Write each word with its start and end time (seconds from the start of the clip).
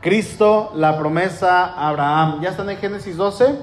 Cristo, 0.00 0.72
la 0.76 0.98
promesa 0.98 1.66
a 1.66 1.90
Abraham. 1.90 2.40
¿Ya 2.40 2.50
están 2.50 2.70
en 2.70 2.78
Génesis 2.78 3.18
12? 3.18 3.54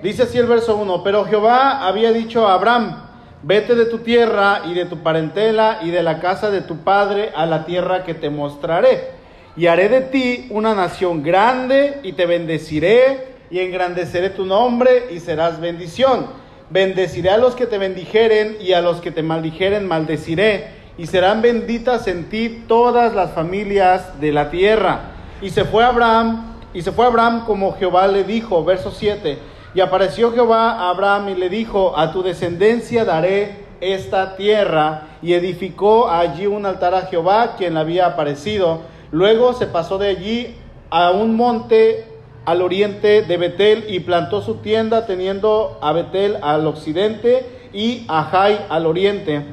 Dice 0.00 0.22
así 0.22 0.38
el 0.38 0.46
verso 0.46 0.76
1, 0.76 1.02
pero 1.02 1.24
Jehová 1.24 1.86
había 1.86 2.12
dicho 2.12 2.46
a 2.46 2.54
Abraham, 2.54 3.02
vete 3.42 3.74
de 3.74 3.86
tu 3.86 3.98
tierra 3.98 4.62
y 4.64 4.74
de 4.74 4.84
tu 4.84 5.02
parentela 5.02 5.80
y 5.82 5.90
de 5.90 6.04
la 6.04 6.20
casa 6.20 6.52
de 6.52 6.60
tu 6.60 6.78
padre 6.78 7.32
a 7.34 7.46
la 7.46 7.64
tierra 7.64 8.04
que 8.04 8.14
te 8.14 8.30
mostraré. 8.30 9.08
Y 9.56 9.66
haré 9.66 9.88
de 9.88 10.02
ti 10.02 10.46
una 10.50 10.74
nación 10.76 11.24
grande 11.24 11.98
y 12.04 12.12
te 12.12 12.26
bendeciré 12.26 13.34
y 13.50 13.58
engrandeceré 13.58 14.30
tu 14.30 14.46
nombre 14.46 15.08
y 15.10 15.18
serás 15.18 15.60
bendición. 15.60 16.28
Bendeciré 16.70 17.30
a 17.30 17.38
los 17.38 17.56
que 17.56 17.66
te 17.66 17.76
bendijeren 17.76 18.56
y 18.60 18.72
a 18.72 18.80
los 18.80 19.00
que 19.00 19.10
te 19.10 19.24
maldijeren 19.24 19.88
maldeciré. 19.88 20.78
Y 20.96 21.08
serán 21.08 21.42
benditas 21.42 22.06
en 22.06 22.28
ti 22.28 22.64
todas 22.68 23.14
las 23.16 23.32
familias 23.32 24.20
de 24.20 24.30
la 24.30 24.50
tierra. 24.50 25.16
Y 25.42 25.50
se 25.50 25.64
fue 25.64 25.84
Abraham, 25.84 26.56
y 26.74 26.82
se 26.82 26.92
fue 26.92 27.06
Abraham 27.06 27.44
como 27.46 27.72
Jehová 27.74 28.06
le 28.06 28.24
dijo, 28.24 28.64
verso 28.64 28.90
7. 28.90 29.38
Y 29.74 29.80
apareció 29.80 30.32
Jehová 30.32 30.72
a 30.72 30.90
Abraham 30.90 31.30
y 31.30 31.34
le 31.34 31.48
dijo, 31.48 31.96
a 31.96 32.12
tu 32.12 32.22
descendencia 32.22 33.04
daré 33.04 33.64
esta 33.80 34.36
tierra. 34.36 35.08
Y 35.22 35.32
edificó 35.32 36.10
allí 36.10 36.46
un 36.46 36.66
altar 36.66 36.94
a 36.94 37.02
Jehová, 37.02 37.54
quien 37.56 37.74
le 37.74 37.80
había 37.80 38.06
aparecido. 38.06 38.80
Luego 39.12 39.52
se 39.54 39.66
pasó 39.66 39.98
de 39.98 40.08
allí 40.08 40.56
a 40.90 41.10
un 41.10 41.36
monte 41.36 42.06
al 42.44 42.62
oriente 42.62 43.22
de 43.22 43.36
Betel 43.36 43.84
y 43.88 44.00
plantó 44.00 44.42
su 44.42 44.56
tienda 44.56 45.06
teniendo 45.06 45.78
a 45.82 45.92
Betel 45.92 46.38
al 46.42 46.66
occidente 46.66 47.68
y 47.72 48.04
a 48.08 48.24
Jai 48.24 48.66
al 48.68 48.86
oriente. 48.86 49.44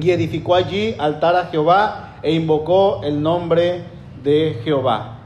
Y 0.00 0.10
edificó 0.10 0.54
allí 0.54 0.96
altar 0.98 1.36
a 1.36 1.46
Jehová 1.46 2.18
e 2.22 2.32
invocó 2.32 3.00
el 3.02 3.22
nombre 3.22 3.82
de 4.22 4.60
Jehová. 4.64 5.18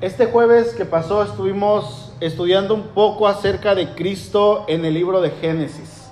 Este 0.00 0.26
jueves 0.26 0.74
que 0.74 0.84
pasó 0.84 1.22
estuvimos 1.22 2.12
estudiando 2.20 2.74
un 2.74 2.88
poco 2.88 3.28
acerca 3.28 3.74
de 3.74 3.94
Cristo 3.94 4.64
en 4.68 4.84
el 4.84 4.94
libro 4.94 5.20
de 5.20 5.30
Génesis. 5.30 6.10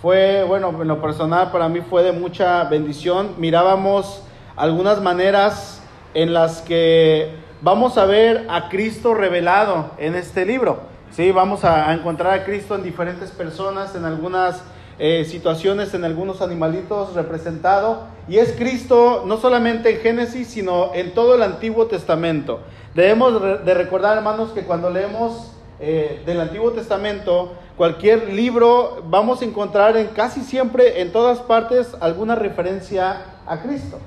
Fue, 0.00 0.44
bueno, 0.44 0.70
en 0.80 0.88
lo 0.88 1.00
personal 1.00 1.50
para 1.50 1.68
mí 1.68 1.80
fue 1.80 2.02
de 2.02 2.12
mucha 2.12 2.64
bendición. 2.64 3.34
Mirábamos 3.38 4.22
algunas 4.56 5.02
maneras 5.02 5.82
en 6.14 6.32
las 6.32 6.62
que 6.62 7.34
vamos 7.60 7.98
a 7.98 8.06
ver 8.06 8.46
a 8.48 8.68
Cristo 8.68 9.14
revelado 9.14 9.90
en 9.98 10.14
este 10.14 10.46
libro. 10.46 10.80
¿sí? 11.10 11.32
Vamos 11.32 11.64
a, 11.64 11.92
encontrar 11.92 12.32
a 12.32 12.44
Cristo 12.44 12.74
en 12.74 12.82
diferentes 12.82 13.30
personas, 13.30 13.94
en 13.94 14.04
algunas 14.04 14.62
eh, 14.98 15.24
situaciones, 15.24 15.94
en 15.94 16.04
algunos 16.04 16.42
animalitos 16.42 17.14
representado. 17.14 18.04
Y 18.28 18.38
es 18.38 18.52
Cristo 18.52 19.24
no 19.26 19.36
solamente 19.38 19.96
en 19.96 20.00
Génesis, 20.00 20.48
sino 20.48 20.94
en 20.94 21.14
todo 21.14 21.34
el 21.34 21.42
Antiguo 21.42 21.86
Testamento. 21.86 22.60
Debemos 22.94 23.64
de 23.64 23.74
recordar, 23.74 24.16
hermanos, 24.16 24.50
que 24.50 24.64
cuando 24.64 24.90
leemos 24.90 25.52
eh, 25.80 26.22
del 26.26 26.40
Antiguo 26.40 26.72
Testamento, 26.72 27.52
cualquier 27.76 28.32
libro, 28.32 29.02
vamos 29.06 29.42
a 29.42 29.44
encontrar 29.44 29.96
en 29.96 30.08
casi 30.08 30.40
siempre, 30.40 31.00
en 31.00 31.12
todas 31.12 31.38
partes, 31.40 31.96
alguna 32.00 32.34
referencia 32.34 33.22
a 33.46 33.62
Cristo 33.62 33.98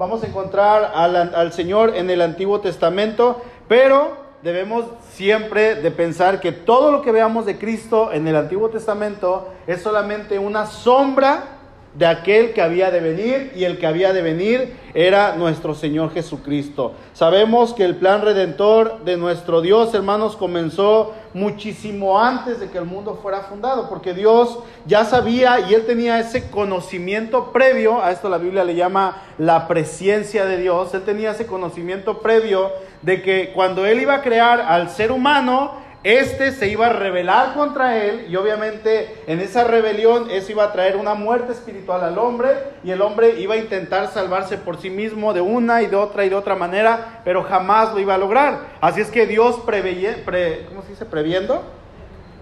vamos 0.00 0.22
a 0.22 0.26
encontrar 0.28 0.92
al, 0.94 1.52
Señor 1.52 1.94
en 1.94 2.08
el 2.08 2.22
Antiguo 2.22 2.60
Testamento, 2.60 3.42
pero 3.68 4.29
debemos 4.42 4.86
siempre 5.12 5.76
de 5.76 5.90
pensar 5.90 6.40
que 6.40 6.52
todo 6.52 6.90
lo 6.90 7.02
que 7.02 7.12
veamos 7.12 7.46
de 7.46 7.58
Cristo 7.58 8.12
en 8.12 8.26
el 8.26 8.36
Antiguo 8.36 8.70
Testamento 8.70 9.48
es 9.66 9.82
solamente 9.82 10.38
una 10.38 10.66
sombra 10.66 11.56
de 11.94 12.06
aquel 12.06 12.52
que 12.52 12.62
había 12.62 12.90
de 12.92 13.00
venir 13.00 13.52
y 13.56 13.64
el 13.64 13.78
que 13.78 13.86
había 13.86 14.12
de 14.12 14.22
venir 14.22 14.76
era 14.94 15.34
nuestro 15.34 15.74
Señor 15.74 16.12
Jesucristo. 16.12 16.92
Sabemos 17.14 17.74
que 17.74 17.84
el 17.84 17.96
plan 17.96 18.22
redentor 18.22 19.02
de 19.04 19.16
nuestro 19.16 19.60
Dios, 19.60 19.92
hermanos, 19.92 20.36
comenzó 20.36 21.14
muchísimo 21.34 22.20
antes 22.20 22.60
de 22.60 22.70
que 22.70 22.78
el 22.78 22.84
mundo 22.84 23.18
fuera 23.20 23.40
fundado, 23.40 23.88
porque 23.88 24.14
Dios 24.14 24.60
ya 24.86 25.04
sabía 25.04 25.60
y 25.68 25.74
él 25.74 25.84
tenía 25.84 26.20
ese 26.20 26.48
conocimiento 26.50 27.52
previo, 27.52 28.02
a 28.02 28.12
esto 28.12 28.28
la 28.28 28.38
Biblia 28.38 28.64
le 28.64 28.76
llama 28.76 29.22
la 29.38 29.66
presencia 29.66 30.44
de 30.44 30.58
Dios, 30.58 30.94
él 30.94 31.02
tenía 31.02 31.32
ese 31.32 31.46
conocimiento 31.46 32.20
previo 32.20 32.70
de 33.02 33.22
que 33.22 33.52
cuando 33.54 33.86
él 33.86 34.00
iba 34.00 34.14
a 34.14 34.22
crear 34.22 34.60
al 34.60 34.90
ser 34.90 35.12
humano, 35.12 35.80
este 36.02 36.52
se 36.52 36.68
iba 36.68 36.86
a 36.86 36.92
rebelar 36.94 37.52
contra 37.52 37.98
él 37.98 38.26
y 38.30 38.36
obviamente 38.36 39.22
en 39.26 39.38
esa 39.40 39.64
rebelión 39.64 40.30
eso 40.30 40.52
iba 40.52 40.64
a 40.64 40.72
traer 40.72 40.96
una 40.96 41.12
muerte 41.12 41.52
espiritual 41.52 42.02
al 42.02 42.16
hombre 42.16 42.48
y 42.82 42.90
el 42.90 43.02
hombre 43.02 43.38
iba 43.38 43.54
a 43.54 43.58
intentar 43.58 44.08
salvarse 44.08 44.56
por 44.56 44.80
sí 44.80 44.88
mismo 44.88 45.34
de 45.34 45.42
una 45.42 45.82
y 45.82 45.88
de 45.88 45.96
otra 45.96 46.24
y 46.24 46.30
de 46.30 46.36
otra 46.36 46.56
manera, 46.56 47.20
pero 47.22 47.42
jamás 47.42 47.92
lo 47.92 48.00
iba 48.00 48.14
a 48.14 48.18
lograr. 48.18 48.60
Así 48.80 49.02
es 49.02 49.10
que 49.10 49.26
Dios 49.26 49.60
previendo, 49.66 50.22
¿cómo 50.70 50.82
se 50.82 50.88
dice? 50.88 51.04
Previendo, 51.04 51.62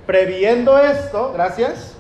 previendo 0.07 0.79
esto, 0.79 1.33
gracias, 1.33 1.97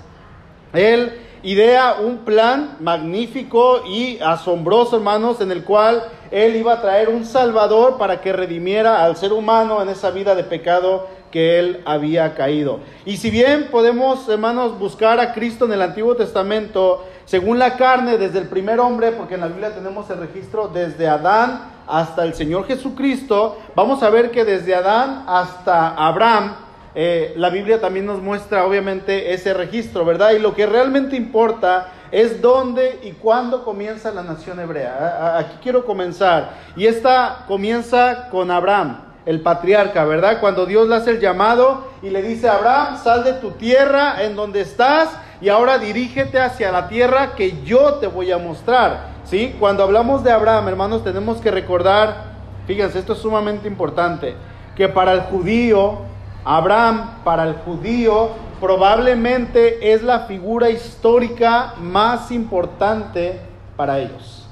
él 0.72 1.17
idea 1.42 1.96
un 2.00 2.18
plan 2.18 2.76
magnífico 2.80 3.82
y 3.86 4.18
asombroso, 4.20 4.96
hermanos, 4.96 5.40
en 5.40 5.52
el 5.52 5.64
cual 5.64 6.04
él 6.30 6.56
iba 6.56 6.74
a 6.74 6.82
traer 6.82 7.08
un 7.08 7.24
salvador 7.24 7.98
para 7.98 8.20
que 8.20 8.32
redimiera 8.32 9.04
al 9.04 9.16
ser 9.16 9.32
humano 9.32 9.80
en 9.82 9.88
esa 9.88 10.10
vida 10.10 10.34
de 10.34 10.44
pecado 10.44 11.06
que 11.30 11.58
él 11.58 11.82
había 11.84 12.34
caído. 12.34 12.80
Y 13.04 13.18
si 13.18 13.30
bien 13.30 13.68
podemos, 13.70 14.28
hermanos, 14.28 14.78
buscar 14.78 15.20
a 15.20 15.32
Cristo 15.32 15.66
en 15.66 15.72
el 15.72 15.82
Antiguo 15.82 16.16
Testamento, 16.16 17.04
según 17.24 17.58
la 17.58 17.76
carne, 17.76 18.16
desde 18.16 18.38
el 18.38 18.48
primer 18.48 18.80
hombre, 18.80 19.12
porque 19.12 19.34
en 19.34 19.42
la 19.42 19.48
Biblia 19.48 19.74
tenemos 19.74 20.08
el 20.10 20.18
registro 20.18 20.68
desde 20.68 21.08
Adán 21.08 21.72
hasta 21.86 22.24
el 22.24 22.34
Señor 22.34 22.66
Jesucristo, 22.66 23.58
vamos 23.74 24.02
a 24.02 24.10
ver 24.10 24.30
que 24.30 24.44
desde 24.44 24.74
Adán 24.74 25.24
hasta 25.26 25.94
Abraham, 25.94 26.54
eh, 26.94 27.34
la 27.36 27.50
Biblia 27.50 27.80
también 27.80 28.06
nos 28.06 28.20
muestra 28.20 28.64
obviamente 28.64 29.32
ese 29.32 29.54
registro, 29.54 30.04
¿verdad? 30.04 30.32
Y 30.32 30.38
lo 30.38 30.54
que 30.54 30.66
realmente 30.66 31.16
importa 31.16 31.92
es 32.10 32.40
dónde 32.40 33.00
y 33.02 33.12
cuándo 33.12 33.64
comienza 33.64 34.10
la 34.10 34.22
nación 34.22 34.60
hebrea. 34.60 35.36
Aquí 35.38 35.58
quiero 35.62 35.84
comenzar. 35.84 36.50
Y 36.76 36.86
esta 36.86 37.44
comienza 37.46 38.28
con 38.30 38.50
Abraham 38.50 39.08
el 39.26 39.42
patriarca, 39.42 40.06
¿verdad? 40.06 40.40
Cuando 40.40 40.64
Dios 40.64 40.88
le 40.88 40.96
hace 40.96 41.10
el 41.10 41.20
llamado 41.20 41.84
y 42.02 42.08
le 42.08 42.22
dice, 42.22 42.48
Abraham, 42.48 42.96
sal 42.96 43.24
de 43.24 43.34
tu 43.34 43.50
tierra 43.50 44.22
en 44.22 44.34
donde 44.34 44.62
estás 44.62 45.10
y 45.42 45.50
ahora 45.50 45.76
dirígete 45.76 46.40
hacia 46.40 46.72
la 46.72 46.88
tierra 46.88 47.34
que 47.34 47.62
yo 47.62 47.96
te 47.96 48.06
voy 48.06 48.32
a 48.32 48.38
mostrar. 48.38 49.18
¿Sí? 49.24 49.54
Cuando 49.60 49.82
hablamos 49.82 50.24
de 50.24 50.32
Abraham, 50.32 50.68
hermanos, 50.68 51.04
tenemos 51.04 51.42
que 51.42 51.50
recordar, 51.50 52.24
fíjense, 52.66 52.98
esto 52.98 53.12
es 53.12 53.18
sumamente 53.18 53.68
importante, 53.68 54.34
que 54.74 54.88
para 54.88 55.12
el 55.12 55.20
judío, 55.20 55.98
Abraham, 56.44 57.22
para 57.24 57.44
el 57.44 57.54
judío, 57.54 58.30
probablemente 58.60 59.92
es 59.92 60.02
la 60.02 60.20
figura 60.20 60.70
histórica 60.70 61.74
más 61.80 62.30
importante 62.30 63.40
para 63.76 63.98
ellos. 63.98 64.46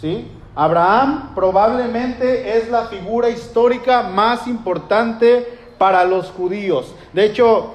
¿Sí? 0.00 0.30
Abraham 0.54 1.34
probablemente 1.34 2.58
es 2.58 2.68
la 2.68 2.86
figura 2.86 3.28
histórica 3.28 4.02
más 4.02 4.46
importante 4.46 5.46
para 5.78 6.04
los 6.04 6.30
judíos. 6.30 6.94
De 7.12 7.24
hecho, 7.24 7.74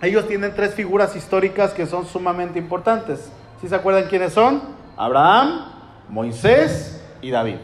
ellos 0.00 0.26
tienen 0.26 0.54
tres 0.54 0.74
figuras 0.74 1.14
históricas 1.16 1.72
que 1.72 1.86
son 1.86 2.06
sumamente 2.06 2.58
importantes. 2.58 3.30
¿Sí 3.60 3.68
se 3.68 3.74
acuerdan 3.74 4.04
quiénes 4.08 4.32
son? 4.32 4.62
Abraham, 4.96 5.66
Moisés 6.08 7.02
y 7.20 7.30
David. 7.30 7.56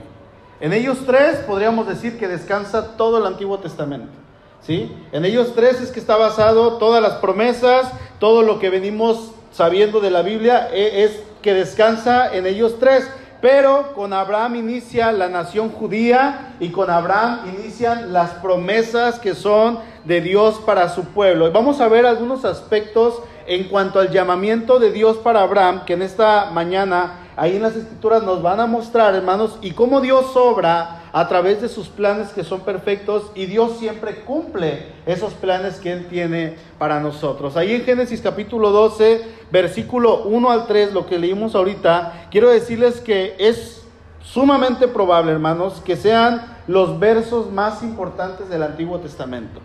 En 0.61 0.73
ellos 0.73 1.05
tres 1.07 1.39
podríamos 1.39 1.87
decir 1.87 2.19
que 2.19 2.29
descansa 2.29 2.97
todo 2.97 3.19
el 3.19 3.27
Antiguo 3.27 3.59
Testamento. 3.59 4.24
¿Sí? 4.67 4.91
En 5.13 5.25
ellos 5.25 5.53
tres 5.55 5.81
es 5.81 5.91
que 5.91 6.01
está 6.01 6.17
basado 6.17 6.79
todas 6.79 7.03
las 7.03 7.15
promesas, 7.15 7.93
todo 8.19 8.43
lo 8.43 8.59
que 8.59 8.71
venimos 8.71 9.33
sabiendo 9.53 10.01
de 10.01 10.11
la 10.11 10.23
Biblia 10.23 10.69
e, 10.73 11.05
es 11.05 11.21
que 11.43 11.53
descansa 11.53 12.35
en 12.35 12.47
ellos 12.47 12.77
tres. 12.81 13.09
Pero 13.43 13.93
con 13.95 14.15
Abraham 14.15 14.57
inicia 14.57 15.13
la 15.13 15.29
nación 15.29 15.69
judía 15.69 16.55
y 16.61 16.71
con 16.71 16.89
Abraham 16.89 17.41
inician 17.59 18.11
las 18.11 18.31
promesas 18.31 19.19
que 19.19 19.34
son 19.34 19.81
de 20.07 20.22
Dios 20.22 20.63
para 20.65 20.89
su 20.89 21.05
pueblo. 21.05 21.53
Vamos 21.53 21.83
a 21.83 21.89
ver 21.89 22.07
algunos 22.07 22.47
aspectos 22.47 23.21
en 23.47 23.65
cuanto 23.65 24.01
al 24.01 24.10
llamamiento 24.10 24.78
de 24.78 24.91
Dios 24.93 25.19
para 25.19 25.43
Abraham, 25.43 25.84
que 25.84 25.93
en 25.93 26.01
esta 26.01 26.51
mañana 26.53 27.19
ahí 27.37 27.57
en 27.57 27.63
las 27.63 27.77
escrituras 27.77 28.22
nos 28.22 28.41
van 28.41 28.60
a 28.60 28.67
mostrar, 28.67 29.15
hermanos, 29.15 29.59
y 29.60 29.72
cómo 29.72 30.01
Dios 30.01 30.34
obra 30.34 31.03
a 31.15 31.28
través 31.28 31.63
de 31.63 31.69
sus 31.69 31.87
planes 31.87 32.31
que 32.31 32.43
son 32.43 32.63
perfectos 32.63 33.31
y 33.37 33.47
Dios 33.47 33.78
siempre 33.78 34.16
cumple 34.25 34.89
esos 35.07 35.33
planes 35.34 35.77
que 35.77 35.93
Él 35.93 36.09
tiene 36.09 36.57
para 36.77 36.99
nosotros. 36.99 37.57
Ahí 37.57 37.72
en 37.72 37.84
Génesis 37.84 38.21
capítulo 38.21 38.72
12, 38.72 39.22
versículo 39.53 40.25
1 40.25 40.51
al 40.51 40.66
3, 40.66 40.93
lo 40.93 41.07
que 41.07 41.21
leímos 41.21 41.55
ahorita, 41.55 42.27
quiero 42.33 42.51
decirles 42.51 43.01
que 43.01 43.37
es 43.39 43.84
sumamente 44.25 44.89
probable, 44.89 45.31
hermanos, 45.31 45.81
que 45.84 45.95
sean 45.95 46.59
los 46.66 46.99
versos 46.99 47.49
más 47.53 47.84
importantes 47.84 48.49
del 48.49 48.65
Antiguo 48.65 48.99
Testamento. 48.99 49.60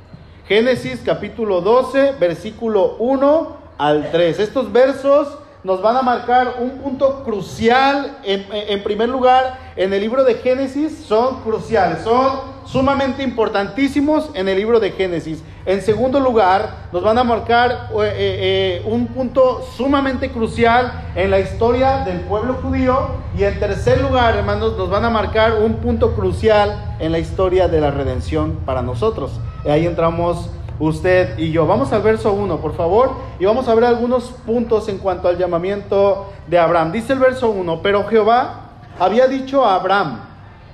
Génesis 0.48 1.02
capítulo 1.04 1.62
12, 1.62 2.13
versículo 2.19 2.95
1 3.00 3.57
al 3.80 4.12
3. 4.12 4.40
Estos 4.40 4.72
versos 4.72 5.40
nos 5.63 5.81
van 5.81 5.97
a 5.97 6.01
marcar 6.01 6.56
un 6.59 6.71
punto 6.77 7.23
crucial. 7.23 8.17
En, 8.23 8.83
primer 8.83 9.09
lugar, 9.09 9.57
en 9.75 9.94
el 9.94 10.01
libro 10.01 10.23
de 10.23 10.35
Génesis 10.35 11.06
son 11.06 11.41
cruciales, 11.41 12.03
son 12.03 12.59
sumamente 12.65 13.23
importantísimos 13.23 14.29
en 14.35 14.47
el 14.47 14.57
libro 14.57 14.79
de 14.79 14.91
Génesis. 14.91 15.44
En 15.65 15.81
segundo 15.81 16.19
lugar, 16.19 16.88
nos 16.94 17.03
van 17.03 17.17
a 17.17 17.23
marcar 17.23 17.89
eh, 18.03 18.13
eh, 18.15 18.81
un 18.85 19.07
punto 19.07 19.65
sumamente 19.75 20.31
crucial 20.31 21.09
en 21.15 21.31
la 21.31 21.39
historia 21.39 22.06
del 22.06 22.21
pueblo 22.21 22.56
judío. 22.61 23.07
Y 23.38 23.44
en 23.44 23.59
tercer 23.59 24.01
lugar, 24.01 24.35
hermanos, 24.35 24.77
nos 24.77 24.89
van 24.89 25.06
a 25.06 25.09
marcar 25.09 25.56
un 25.61 25.75
punto 25.75 26.15
crucial 26.15 26.95
en 27.00 27.11
la 27.11 27.19
historia 27.19 27.67
de 27.67 27.81
la 27.81 27.91
redención 27.91 28.59
para 28.65 28.81
nosotros. 28.81 29.39
Y 29.65 29.69
ahí 29.69 29.85
entramos 29.85 30.50
usted 30.80 31.38
y 31.38 31.52
yo. 31.52 31.68
Vamos 31.68 31.92
al 31.92 32.02
verso 32.02 32.34
1, 32.34 32.58
por 32.58 32.76
favor, 32.76 33.12
y 33.40 33.46
vamos 33.46 33.68
a 33.68 33.76
ver 33.76 33.84
algunos 33.86 34.31
puntos 34.46 34.88
en 34.90 34.98
cuanto 34.98 35.28
al 35.28 35.38
llamamiento 35.38 36.31
de 36.48 36.58
Abraham. 36.58 36.92
Dice 36.92 37.14
el 37.14 37.20
verso 37.20 37.52
1, 37.52 37.81
pero 37.81 38.08
Jehová 38.08 38.70
había 38.98 39.28
dicho 39.28 39.66
a 39.66 39.76
Abraham, 39.76 40.22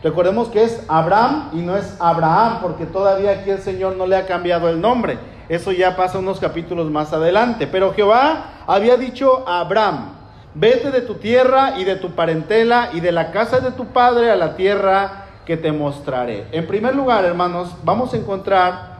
recordemos 0.03 0.47
que 0.49 0.63
es 0.63 0.83
Abraham 0.87 1.49
y 1.53 1.57
no 1.57 1.75
es 1.75 1.97
Abraham, 1.99 2.59
porque 2.61 2.85
todavía 2.85 3.31
aquí 3.31 3.49
el 3.49 3.59
Señor 3.59 3.95
no 3.95 4.05
le 4.05 4.15
ha 4.15 4.25
cambiado 4.25 4.69
el 4.69 4.79
nombre. 4.79 5.17
Eso 5.49 5.71
ya 5.71 5.95
pasa 5.95 6.19
unos 6.19 6.39
capítulos 6.39 6.89
más 6.89 7.13
adelante. 7.13 7.67
Pero 7.67 7.93
Jehová 7.93 8.63
había 8.65 8.97
dicho 8.97 9.47
a 9.47 9.59
Abraham, 9.59 10.13
vete 10.55 10.89
de 10.89 11.01
tu 11.01 11.15
tierra 11.15 11.77
y 11.77 11.83
de 11.83 11.97
tu 11.97 12.11
parentela 12.11 12.89
y 12.93 12.99
de 12.99 13.11
la 13.11 13.31
casa 13.31 13.59
de 13.59 13.71
tu 13.71 13.85
padre 13.87 14.31
a 14.31 14.35
la 14.35 14.55
tierra 14.55 15.25
que 15.45 15.57
te 15.57 15.71
mostraré. 15.71 16.47
En 16.51 16.65
primer 16.65 16.95
lugar, 16.95 17.25
hermanos, 17.25 17.75
vamos 17.83 18.13
a 18.13 18.17
encontrar 18.17 18.94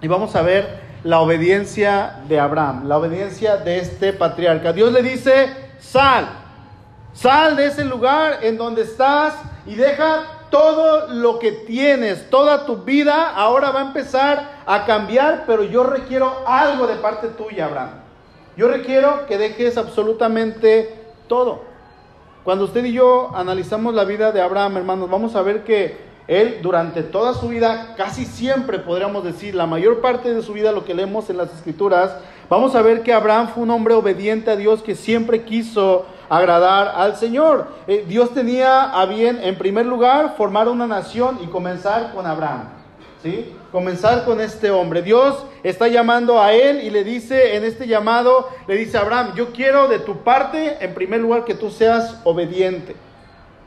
y 0.00 0.08
vamos 0.08 0.34
a 0.36 0.42
ver 0.42 0.80
la 1.04 1.20
obediencia 1.20 2.20
de 2.28 2.38
Abraham, 2.38 2.86
la 2.86 2.98
obediencia 2.98 3.56
de 3.56 3.78
este 3.78 4.12
patriarca. 4.12 4.72
Dios 4.72 4.92
le 4.92 5.02
dice, 5.02 5.48
sal, 5.78 6.28
sal 7.12 7.56
de 7.56 7.66
ese 7.66 7.84
lugar 7.84 8.40
en 8.42 8.58
donde 8.58 8.82
estás 8.82 9.34
y 9.66 9.74
deja 9.74 10.24
todo 10.50 11.08
lo 11.08 11.38
que 11.38 11.52
tienes, 11.52 12.28
toda 12.28 12.66
tu 12.66 12.78
vida 12.78 13.30
ahora 13.30 13.70
va 13.70 13.80
a 13.80 13.86
empezar 13.86 14.62
a 14.66 14.84
cambiar, 14.84 15.44
pero 15.46 15.62
yo 15.62 15.84
requiero 15.84 16.44
algo 16.46 16.86
de 16.86 16.96
parte 16.96 17.28
tuya, 17.28 17.66
Abraham. 17.66 17.90
Yo 18.56 18.68
requiero 18.68 19.26
que 19.26 19.38
dejes 19.38 19.78
absolutamente 19.78 21.12
todo. 21.28 21.62
Cuando 22.42 22.64
usted 22.64 22.84
y 22.84 22.92
yo 22.92 23.30
analizamos 23.34 23.94
la 23.94 24.04
vida 24.04 24.32
de 24.32 24.40
Abraham, 24.40 24.78
hermanos, 24.78 25.08
vamos 25.08 25.36
a 25.36 25.42
ver 25.42 25.62
que 25.62 26.09
él 26.30 26.60
durante 26.62 27.02
toda 27.02 27.34
su 27.34 27.48
vida, 27.48 27.94
casi 27.96 28.24
siempre 28.24 28.78
podríamos 28.78 29.24
decir, 29.24 29.52
la 29.52 29.66
mayor 29.66 30.00
parte 30.00 30.32
de 30.32 30.42
su 30.42 30.52
vida, 30.52 30.70
lo 30.70 30.84
que 30.84 30.94
leemos 30.94 31.28
en 31.28 31.36
las 31.36 31.52
escrituras, 31.52 32.12
vamos 32.48 32.76
a 32.76 32.82
ver 32.82 33.02
que 33.02 33.12
Abraham 33.12 33.48
fue 33.52 33.64
un 33.64 33.70
hombre 33.70 33.94
obediente 33.94 34.48
a 34.48 34.54
Dios 34.54 34.80
que 34.80 34.94
siempre 34.94 35.42
quiso 35.42 36.06
agradar 36.28 36.92
al 36.94 37.16
Señor. 37.16 37.66
Eh, 37.88 38.04
Dios 38.06 38.32
tenía 38.32 38.92
a 38.92 39.06
bien, 39.06 39.40
en 39.42 39.58
primer 39.58 39.86
lugar, 39.86 40.36
formar 40.36 40.68
una 40.68 40.86
nación 40.86 41.40
y 41.42 41.48
comenzar 41.48 42.14
con 42.14 42.24
Abraham. 42.26 42.68
¿Sí? 43.24 43.52
Comenzar 43.72 44.24
con 44.24 44.40
este 44.40 44.70
hombre. 44.70 45.02
Dios 45.02 45.44
está 45.64 45.88
llamando 45.88 46.40
a 46.40 46.52
él 46.52 46.80
y 46.80 46.90
le 46.90 47.02
dice 47.02 47.56
en 47.56 47.64
este 47.64 47.88
llamado, 47.88 48.48
le 48.68 48.76
dice 48.76 48.96
a 48.96 49.00
Abraham, 49.00 49.32
yo 49.34 49.48
quiero 49.52 49.88
de 49.88 49.98
tu 49.98 50.18
parte, 50.18 50.78
en 50.80 50.94
primer 50.94 51.20
lugar, 51.20 51.44
que 51.44 51.54
tú 51.54 51.70
seas 51.70 52.20
obediente. 52.22 52.94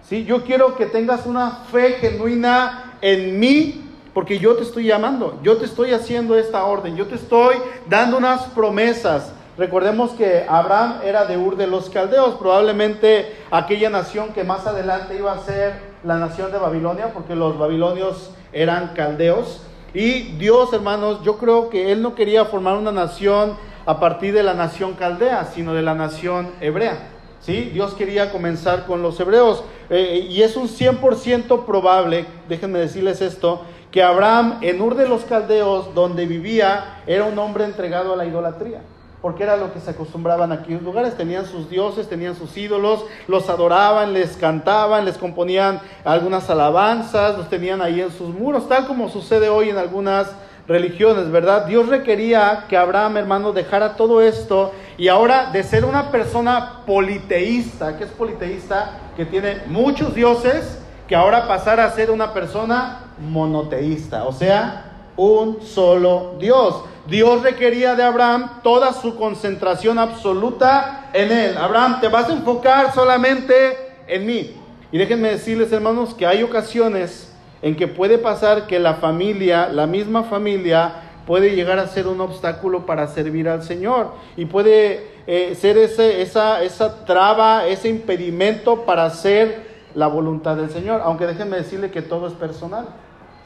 ¿Sí? 0.08 0.26
Yo 0.26 0.44
quiero 0.44 0.76
que 0.76 0.86
tengas 0.86 1.26
una 1.26 1.52
fe 1.72 1.94
genuina 1.94 2.98
en 3.02 3.40
mí, 3.40 3.90
porque 4.14 4.38
yo 4.38 4.56
te 4.56 4.64
estoy 4.64 4.86
llamando, 4.86 5.40
yo 5.42 5.58
te 5.58 5.66
estoy 5.66 5.92
haciendo 5.92 6.38
esta 6.38 6.66
orden, 6.66 6.96
yo 6.96 7.08
te 7.08 7.16
estoy 7.16 7.56
dando 7.90 8.18
unas 8.18 8.44
promesas. 8.48 9.34
Recordemos 9.58 10.12
que 10.12 10.46
Abraham 10.48 11.02
era 11.04 11.26
de 11.26 11.38
Ur 11.38 11.58
de 11.58 11.68
los 11.68 11.90
Caldeos, 11.90 12.36
probablemente 12.36 13.36
aquella 13.52 13.90
nación 13.90 14.34
que 14.34 14.44
más 14.44 14.66
adelante 14.66 15.16
iba 15.16 15.32
a 15.32 15.40
ser 15.40 15.94
la 16.04 16.18
nación 16.18 16.52
de 16.52 16.58
Babilonia, 16.58 17.14
porque 17.14 17.36
los 17.36 17.58
babilonios 17.58 18.32
eran 18.52 18.94
caldeos. 18.96 19.62
Y 19.94 20.38
Dios, 20.38 20.74
hermanos, 20.74 21.22
yo 21.24 21.38
creo 21.38 21.70
que 21.70 21.92
Él 21.92 22.02
no 22.02 22.16
quería 22.16 22.46
formar 22.46 22.78
una 22.78 22.92
nación 22.92 23.56
a 23.86 24.00
partir 24.00 24.34
de 24.34 24.44
la 24.44 24.54
nación 24.54 24.94
caldea, 24.94 25.46
sino 25.54 25.74
de 25.74 25.82
la 25.82 25.94
nación 25.94 26.52
hebrea. 26.60 27.13
¿Sí? 27.44 27.70
Dios 27.74 27.94
quería 27.94 28.32
comenzar 28.32 28.86
con 28.86 29.02
los 29.02 29.20
hebreos. 29.20 29.64
Eh, 29.90 30.28
y 30.30 30.42
es 30.42 30.56
un 30.56 30.68
100% 30.68 31.66
probable, 31.66 32.26
déjenme 32.50 32.80
decirles 32.80 33.22
esto, 33.22 33.62
que 33.92 34.02
Abraham 34.02 34.58
en 34.62 34.82
Ur 34.82 34.96
de 34.96 35.08
los 35.08 35.24
Caldeos, 35.26 35.94
donde 35.94 36.26
vivía, 36.26 37.02
era 37.06 37.26
un 37.26 37.38
hombre 37.38 37.66
entregado 37.66 38.14
a 38.14 38.16
la 38.16 38.26
idolatría. 38.26 38.82
Porque 39.22 39.44
era 39.44 39.56
lo 39.56 39.72
que 39.72 39.80
se 39.80 39.92
acostumbraban 39.92 40.52
aquí 40.52 40.74
en 40.74 40.84
lugares. 40.84 41.16
Tenían 41.16 41.46
sus 41.46 41.70
dioses, 41.70 42.10
tenían 42.10 42.36
sus 42.36 42.58
ídolos, 42.58 43.06
los 43.28 43.50
adoraban, 43.50 44.12
les 44.12 44.36
cantaban, 44.36 45.06
les 45.06 45.18
componían 45.18 45.80
algunas 46.04 46.50
alabanzas, 46.50 47.38
los 47.38 47.50
tenían 47.50 47.82
ahí 47.82 48.02
en 48.02 48.12
sus 48.12 48.36
muros, 48.36 48.68
tal 48.68 48.86
como 48.86 49.08
sucede 49.08 49.48
hoy 49.48 49.70
en 49.70 49.78
algunas 49.78 50.30
religiones, 50.68 51.30
¿verdad? 51.30 51.66
Dios 51.66 51.88
requería 51.88 52.66
que 52.70 52.78
Abraham, 52.78 53.18
hermano, 53.18 53.52
dejara 53.52 53.96
todo 53.96 54.22
esto 54.22 54.72
y 54.98 55.08
ahora 55.08 55.50
de 55.52 55.64
ser 55.64 55.86
una 55.86 56.12
persona 56.12 56.84
politeísta, 56.86 57.98
que 57.98 58.06
es 58.06 58.12
politeísta, 58.12 59.00
que 59.16 59.26
tiene 59.26 59.64
muchos 59.68 60.16
dioses, 60.16 60.80
que 61.08 61.16
ahora 61.16 61.48
pasara 61.48 61.86
a 61.86 61.92
ser 61.92 62.12
una 62.12 62.34
persona 62.34 63.00
monoteísta, 63.20 64.24
o 64.24 64.32
sea, 64.32 64.92
un 65.18 65.62
solo 65.62 66.36
Dios. 66.40 66.84
Dios 67.08 67.44
requería 67.44 67.96
de 67.96 68.04
Abraham 68.04 68.62
toda 68.64 68.94
su 68.94 69.16
concentración 69.16 70.00
absoluta 70.00 71.10
en 71.12 71.32
él. 71.32 71.58
Abraham, 71.58 72.00
te 72.00 72.08
vas 72.08 72.30
a 72.30 72.34
enfocar 72.34 72.94
solamente 72.94 73.96
en 74.08 74.26
mí. 74.26 74.56
Y 74.92 74.98
déjenme 74.98 75.32
decirles, 75.32 75.72
hermanos, 75.72 76.14
que 76.14 76.26
hay 76.26 76.44
ocasiones 76.44 77.33
en 77.64 77.78
que 77.78 77.88
puede 77.88 78.20
pasar 78.20 78.68
que 78.68 78.78
la 78.78 78.96
familia, 78.96 79.70
la 79.70 79.88
misma 79.88 80.24
familia, 80.24 80.96
puede 81.26 81.56
llegar 81.56 81.80
a 81.80 81.88
ser 81.88 82.08
un 82.08 82.20
obstáculo 82.20 82.86
para 82.86 83.08
servir 83.08 83.48
al 83.48 83.64
Señor 83.64 84.12
y 84.36 84.46
puede 84.46 85.08
eh, 85.28 85.56
ser 85.56 85.78
ese, 85.78 86.22
esa, 86.22 86.62
esa 86.62 87.06
traba, 87.06 87.66
ese 87.66 87.88
impedimento 87.88 88.84
para 88.86 89.06
hacer 89.06 89.66
la 89.96 90.08
voluntad 90.08 90.58
del 90.58 90.72
Señor. 90.72 91.00
Aunque 91.06 91.26
déjenme 91.26 91.56
decirle 91.56 91.90
que 91.90 92.02
todo 92.02 92.28
es 92.28 92.34
personal. 92.34 92.88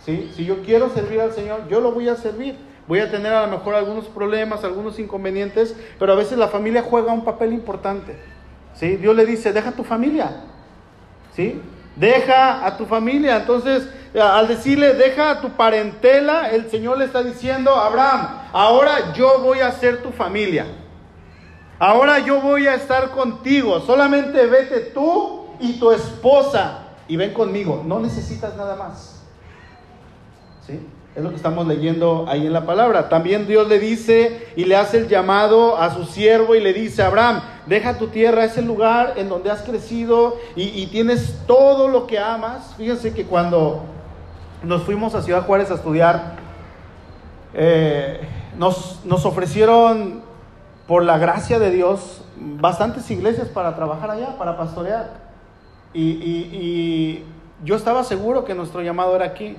¿sí? 0.03 0.31
Si 0.35 0.45
yo 0.45 0.63
quiero 0.63 0.89
servir 0.89 1.21
al 1.21 1.33
Señor, 1.33 1.67
yo 1.69 1.79
lo 1.79 1.91
voy 1.91 2.09
a 2.09 2.15
servir. 2.15 2.55
Voy 2.87 2.99
a 2.99 3.11
tener 3.11 3.31
a 3.33 3.45
lo 3.45 3.51
mejor 3.51 3.75
algunos 3.75 4.05
problemas, 4.05 4.63
algunos 4.63 4.97
inconvenientes, 4.97 5.75
pero 5.99 6.13
a 6.13 6.15
veces 6.15 6.39
la 6.39 6.47
familia 6.47 6.81
juega 6.81 7.13
un 7.13 7.23
papel 7.23 7.53
importante. 7.53 8.15
¿sí? 8.73 8.95
Dios 8.95 9.15
le 9.15 9.27
dice, 9.27 9.53
deja 9.53 9.73
tu 9.73 9.83
familia. 9.83 10.43
¿sí? 11.35 11.61
Deja 11.97 12.65
a 12.65 12.77
tu 12.77 12.85
familia. 12.85 13.37
Entonces, 13.37 13.89
al 14.19 14.47
decirle, 14.47 14.93
deja 14.93 15.31
a 15.31 15.41
tu 15.41 15.49
parentela, 15.49 16.51
el 16.51 16.69
Señor 16.69 16.97
le 16.97 17.05
está 17.05 17.23
diciendo, 17.23 17.75
Abraham, 17.75 18.39
ahora 18.53 19.13
yo 19.13 19.39
voy 19.39 19.59
a 19.59 19.71
ser 19.71 20.01
tu 20.03 20.11
familia. 20.11 20.65
Ahora 21.79 22.19
yo 22.19 22.41
voy 22.41 22.67
a 22.67 22.75
estar 22.75 23.11
contigo. 23.11 23.79
Solamente 23.81 24.45
vete 24.45 24.79
tú 24.93 25.47
y 25.59 25.79
tu 25.79 25.91
esposa 25.91 26.79
y 27.07 27.15
ven 27.15 27.33
conmigo. 27.33 27.83
No 27.85 27.99
necesitas 27.99 28.55
nada 28.55 28.75
más. 28.75 29.21
¿Sí? 30.65 30.79
Es 31.17 31.23
lo 31.23 31.31
que 31.31 31.35
estamos 31.35 31.65
leyendo 31.65 32.25
ahí 32.27 32.45
en 32.45 32.53
la 32.53 32.67
palabra. 32.67 33.09
También 33.09 33.47
Dios 33.47 33.67
le 33.67 33.79
dice 33.79 34.49
y 34.55 34.65
le 34.65 34.75
hace 34.75 34.99
el 34.99 35.07
llamado 35.07 35.75
a 35.75 35.91
su 35.91 36.05
siervo 36.05 36.53
y 36.53 36.59
le 36.59 36.73
dice, 36.73 37.01
Abraham, 37.01 37.41
deja 37.65 37.97
tu 37.97 38.09
tierra, 38.09 38.43
ese 38.43 38.61
lugar 38.61 39.15
en 39.15 39.27
donde 39.27 39.49
has 39.49 39.63
crecido 39.63 40.37
y, 40.55 40.85
tienes 40.91 41.39
todo 41.47 41.87
lo 41.87 42.05
que 42.05 42.19
amas. 42.19 42.75
Fíjense 42.77 43.15
que 43.15 43.25
cuando 43.25 43.81
nos 44.61 44.83
fuimos 44.83 45.15
a 45.15 45.23
Ciudad 45.23 45.43
Juárez 45.47 45.71
a 45.71 45.73
estudiar, 45.73 46.35
eh, 47.55 48.21
nos, 48.55 49.03
nos 49.03 49.25
ofrecieron, 49.25 50.21
por 50.85 51.01
la 51.01 51.17
gracia 51.17 51.57
de 51.57 51.71
Dios, 51.71 52.21
bastantes 52.39 53.09
iglesias 53.09 53.47
para 53.47 53.75
trabajar 53.75 54.11
allá, 54.11 54.37
para 54.37 54.55
pastorear. 54.55 55.13
Y, 55.95 56.11
y 56.11 57.25
yo 57.63 57.75
estaba 57.75 58.03
seguro 58.03 58.45
que 58.45 58.53
nuestro 58.53 58.83
llamado 58.83 59.15
era 59.15 59.25
aquí. 59.25 59.57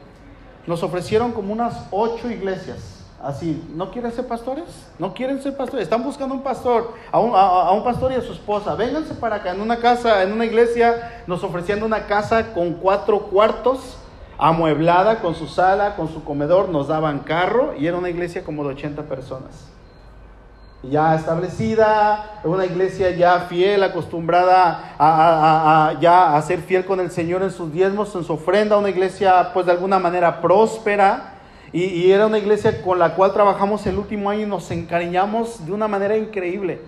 Nos 0.68 0.82
ofrecieron 0.82 1.32
como 1.32 1.50
unas 1.54 1.86
ocho 1.90 2.30
iglesias. 2.30 2.76
Así, 3.22 3.66
¿no 3.74 3.90
quieren 3.90 4.12
ser 4.12 4.26
pastores? 4.26 4.66
¿No 4.98 5.14
quieren 5.14 5.42
ser 5.42 5.56
pastores? 5.56 5.84
Están 5.84 6.04
buscando 6.04 6.34
un 6.34 6.42
pastor, 6.42 6.92
a 7.10 7.18
un, 7.18 7.32
a, 7.34 7.72
un, 7.72 7.82
pastor 7.82 8.12
y 8.12 8.16
a 8.16 8.20
su 8.20 8.34
esposa. 8.34 8.74
Vénganse 8.74 9.14
para 9.14 9.36
acá, 9.36 9.52
en 9.52 9.62
una 9.62 9.78
casa, 9.78 10.22
en 10.22 10.30
una 10.30 10.44
iglesia, 10.44 11.22
nos 11.26 11.42
ofreciendo 11.42 11.86
una 11.86 12.06
casa 12.06 12.52
con 12.52 12.74
cuatro 12.74 13.20
cuartos, 13.30 13.96
amueblada, 14.36 15.20
con 15.20 15.34
su 15.34 15.48
sala, 15.48 15.96
con 15.96 16.08
su 16.12 16.22
comedor, 16.22 16.68
nos 16.68 16.88
daban 16.88 17.20
carro 17.20 17.74
y 17.76 17.86
era 17.86 17.96
una 17.96 18.10
iglesia 18.10 18.44
como 18.44 18.62
de 18.62 18.74
80 18.74 19.04
personas. 19.04 19.68
Ya 20.84 21.16
establecida, 21.16 22.40
una 22.44 22.64
iglesia 22.64 23.10
ya 23.10 23.40
fiel, 23.40 23.82
acostumbrada 23.82 24.94
a, 24.96 25.94
ya 26.00 26.36
a 26.36 26.42
ser 26.42 26.60
fiel 26.60 26.84
con 26.84 27.00
el 27.00 27.10
Señor 27.10 27.42
en 27.42 27.50
sus 27.50 27.72
diezmos, 27.72 28.14
en 28.14 28.22
su 28.22 28.34
ofrenda, 28.34 28.78
una 28.78 28.88
iglesia 28.88 29.50
pues 29.52 29.66
de 29.66 29.72
alguna 29.72 29.98
manera 29.98 30.40
próspera 30.40 31.34
y, 31.72 32.10
era 32.10 32.26
una 32.26 32.38
iglesia 32.38 32.80
con 32.80 32.98
la 32.98 33.14
cual 33.14 33.32
trabajamos 33.32 33.86
el 33.86 33.98
último 33.98 34.30
año 34.30 34.42
y 34.42 34.46
nos 34.46 34.70
encariñamos 34.70 35.66
de 35.66 35.72
una 35.72 35.88
manera 35.88 36.16
increíble. 36.16 36.80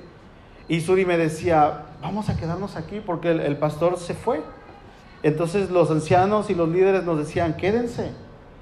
Y 0.69 0.81
Suri 0.81 1.05
me 1.05 1.19
decía, 1.19 1.87
vamos 2.01 2.29
a 2.29 2.37
quedarnos 2.37 2.77
aquí 2.77 3.03
porque 3.05 3.33
el, 3.33 3.41
el 3.41 3.57
pastor 3.59 3.99
se 3.99 4.15
fue. 4.15 4.41
Entonces 5.23 5.69
los 5.71 5.91
ancianos 5.91 6.49
y 6.49 6.55
los 6.55 6.69
líderes 6.69 7.05
nos 7.05 7.19
decían, 7.19 7.57
quédense. 7.57 8.13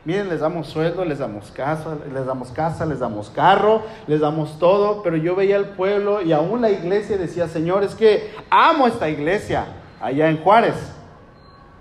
Miren, 0.09 0.31
les 0.31 0.41
damos 0.41 0.69
sueldo, 0.69 1.05
les 1.05 1.19
damos 1.19 1.51
casa, 1.51 1.99
les 2.11 2.25
damos 2.25 2.51
casa, 2.51 2.87
les 2.87 2.99
damos 2.99 3.29
carro, 3.29 3.83
les 4.07 4.21
damos 4.21 4.59
todo, 4.59 5.03
pero 5.03 5.19
yo 5.19 5.37
veía 5.37 5.57
al 5.57 5.75
pueblo 5.75 6.23
y 6.23 6.33
aún 6.33 6.63
la 6.63 6.71
iglesia 6.71 7.19
decía, 7.19 7.47
Señor, 7.47 7.85
es 7.85 7.95
que 7.95 8.31
amo 8.49 8.87
esta 8.87 9.11
iglesia 9.11 9.67
allá 10.01 10.31
en 10.31 10.39
Juárez. 10.39 10.77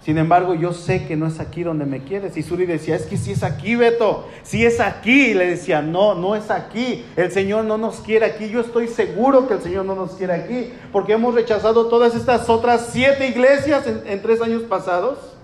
Sin 0.01 0.17
embargo, 0.17 0.55
yo 0.55 0.73
sé 0.73 1.07
que 1.07 1.15
no 1.15 1.25
es 1.25 1.39
aquí 1.39 1.63
donde 1.63 1.85
me 1.85 2.03
quieres. 2.03 2.35
Y 2.35 2.43
Suri 2.43 2.65
decía, 2.65 2.97
es 2.97 3.05
que 3.05 3.15
si 3.15 3.31
es 3.31 3.43
aquí, 3.43 3.77
Beto, 3.77 4.27
si 4.43 4.65
es 4.65 4.81
aquí. 4.81 5.27
Y 5.27 5.33
le 5.33 5.47
decía, 5.47 5.81
no, 5.81 6.13
no 6.13 6.35
es 6.35 6.51
aquí. 6.51 7.05
El 7.15 7.31
Señor 7.31 7.63
no 7.63 7.77
nos 7.77 8.01
quiere 8.01 8.25
aquí. 8.25 8.49
Yo 8.49 8.59
estoy 8.59 8.89
seguro 8.89 9.47
que 9.47 9.53
el 9.53 9.61
Señor 9.61 9.85
no 9.85 9.95
nos 9.95 10.15
quiere 10.15 10.33
aquí. 10.33 10.73
Porque 10.91 11.13
hemos 11.13 11.33
rechazado 11.33 11.87
todas 11.87 12.13
estas 12.13 12.49
otras 12.49 12.89
siete 12.91 13.25
iglesias 13.29 13.87
en, 13.87 14.01
en 14.05 14.21
tres 14.21 14.41
años 14.41 14.63
pasados. 14.63 15.36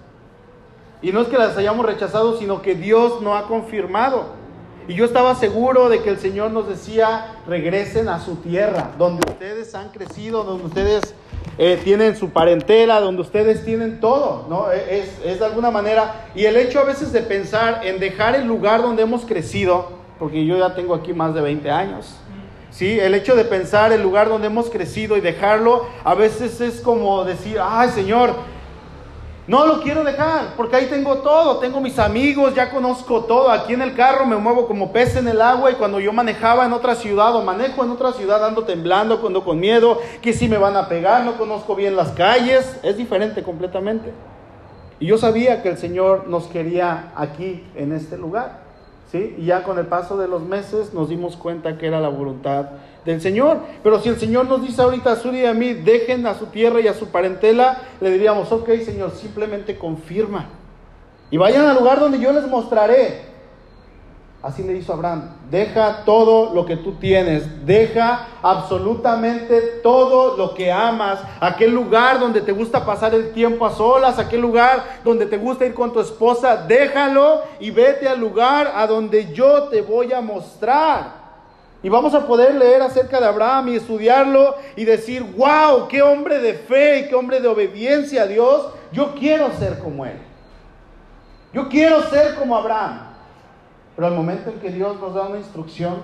Y 1.03 1.11
no 1.11 1.21
es 1.21 1.27
que 1.27 1.37
las 1.37 1.57
hayamos 1.57 1.85
rechazado, 1.85 2.39
sino 2.39 2.61
que 2.61 2.75
Dios 2.75 3.21
no 3.21 3.35
ha 3.35 3.45
confirmado. 3.47 4.41
Y 4.87 4.95
yo 4.95 5.03
estaba 5.03 5.35
seguro 5.35 5.89
de 5.89 6.01
que 6.01 6.09
el 6.09 6.17
Señor 6.17 6.51
nos 6.51 6.67
decía, 6.67 7.35
regresen 7.45 8.07
a 8.07 8.19
su 8.19 8.37
tierra, 8.37 8.91
donde 8.97 9.29
ustedes 9.29 9.75
han 9.75 9.89
crecido, 9.89 10.45
donde 10.45 10.65
ustedes 10.65 11.13
eh, 11.57 11.79
tienen 11.83 12.15
su 12.15 12.29
parentela, 12.29 13.01
donde 13.01 13.21
ustedes 13.21 13.65
tienen 13.65 13.99
todo, 13.99 14.45
¿no? 14.49 14.71
E, 14.71 14.99
es, 14.99 15.21
es, 15.25 15.39
de 15.39 15.45
alguna 15.45 15.71
manera, 15.71 16.29
y 16.35 16.45
el 16.45 16.55
hecho 16.55 16.79
a 16.79 16.83
veces 16.85 17.11
de 17.11 17.21
pensar 17.21 17.85
en 17.85 17.99
dejar 17.99 18.35
el 18.35 18.45
lugar 18.45 18.81
donde 18.81 19.03
hemos 19.03 19.25
crecido, 19.25 19.91
porque 20.19 20.45
yo 20.45 20.57
ya 20.57 20.73
tengo 20.73 20.95
aquí 20.95 21.13
más 21.13 21.33
de 21.33 21.41
20 21.41 21.69
años, 21.69 22.15
¿sí? 22.71 22.99
El 22.99 23.13
hecho 23.13 23.35
de 23.35 23.45
pensar 23.45 23.91
el 23.91 24.01
lugar 24.01 24.29
donde 24.29 24.47
hemos 24.47 24.69
crecido 24.69 25.15
y 25.15 25.21
dejarlo, 25.21 25.85
a 26.03 26.15
veces 26.15 26.59
es 26.59 26.81
como 26.81 27.23
decir, 27.23 27.57
ay 27.61 27.89
Señor, 27.89 28.35
no 29.45 29.65
lo 29.65 29.81
quiero 29.81 30.05
dejar, 30.05 30.53
porque 30.55 30.77
ahí 30.77 30.85
tengo 30.85 31.17
todo, 31.17 31.57
tengo 31.57 31.81
mis 31.81 31.99
amigos, 31.99 32.55
ya 32.55 32.71
conozco 32.71 33.25
todo. 33.25 33.51
Aquí 33.51 33.73
en 33.73 33.81
el 33.81 33.93
carro 33.93 34.25
me 34.25 34.37
muevo 34.37 34.67
como 34.67 34.93
pez 34.93 35.17
en 35.17 35.27
el 35.27 35.41
agua 35.41 35.71
y 35.71 35.75
cuando 35.75 35.99
yo 35.99 36.13
manejaba 36.13 36.65
en 36.65 36.71
otra 36.71 36.95
ciudad 36.95 37.35
o 37.35 37.43
manejo 37.43 37.83
en 37.83 37.91
otra 37.91 38.13
ciudad 38.13 38.45
ando 38.45 38.63
temblando, 38.63 39.19
cuando 39.19 39.43
con 39.43 39.59
miedo, 39.59 39.99
que 40.21 40.31
si 40.31 40.47
me 40.47 40.57
van 40.57 40.77
a 40.77 40.87
pegar, 40.87 41.25
no 41.25 41.37
conozco 41.37 41.75
bien 41.75 41.97
las 41.97 42.11
calles, 42.11 42.79
es 42.83 42.95
diferente 42.95 43.43
completamente. 43.43 44.13
Y 45.01 45.07
yo 45.07 45.17
sabía 45.17 45.61
que 45.61 45.69
el 45.69 45.77
Señor 45.77 46.27
nos 46.27 46.45
quería 46.45 47.11
aquí, 47.17 47.65
en 47.75 47.91
este 47.91 48.17
lugar. 48.17 48.62
Y 49.13 49.45
ya 49.45 49.63
con 49.63 49.77
el 49.77 49.85
paso 49.85 50.17
de 50.17 50.27
los 50.27 50.41
meses 50.41 50.93
nos 50.93 51.09
dimos 51.09 51.37
cuenta 51.37 51.77
que 51.77 51.87
era 51.87 51.99
la 51.99 52.09
voluntad 52.09 52.65
del 53.05 53.21
Señor. 53.21 53.59
Pero 53.83 53.99
si 53.99 54.09
el 54.09 54.19
Señor 54.19 54.47
nos 54.47 54.61
dice 54.61 54.81
ahorita 54.81 55.11
a 55.11 55.15
Suri 55.15 55.41
y 55.41 55.45
a 55.45 55.53
mí, 55.53 55.73
dejen 55.73 56.25
a 56.25 56.33
su 56.33 56.47
tierra 56.47 56.81
y 56.81 56.87
a 56.87 56.93
su 56.93 57.07
parentela, 57.07 57.77
le 58.01 58.11
diríamos, 58.11 58.51
ok 58.51 58.69
Señor, 58.83 59.11
simplemente 59.11 59.77
confirma. 59.77 60.45
Y 61.29 61.37
vayan 61.37 61.65
al 61.65 61.77
lugar 61.77 61.99
donde 61.99 62.19
yo 62.19 62.31
les 62.31 62.47
mostraré. 62.47 63.32
Así 64.43 64.61
le 64.61 64.75
hizo 64.75 64.91
Abraham, 64.91 65.29
deja 65.49 66.03
todo 66.03 66.53
lo 66.53 66.65
que 66.65 66.75
tú 66.75 66.95
tienes, 66.95 67.65
deja 67.65 68.27
absolutamente 68.41 69.61
todo 69.81 70.35
lo 70.35 70.53
que 70.53 70.69
amas, 70.69 71.19
aquel 71.39 71.73
lugar 71.73 72.19
donde 72.19 72.41
te 72.41 72.51
gusta 72.51 72.85
pasar 72.85 73.15
el 73.15 73.31
tiempo 73.31 73.65
a 73.65 73.71
solas, 73.71 74.19
aquel 74.19 74.41
lugar 74.41 74.99
donde 75.05 75.27
te 75.27 75.37
gusta 75.37 75.65
ir 75.65 75.73
con 75.73 75.93
tu 75.93 76.01
esposa, 76.01 76.57
déjalo 76.57 77.41
y 77.61 77.71
vete 77.71 78.05
al 78.05 78.19
lugar 78.19 78.73
a 78.75 78.85
donde 78.85 79.33
yo 79.33 79.69
te 79.69 79.81
voy 79.81 80.11
a 80.11 80.19
mostrar. 80.19 81.23
Y 81.81 81.87
vamos 81.87 82.13
a 82.13 82.27
poder 82.27 82.55
leer 82.55 82.81
acerca 82.81 83.21
de 83.21 83.27
Abraham 83.27 83.69
y 83.69 83.75
estudiarlo 83.77 84.55
y 84.75 84.83
decir, 84.83 85.23
wow, 85.37 85.87
qué 85.87 86.01
hombre 86.01 86.39
de 86.39 86.55
fe 86.55 86.99
y 86.99 87.07
qué 87.07 87.15
hombre 87.15 87.39
de 87.39 87.47
obediencia 87.47 88.23
a 88.23 88.27
Dios. 88.27 88.73
Yo 88.91 89.15
quiero 89.15 89.53
ser 89.53 89.79
como 89.79 90.05
él. 90.05 90.19
Yo 91.53 91.69
quiero 91.69 92.01
ser 92.09 92.35
como 92.35 92.57
Abraham. 92.57 93.12
Pero 93.95 94.07
al 94.07 94.15
momento 94.15 94.49
en 94.49 94.59
que 94.59 94.71
Dios 94.71 94.99
nos 94.99 95.13
da 95.13 95.27
una 95.27 95.37
instrucción, 95.37 95.95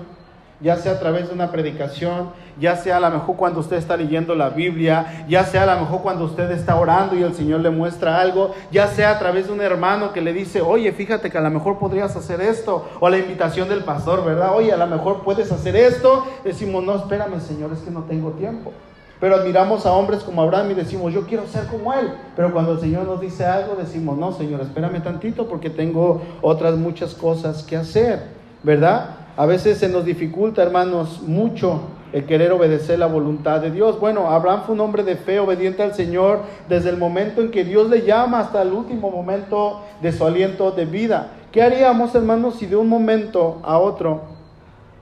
ya 0.61 0.75
sea 0.75 0.93
a 0.93 0.99
través 0.99 1.27
de 1.29 1.33
una 1.33 1.51
predicación, 1.51 2.31
ya 2.59 2.75
sea 2.75 2.97
a 2.97 2.99
lo 2.99 3.09
mejor 3.09 3.37
cuando 3.37 3.61
usted 3.61 3.77
está 3.77 3.95
leyendo 3.95 4.35
la 4.35 4.49
Biblia, 4.49 5.25
ya 5.29 5.45
sea 5.45 5.63
a 5.63 5.75
lo 5.75 5.81
mejor 5.81 6.01
cuando 6.01 6.25
usted 6.25 6.51
está 6.51 6.75
orando 6.75 7.15
y 7.15 7.23
el 7.23 7.33
Señor 7.33 7.61
le 7.61 7.69
muestra 7.69 8.19
algo, 8.19 8.53
ya 8.71 8.87
sea 8.87 9.11
a 9.11 9.19
través 9.19 9.47
de 9.47 9.53
un 9.53 9.61
hermano 9.61 10.11
que 10.11 10.21
le 10.21 10.33
dice, 10.33 10.61
oye, 10.61 10.91
fíjate 10.91 11.29
que 11.29 11.37
a 11.37 11.41
lo 11.41 11.49
mejor 11.49 11.79
podrías 11.79 12.15
hacer 12.15 12.41
esto, 12.41 12.89
o 12.99 13.09
la 13.09 13.17
invitación 13.17 13.69
del 13.69 13.83
pastor, 13.83 14.25
¿verdad? 14.25 14.53
Oye, 14.53 14.73
a 14.73 14.77
lo 14.77 14.87
mejor 14.87 15.23
puedes 15.23 15.51
hacer 15.51 15.75
esto, 15.75 16.25
decimos, 16.43 16.83
no, 16.83 16.95
espérame, 16.95 17.39
Señor, 17.39 17.71
es 17.71 17.79
que 17.79 17.91
no 17.91 18.03
tengo 18.03 18.31
tiempo. 18.31 18.73
Pero 19.19 19.35
admiramos 19.35 19.85
a 19.85 19.91
hombres 19.91 20.23
como 20.23 20.41
Abraham 20.41 20.71
y 20.71 20.73
decimos, 20.75 21.13
yo 21.13 21.25
quiero 21.25 21.45
ser 21.47 21.65
como 21.67 21.93
él. 21.93 22.11
Pero 22.35 22.53
cuando 22.53 22.73
el 22.73 22.79
Señor 22.79 23.05
nos 23.05 23.19
dice 23.19 23.45
algo, 23.45 23.75
decimos, 23.75 24.17
no, 24.17 24.31
Señor, 24.31 24.61
espérame 24.61 25.03
tantito 25.03 25.47
porque 25.47 25.69
tengo 25.69 26.21
otras 26.41 26.77
muchas 26.77 27.13
cosas 27.13 27.63
que 27.63 27.75
hacer, 27.75 28.23
¿verdad? 28.63 29.17
A 29.35 29.45
veces 29.45 29.77
se 29.77 29.89
nos 29.89 30.05
dificulta, 30.05 30.63
hermanos, 30.63 31.21
mucho 31.21 31.81
el 32.11 32.25
querer 32.25 32.51
obedecer 32.51 32.97
la 32.97 33.07
voluntad 33.07 33.61
de 33.61 33.71
Dios. 33.71 33.99
Bueno, 33.99 34.27
Abraham 34.27 34.63
fue 34.65 34.75
un 34.75 34.81
hombre 34.81 35.03
de 35.03 35.15
fe, 35.15 35.39
obediente 35.39 35.83
al 35.83 35.93
Señor, 35.93 36.39
desde 36.67 36.89
el 36.89 36.97
momento 36.97 37.41
en 37.41 37.51
que 37.51 37.63
Dios 37.63 37.89
le 37.89 38.03
llama 38.03 38.39
hasta 38.39 38.61
el 38.61 38.71
último 38.71 39.11
momento 39.11 39.81
de 40.01 40.11
su 40.11 40.25
aliento 40.25 40.71
de 40.71 40.85
vida. 40.85 41.31
¿Qué 41.51 41.61
haríamos, 41.61 42.15
hermanos, 42.15 42.55
si 42.55 42.65
de 42.65 42.75
un 42.75 42.87
momento 42.87 43.59
a 43.63 43.77
otro 43.77 44.39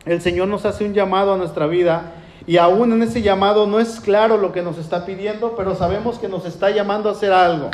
el 0.06 0.22
Señor 0.22 0.48
nos 0.48 0.66
hace 0.66 0.86
un 0.86 0.94
llamado 0.94 1.34
a 1.34 1.38
nuestra 1.38 1.68
vida 1.68 2.14
y 2.48 2.58
aún 2.58 2.94
en 2.94 3.04
ese 3.04 3.22
llamado 3.22 3.68
no 3.68 3.80
es 3.80 4.00
claro 4.00 4.38
lo 4.38 4.54
que 4.54 4.62
nos 4.62 4.78
está 4.78 5.06
pidiendo, 5.06 5.56
pero 5.58 5.76
sabemos 5.76 6.18
que 6.18 6.30
nos 6.30 6.46
está 6.46 6.70
llamando 6.70 7.10
a 7.10 7.12
hacer 7.12 7.34
algo? 7.34 7.70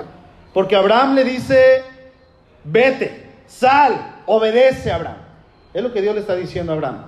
Porque 0.51 0.75
Abraham 0.75 1.13
le 1.13 1.24
dice, 1.24 1.84
vete, 2.63 3.30
sal, 3.48 4.15
obedece 4.25 4.92
a 4.92 4.96
Abraham. 4.96 5.18
Es 5.74 5.84
lo 5.84 5.94
que 5.94 6.01
Dios 6.01 6.15
le 6.15 6.22
está 6.22 6.36
diciendo 6.36 6.72
a 6.72 6.75
Abraham. 6.75 7.06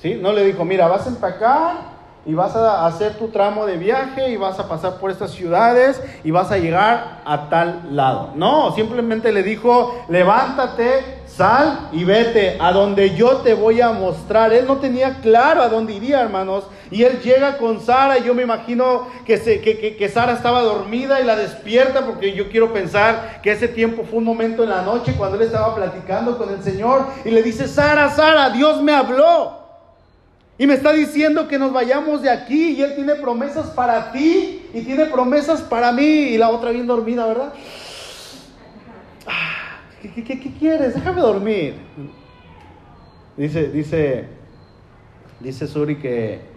¿Sí? 0.00 0.14
No 0.14 0.32
le 0.32 0.44
dijo, 0.44 0.64
mira, 0.64 0.86
vas 0.86 1.06
a 1.06 1.10
empacar 1.10 1.96
y 2.24 2.34
vas 2.34 2.54
a 2.54 2.86
hacer 2.86 3.14
tu 3.14 3.28
tramo 3.28 3.66
de 3.66 3.76
viaje 3.76 4.30
y 4.30 4.36
vas 4.36 4.58
a 4.58 4.68
pasar 4.68 4.98
por 4.98 5.10
estas 5.10 5.30
ciudades 5.30 6.02
y 6.22 6.32
vas 6.32 6.50
a 6.50 6.58
llegar 6.58 7.20
a 7.24 7.48
tal 7.48 7.96
lado. 7.96 8.30
No, 8.34 8.72
simplemente 8.72 9.32
le 9.32 9.42
dijo, 9.42 10.04
levántate, 10.08 11.22
sal 11.26 11.88
y 11.92 12.04
vete 12.04 12.58
a 12.60 12.72
donde 12.72 13.14
yo 13.14 13.38
te 13.38 13.54
voy 13.54 13.80
a 13.80 13.92
mostrar. 13.92 14.52
Él 14.52 14.66
no 14.66 14.78
tenía 14.78 15.20
claro 15.20 15.62
a 15.62 15.68
dónde 15.68 15.94
iría, 15.94 16.20
hermanos. 16.20 16.64
Y 16.90 17.02
él 17.02 17.20
llega 17.20 17.58
con 17.58 17.80
Sara 17.80 18.18
y 18.18 18.24
yo 18.24 18.34
me 18.34 18.42
imagino 18.42 19.08
que, 19.24 20.08
Sara 20.12 20.32
estaba 20.32 20.62
dormida 20.62 21.20
y 21.20 21.24
la 21.24 21.36
despierta 21.36 22.06
porque 22.06 22.32
yo 22.32 22.48
quiero 22.48 22.72
pensar 22.72 23.40
que 23.42 23.52
ese 23.52 23.68
tiempo 23.68 24.04
fue 24.04 24.18
un 24.18 24.24
momento 24.24 24.62
en 24.62 24.70
la 24.70 24.82
noche 24.82 25.14
cuando 25.16 25.36
él 25.36 25.42
estaba 25.42 25.74
platicando 25.74 26.38
con 26.38 26.52
el 26.52 26.62
Señor 26.62 27.06
y 27.24 27.30
le 27.30 27.42
dice, 27.42 27.66
Sara, 27.66 28.10
Sara, 28.10 28.50
Dios 28.50 28.82
me 28.82 28.92
habló. 28.92 29.66
Y 30.58 30.66
me 30.66 30.74
está 30.74 30.92
diciendo 30.92 31.48
que 31.48 31.58
nos 31.58 31.72
vayamos 31.72 32.22
de 32.22 32.30
aquí 32.30 32.70
y 32.70 32.82
Él 32.82 32.94
tiene 32.94 33.16
promesas 33.16 33.66
para 33.70 34.10
ti 34.10 34.66
y 34.72 34.80
tiene 34.82 35.04
promesas 35.06 35.60
para 35.60 35.92
mí. 35.92 36.02
Y 36.02 36.38
la 36.38 36.48
otra 36.48 36.70
bien 36.70 36.86
dormida, 36.86 37.26
¿verdad? 37.26 37.52
¿Qué, 40.00 40.10
qué, 40.12 40.24
qué, 40.24 40.40
qué 40.40 40.52
quieres? 40.52 40.94
Déjame 40.94 41.20
dormir. 41.20 41.74
Dice, 43.36 43.68
dice, 43.68 44.28
dice 45.40 45.66
Suri 45.66 45.96
que 45.96 46.55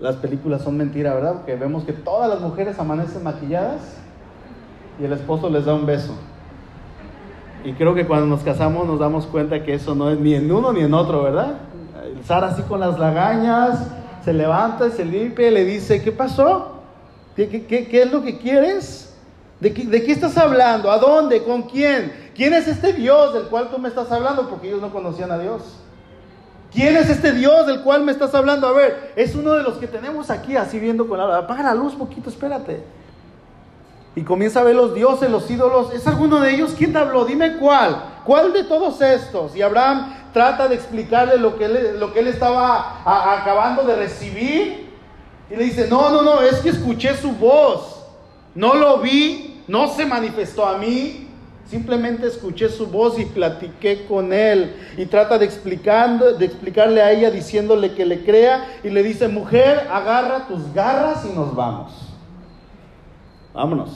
las 0.00 0.16
películas 0.16 0.62
son 0.62 0.76
mentira, 0.76 1.14
¿verdad? 1.14 1.34
Porque 1.34 1.56
vemos 1.56 1.84
que 1.84 1.92
todas 1.92 2.28
las 2.28 2.40
mujeres 2.40 2.78
amanecen 2.78 3.22
maquilladas 3.22 3.80
y 4.98 5.04
el 5.04 5.12
esposo 5.12 5.50
les 5.50 5.66
da 5.66 5.74
un 5.74 5.86
beso. 5.86 6.14
Y 7.64 7.74
creo 7.74 7.94
que 7.94 8.06
cuando 8.06 8.26
nos 8.26 8.42
casamos 8.42 8.86
nos 8.86 8.98
damos 8.98 9.26
cuenta 9.26 9.62
que 9.62 9.74
eso 9.74 9.94
no 9.94 10.10
es 10.10 10.18
ni 10.18 10.34
en 10.34 10.50
uno 10.50 10.72
ni 10.72 10.80
en 10.80 10.94
otro, 10.94 11.22
¿verdad? 11.22 11.58
Sara 12.24 12.48
así 12.48 12.62
con 12.62 12.80
las 12.80 12.98
lagañas, 12.98 13.86
se 14.24 14.32
levanta, 14.32 14.90
se 14.90 15.04
limpia 15.04 15.48
y 15.48 15.50
le 15.50 15.64
dice, 15.64 16.02
¿qué 16.02 16.12
pasó? 16.12 16.80
¿Qué, 17.36 17.48
qué, 17.48 17.66
qué, 17.66 17.86
qué 17.86 18.02
es 18.02 18.10
lo 18.10 18.22
que 18.22 18.38
quieres? 18.38 19.14
¿De 19.60 19.74
qué, 19.74 19.84
¿De 19.84 20.02
qué 20.02 20.12
estás 20.12 20.38
hablando? 20.38 20.90
¿A 20.90 20.98
dónde? 20.98 21.42
¿Con 21.42 21.62
quién? 21.62 22.30
¿Quién 22.34 22.54
es 22.54 22.66
este 22.66 22.94
Dios 22.94 23.34
del 23.34 23.44
cual 23.44 23.68
tú 23.70 23.78
me 23.78 23.88
estás 23.88 24.10
hablando? 24.10 24.48
Porque 24.48 24.68
ellos 24.68 24.80
no 24.80 24.90
conocían 24.90 25.30
a 25.30 25.38
Dios. 25.38 25.62
¿Quién 26.72 26.96
es 26.96 27.10
este 27.10 27.32
Dios 27.32 27.66
del 27.66 27.80
cual 27.80 28.04
me 28.04 28.12
estás 28.12 28.34
hablando? 28.34 28.66
A 28.66 28.72
ver, 28.72 29.12
es 29.16 29.34
uno 29.34 29.54
de 29.54 29.62
los 29.62 29.78
que 29.78 29.88
tenemos 29.88 30.30
aquí 30.30 30.56
así 30.56 30.78
viendo 30.78 31.08
con 31.08 31.18
la... 31.18 31.38
Apaga 31.38 31.64
la 31.64 31.74
luz 31.74 31.94
poquito, 31.94 32.30
espérate. 32.30 32.82
Y 34.14 34.22
comienza 34.22 34.60
a 34.60 34.64
ver 34.64 34.76
los 34.76 34.94
dioses, 34.94 35.30
los 35.30 35.50
ídolos. 35.50 35.92
¿Es 35.92 36.06
alguno 36.06 36.40
de 36.40 36.54
ellos? 36.54 36.74
¿Quién 36.76 36.92
te 36.92 36.98
habló? 36.98 37.24
Dime 37.24 37.56
cuál. 37.56 38.02
¿Cuál 38.24 38.52
de 38.52 38.64
todos 38.64 39.00
estos? 39.00 39.56
Y 39.56 39.62
Abraham 39.62 40.14
trata 40.32 40.68
de 40.68 40.76
explicarle 40.76 41.38
lo 41.38 41.56
que 41.56 41.64
él, 41.64 41.96
lo 41.98 42.12
que 42.12 42.20
él 42.20 42.28
estaba 42.28 43.02
acabando 43.34 43.82
de 43.82 43.96
recibir. 43.96 44.90
Y 45.50 45.56
le 45.56 45.64
dice, 45.64 45.88
no, 45.88 46.10
no, 46.10 46.22
no, 46.22 46.40
es 46.42 46.56
que 46.56 46.68
escuché 46.68 47.16
su 47.16 47.32
voz. 47.32 48.04
No 48.54 48.74
lo 48.74 48.98
vi, 48.98 49.62
no 49.66 49.88
se 49.88 50.06
manifestó 50.06 50.66
a 50.66 50.78
mí. 50.78 51.29
Simplemente 51.70 52.26
escuché 52.26 52.68
su 52.68 52.88
voz 52.88 53.16
y 53.20 53.26
platiqué 53.26 54.04
con 54.06 54.32
él. 54.32 54.74
Y 54.96 55.06
trata 55.06 55.38
de, 55.38 55.44
explicando, 55.44 56.32
de 56.32 56.44
explicarle 56.44 57.00
a 57.00 57.12
ella 57.12 57.30
diciéndole 57.30 57.94
que 57.94 58.04
le 58.04 58.24
crea. 58.24 58.66
Y 58.82 58.90
le 58.90 59.04
dice, 59.04 59.28
mujer, 59.28 59.86
agarra 59.88 60.48
tus 60.48 60.74
garras 60.74 61.24
y 61.24 61.32
nos 61.32 61.54
vamos. 61.54 61.92
Vámonos. 63.54 63.90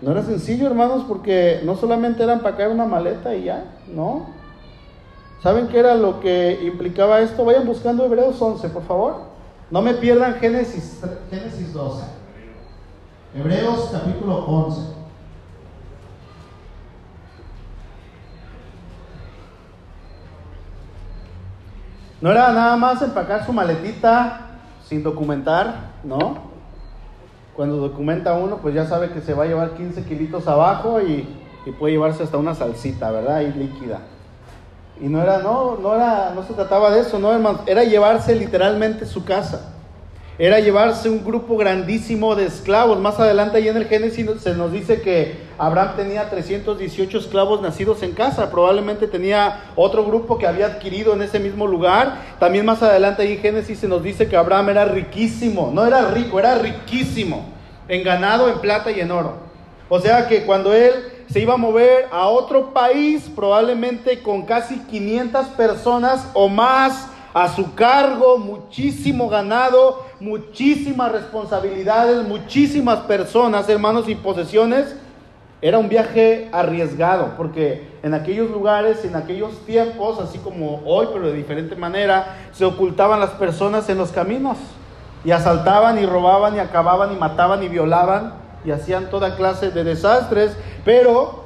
No 0.00 0.12
era 0.12 0.22
sencillo, 0.22 0.68
hermanos, 0.68 1.04
porque 1.08 1.60
no 1.64 1.74
solamente 1.74 2.22
era 2.22 2.34
empacar 2.34 2.68
una 2.70 2.84
maleta 2.84 3.34
y 3.34 3.44
ya, 3.44 3.64
no. 3.92 4.26
¿Saben 5.42 5.66
qué 5.66 5.80
era 5.80 5.96
lo 5.96 6.20
que 6.20 6.60
implicaba 6.62 7.20
esto? 7.20 7.44
Vayan 7.44 7.66
buscando 7.66 8.04
Hebreos 8.04 8.40
11, 8.40 8.68
por 8.68 8.84
favor. 8.84 9.16
No 9.72 9.82
me 9.82 9.94
pierdan 9.94 10.34
Génesis, 10.36 11.00
Génesis 11.30 11.72
12. 11.72 12.04
Hebreos 13.34 13.88
capítulo 13.90 14.44
11. 14.46 14.95
No 22.20 22.30
era 22.30 22.52
nada 22.52 22.76
más 22.76 23.02
empacar 23.02 23.44
su 23.44 23.52
maletita 23.52 24.40
sin 24.84 25.02
documentar, 25.02 25.92
¿no? 26.04 26.38
Cuando 27.54 27.76
documenta 27.76 28.34
uno, 28.34 28.58
pues 28.58 28.74
ya 28.74 28.86
sabe 28.86 29.10
que 29.10 29.20
se 29.20 29.34
va 29.34 29.44
a 29.44 29.46
llevar 29.46 29.70
15 29.70 30.04
kilitos 30.04 30.46
abajo 30.48 31.00
y, 31.00 31.28
y 31.66 31.70
puede 31.72 31.94
llevarse 31.94 32.22
hasta 32.22 32.38
una 32.38 32.54
salsita, 32.54 33.10
¿verdad? 33.10 33.40
Y 33.40 33.52
líquida. 33.52 34.00
Y 35.00 35.08
no 35.08 35.22
era, 35.22 35.38
no, 35.38 35.76
no 35.76 35.94
era, 35.94 36.32
no 36.34 36.42
se 36.42 36.54
trataba 36.54 36.90
de 36.90 37.00
eso, 37.00 37.18
no, 37.18 37.32
era 37.66 37.84
llevarse 37.84 38.34
literalmente 38.34 39.04
su 39.04 39.24
casa. 39.24 39.75
Era 40.38 40.60
llevarse 40.60 41.08
un 41.08 41.24
grupo 41.24 41.56
grandísimo 41.56 42.34
de 42.34 42.44
esclavos. 42.44 43.00
Más 43.00 43.18
adelante 43.18 43.56
ahí 43.56 43.68
en 43.68 43.78
el 43.78 43.86
Génesis 43.86 44.26
se 44.42 44.54
nos 44.54 44.70
dice 44.70 45.00
que 45.00 45.34
Abraham 45.56 45.96
tenía 45.96 46.28
318 46.28 47.16
esclavos 47.16 47.62
nacidos 47.62 48.02
en 48.02 48.12
casa. 48.12 48.50
Probablemente 48.50 49.06
tenía 49.06 49.70
otro 49.76 50.04
grupo 50.04 50.36
que 50.36 50.46
había 50.46 50.66
adquirido 50.66 51.14
en 51.14 51.22
ese 51.22 51.40
mismo 51.40 51.66
lugar. 51.66 52.22
También 52.38 52.66
más 52.66 52.82
adelante 52.82 53.22
ahí 53.22 53.32
en 53.32 53.38
Génesis 53.38 53.78
se 53.78 53.88
nos 53.88 54.02
dice 54.02 54.28
que 54.28 54.36
Abraham 54.36 54.68
era 54.68 54.84
riquísimo. 54.84 55.70
No 55.72 55.86
era 55.86 56.10
rico, 56.10 56.38
era 56.38 56.58
riquísimo. 56.58 57.46
En 57.88 58.04
ganado, 58.04 58.50
en 58.50 58.58
plata 58.58 58.90
y 58.90 59.00
en 59.00 59.12
oro. 59.12 59.36
O 59.88 60.00
sea 60.00 60.28
que 60.28 60.42
cuando 60.42 60.74
él 60.74 60.92
se 61.30 61.40
iba 61.40 61.54
a 61.54 61.58
mover 61.58 62.08
a 62.12 62.26
otro 62.26 62.74
país, 62.74 63.30
probablemente 63.34 64.20
con 64.20 64.42
casi 64.42 64.80
500 64.80 65.46
personas 65.48 66.28
o 66.34 66.48
más 66.48 67.08
a 67.36 67.54
su 67.54 67.74
cargo, 67.74 68.38
muchísimo 68.38 69.28
ganado, 69.28 70.06
muchísimas 70.20 71.12
responsabilidades, 71.12 72.26
muchísimas 72.26 73.00
personas, 73.00 73.68
hermanos 73.68 74.08
y 74.08 74.14
posesiones. 74.14 74.96
Era 75.60 75.76
un 75.76 75.90
viaje 75.90 76.48
arriesgado, 76.50 77.34
porque 77.36 77.90
en 78.02 78.14
aquellos 78.14 78.50
lugares, 78.50 79.04
en 79.04 79.16
aquellos 79.16 79.52
tiempos, 79.66 80.18
así 80.18 80.38
como 80.38 80.80
hoy, 80.86 81.08
pero 81.12 81.26
de 81.26 81.34
diferente 81.34 81.76
manera, 81.76 82.38
se 82.52 82.64
ocultaban 82.64 83.20
las 83.20 83.32
personas 83.32 83.86
en 83.90 83.98
los 83.98 84.12
caminos 84.12 84.56
y 85.22 85.30
asaltaban 85.32 85.98
y 85.98 86.06
robaban 86.06 86.56
y 86.56 86.58
acababan 86.58 87.12
y 87.12 87.16
mataban 87.16 87.62
y 87.62 87.68
violaban 87.68 88.32
y 88.64 88.70
hacían 88.70 89.10
toda 89.10 89.36
clase 89.36 89.70
de 89.72 89.84
desastres, 89.84 90.56
pero 90.86 91.44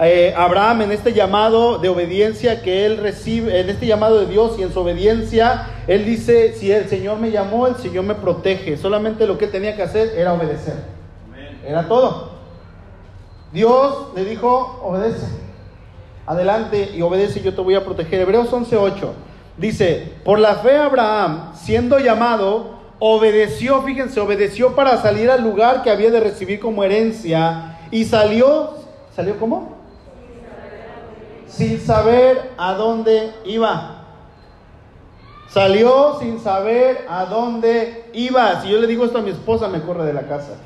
eh, 0.00 0.32
Abraham 0.36 0.82
en 0.82 0.92
este 0.92 1.12
llamado 1.12 1.78
de 1.78 1.88
obediencia 1.88 2.62
que 2.62 2.86
él 2.86 2.98
recibe, 2.98 3.60
en 3.60 3.68
este 3.68 3.86
llamado 3.86 4.20
de 4.20 4.26
Dios 4.26 4.56
y 4.58 4.62
en 4.62 4.72
su 4.72 4.78
obediencia, 4.78 5.66
él 5.88 6.04
dice, 6.04 6.54
si 6.54 6.70
el 6.70 6.88
Señor 6.88 7.18
me 7.18 7.32
llamó, 7.32 7.66
el 7.66 7.76
Señor 7.76 8.04
me 8.04 8.14
protege. 8.14 8.76
Solamente 8.76 9.26
lo 9.26 9.36
que 9.38 9.46
él 9.46 9.50
tenía 9.50 9.74
que 9.74 9.82
hacer 9.82 10.12
era 10.16 10.34
obedecer. 10.34 10.74
Era 11.66 11.88
todo. 11.88 12.30
Dios 13.52 14.08
le 14.14 14.24
dijo, 14.24 14.80
obedece. 14.84 15.26
Adelante 16.26 16.90
y 16.94 17.02
obedece, 17.02 17.40
yo 17.40 17.54
te 17.54 17.60
voy 17.60 17.74
a 17.74 17.84
proteger. 17.84 18.20
Hebreos 18.20 18.52
11:8 18.52 19.10
dice, 19.56 20.12
por 20.24 20.38
la 20.38 20.56
fe 20.56 20.76
Abraham, 20.76 21.52
siendo 21.54 21.98
llamado, 21.98 22.78
obedeció, 23.00 23.82
fíjense, 23.82 24.20
obedeció 24.20 24.76
para 24.76 25.00
salir 25.02 25.30
al 25.30 25.42
lugar 25.42 25.82
que 25.82 25.90
había 25.90 26.10
de 26.10 26.20
recibir 26.20 26.60
como 26.60 26.84
herencia 26.84 27.78
y 27.90 28.04
salió, 28.04 28.74
¿salió 29.16 29.38
cómo? 29.40 29.77
Sin 31.48 31.80
saber 31.80 32.52
a 32.56 32.74
dónde 32.74 33.32
iba. 33.44 33.94
Salió 35.48 36.18
sin 36.20 36.38
saber 36.40 37.06
a 37.08 37.24
dónde 37.24 38.10
iba. 38.12 38.60
Si 38.60 38.68
yo 38.68 38.78
le 38.78 38.86
digo 38.86 39.04
esto 39.04 39.18
a 39.18 39.22
mi 39.22 39.30
esposa, 39.30 39.68
me 39.68 39.80
corre 39.80 40.04
de 40.04 40.12
la 40.12 40.28
casa. 40.28 40.56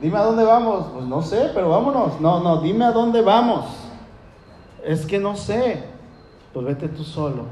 Dime 0.00 0.16
a 0.16 0.22
dónde 0.22 0.44
vamos. 0.44 0.86
Pues 0.94 1.04
no 1.04 1.20
sé, 1.20 1.50
pero 1.54 1.68
vámonos. 1.68 2.20
No, 2.20 2.40
no, 2.40 2.62
dime 2.62 2.86
a 2.86 2.92
dónde 2.92 3.20
vamos. 3.20 3.66
Es 4.84 5.04
que 5.04 5.18
no 5.18 5.36
sé. 5.36 5.84
Pues 6.54 6.64
vete 6.64 6.88
tú 6.88 7.04
solo. 7.04 7.44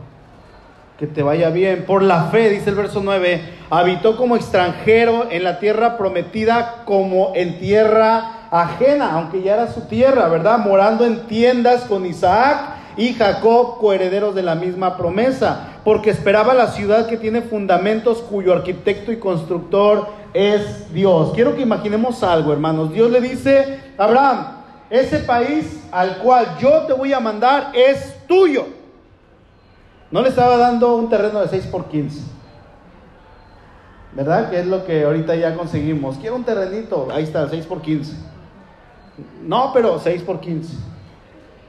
Que 0.99 1.07
te 1.07 1.23
vaya 1.23 1.51
bien. 1.51 1.85
Por 1.85 2.03
la 2.03 2.25
fe, 2.25 2.49
dice 2.49 2.71
el 2.71 2.77
verso 2.77 3.01
9, 3.05 3.43
habitó 3.69 4.17
como 4.17 4.35
extranjero 4.35 5.29
en 5.31 5.45
la 5.45 5.61
tierra 5.61 5.99
prometida 5.99 6.85
como 6.87 7.33
en 7.35 7.61
tierra 7.61 8.38
ajena, 8.51 9.13
aunque 9.13 9.43
ya 9.43 9.55
era 9.55 9.73
su 9.73 9.83
tierra, 9.83 10.29
¿verdad? 10.29 10.59
Morando 10.59 11.05
en 11.05 11.27
tiendas 11.27 11.85
con 11.85 12.07
Isaac 12.07 12.77
y 12.97 13.15
Jacob, 13.15 13.79
coherederos 13.79 14.35
de 14.35 14.43
la 14.43 14.55
misma 14.55 14.97
promesa, 14.97 15.79
porque 15.85 16.11
esperaba 16.11 16.55
la 16.55 16.69
ciudad 16.69 17.07
que 17.07 17.17
tiene 17.17 17.43
fundamentos, 17.43 18.19
cuyo 18.19 18.53
arquitecto 18.53 19.13
y 19.13 19.19
constructor 19.19 20.09
es 20.35 20.93
Dios. 20.93 21.33
Quiero 21.35 21.55
que 21.55 21.63
imaginemos 21.63 22.23
algo, 22.23 22.53
hermanos. 22.53 22.93
Dios 22.93 23.11
le 23.11 23.21
dice 23.21 23.81
Abraham, 23.97 24.59
ese 24.91 25.21
país 25.21 25.85
al 25.93 26.19
cual 26.19 26.57
yo 26.59 26.83
te 26.87 26.93
voy 26.93 27.13
a 27.13 27.21
mandar 27.21 27.71
es 27.75 28.15
tuyo. 28.27 28.67
No 30.11 30.23
le 30.23 30.31
estaba 30.31 30.57
dando 30.57 30.97
un 30.97 31.09
terreno 31.09 31.41
de 31.41 31.49
6 31.49 31.67
por 31.67 31.87
15. 31.87 32.23
¿Verdad? 34.15 34.51
Que 34.51 34.61
es 34.61 34.67
lo 34.67 34.85
que 34.87 35.05
ahorita 35.05 35.37
ya 35.37 35.55
conseguimos. 35.55 36.17
Quiero 36.17 36.37
un 36.37 36.45
terrenito. 36.45 37.09
Ahí 37.13 37.25
está, 37.25 37.49
6 37.49 37.67
por 37.67 37.83
15. 37.83 38.15
No, 39.43 39.73
pero 39.73 39.99
6 39.99 40.23
por 40.23 40.41
15. 40.41 40.77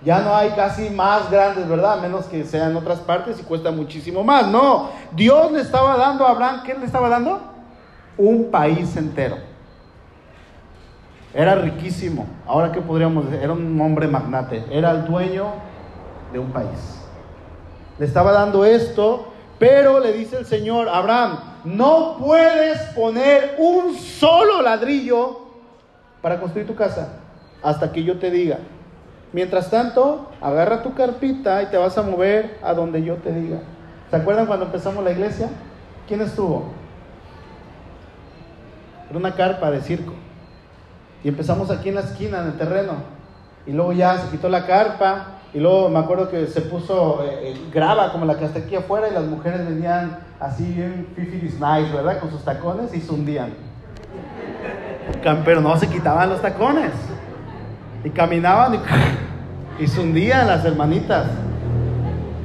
Ya 0.03 0.21
no 0.21 0.33
hay 0.33 0.51
casi 0.51 0.89
más 0.89 1.29
grandes, 1.29 1.67
¿verdad? 1.67 1.99
A 1.99 2.01
menos 2.01 2.25
que 2.25 2.45
sean 2.45 2.71
en 2.71 2.77
otras 2.77 2.99
partes 2.99 3.39
y 3.39 3.43
cuesta 3.43 3.71
muchísimo 3.71 4.23
más. 4.23 4.47
No, 4.47 4.89
Dios 5.11 5.51
le 5.51 5.61
estaba 5.61 5.97
dando 5.97 6.25
a 6.25 6.31
Abraham, 6.31 6.63
¿qué 6.63 6.73
le 6.73 6.85
estaba 6.85 7.09
dando? 7.09 7.41
Un 8.17 8.49
país 8.49 8.95
entero. 8.95 9.37
Era 11.33 11.55
riquísimo. 11.55 12.25
Ahora, 12.47 12.71
¿qué 12.71 12.81
podríamos 12.81 13.25
decir? 13.25 13.43
Era 13.43 13.53
un 13.53 13.79
hombre 13.81 14.07
magnate. 14.07 14.65
Era 14.71 14.91
el 14.91 15.05
dueño 15.05 15.47
de 16.31 16.39
un 16.39 16.51
país. 16.51 17.01
Le 17.99 18.05
estaba 18.05 18.31
dando 18.31 18.63
esto, 18.63 19.33
pero 19.59 19.99
le 19.99 20.13
dice 20.13 20.37
el 20.37 20.45
Señor, 20.45 20.87
Abraham, 20.87 21.39
no 21.65 22.15
puedes 22.17 22.79
poner 22.95 23.55
un 23.59 23.95
solo 23.95 24.61
ladrillo 24.61 25.41
para 26.21 26.39
construir 26.39 26.65
tu 26.65 26.75
casa 26.75 27.18
hasta 27.61 27.91
que 27.91 28.03
yo 28.03 28.17
te 28.19 28.31
diga. 28.31 28.59
Mientras 29.31 29.69
tanto, 29.69 30.31
agarra 30.41 30.81
tu 30.81 30.93
carpita 30.95 31.61
y 31.61 31.67
te 31.67 31.77
vas 31.77 31.97
a 31.97 32.01
mover 32.01 32.57
a 32.63 32.73
donde 32.73 33.03
yo 33.03 33.15
te 33.15 33.31
diga. 33.31 33.59
¿Se 34.09 34.15
acuerdan 34.15 34.47
cuando 34.47 34.65
empezamos 34.65 35.03
la 35.03 35.11
iglesia? 35.11 35.49
¿Quién 36.07 36.21
estuvo? 36.21 36.71
Era 39.09 39.19
una 39.19 39.35
carpa 39.35 39.69
de 39.69 39.81
circo. 39.81 40.13
Y 41.23 41.27
empezamos 41.27 41.69
aquí 41.69 41.89
en 41.89 41.95
la 41.95 42.01
esquina, 42.01 42.41
en 42.41 42.47
el 42.47 42.57
terreno. 42.57 42.93
Y 43.67 43.71
luego 43.71 43.93
ya 43.93 44.17
se 44.17 44.29
quitó 44.29 44.49
la 44.49 44.65
carpa. 44.65 45.35
Y 45.53 45.59
luego 45.59 45.89
me 45.89 45.99
acuerdo 45.99 46.29
que 46.29 46.47
se 46.47 46.61
puso 46.61 47.23
eh, 47.23 47.51
eh, 47.51 47.61
grava 47.71 48.11
como 48.11 48.25
la 48.25 48.37
que 48.37 48.45
está 48.45 48.59
aquí 48.59 48.75
afuera. 48.75 49.09
Y 49.09 49.13
las 49.13 49.25
mujeres 49.25 49.67
venían 49.67 50.19
así 50.39 50.63
bien 50.63 51.07
fifi 51.15 51.41
nice, 51.43 51.93
¿verdad? 51.93 52.19
Con 52.19 52.31
sus 52.31 52.43
tacones 52.43 52.93
y 52.95 53.01
se 53.01 53.11
hundían. 53.11 53.53
Pero 55.45 55.61
no 55.61 55.77
se 55.77 55.87
quitaban 55.87 56.29
los 56.29 56.41
tacones. 56.41 56.91
Y 58.03 58.09
caminaban 58.09 58.75
y, 58.75 58.79
y 59.83 59.87
se 59.87 59.99
hundían 59.99 60.47
las 60.47 60.63
hermanitas. 60.65 61.27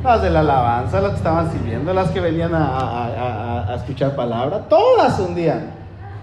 Las 0.03 0.21
de 0.21 0.29
la 0.29 0.41
alabanza, 0.41 1.01
las 1.01 1.13
que 1.13 1.17
estaban 1.17 1.51
sirviendo, 1.51 1.95
las 1.95 2.11
que 2.11 2.21
venían 2.21 2.53
a, 2.55 3.75
escuchar 3.75 4.15
palabra, 4.15 4.69
todas 4.69 5.17
se 5.17 5.23
hundían. 5.23 5.71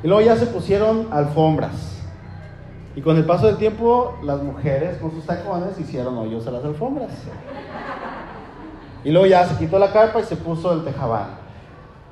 Y 0.03 0.07
luego 0.07 0.21
ya 0.21 0.35
se 0.35 0.45
pusieron 0.45 1.07
alfombras. 1.11 1.99
Y 2.95 3.01
con 3.01 3.17
el 3.17 3.25
paso 3.25 3.47
del 3.47 3.57
tiempo, 3.57 4.19
las 4.23 4.43
mujeres 4.43 4.97
con 4.97 5.11
sus 5.11 5.25
tacones 5.25 5.79
hicieron 5.79 6.15
hoyos 6.17 6.45
a 6.45 6.51
las 6.51 6.63
alfombras. 6.63 7.09
Y 9.03 9.09
luego 9.09 9.25
ya 9.25 9.45
se 9.45 9.57
quitó 9.57 9.79
la 9.79 9.91
carpa 9.91 10.19
y 10.19 10.23
se 10.23 10.35
puso 10.35 10.73
el 10.73 10.83
tejabán. 10.83 11.41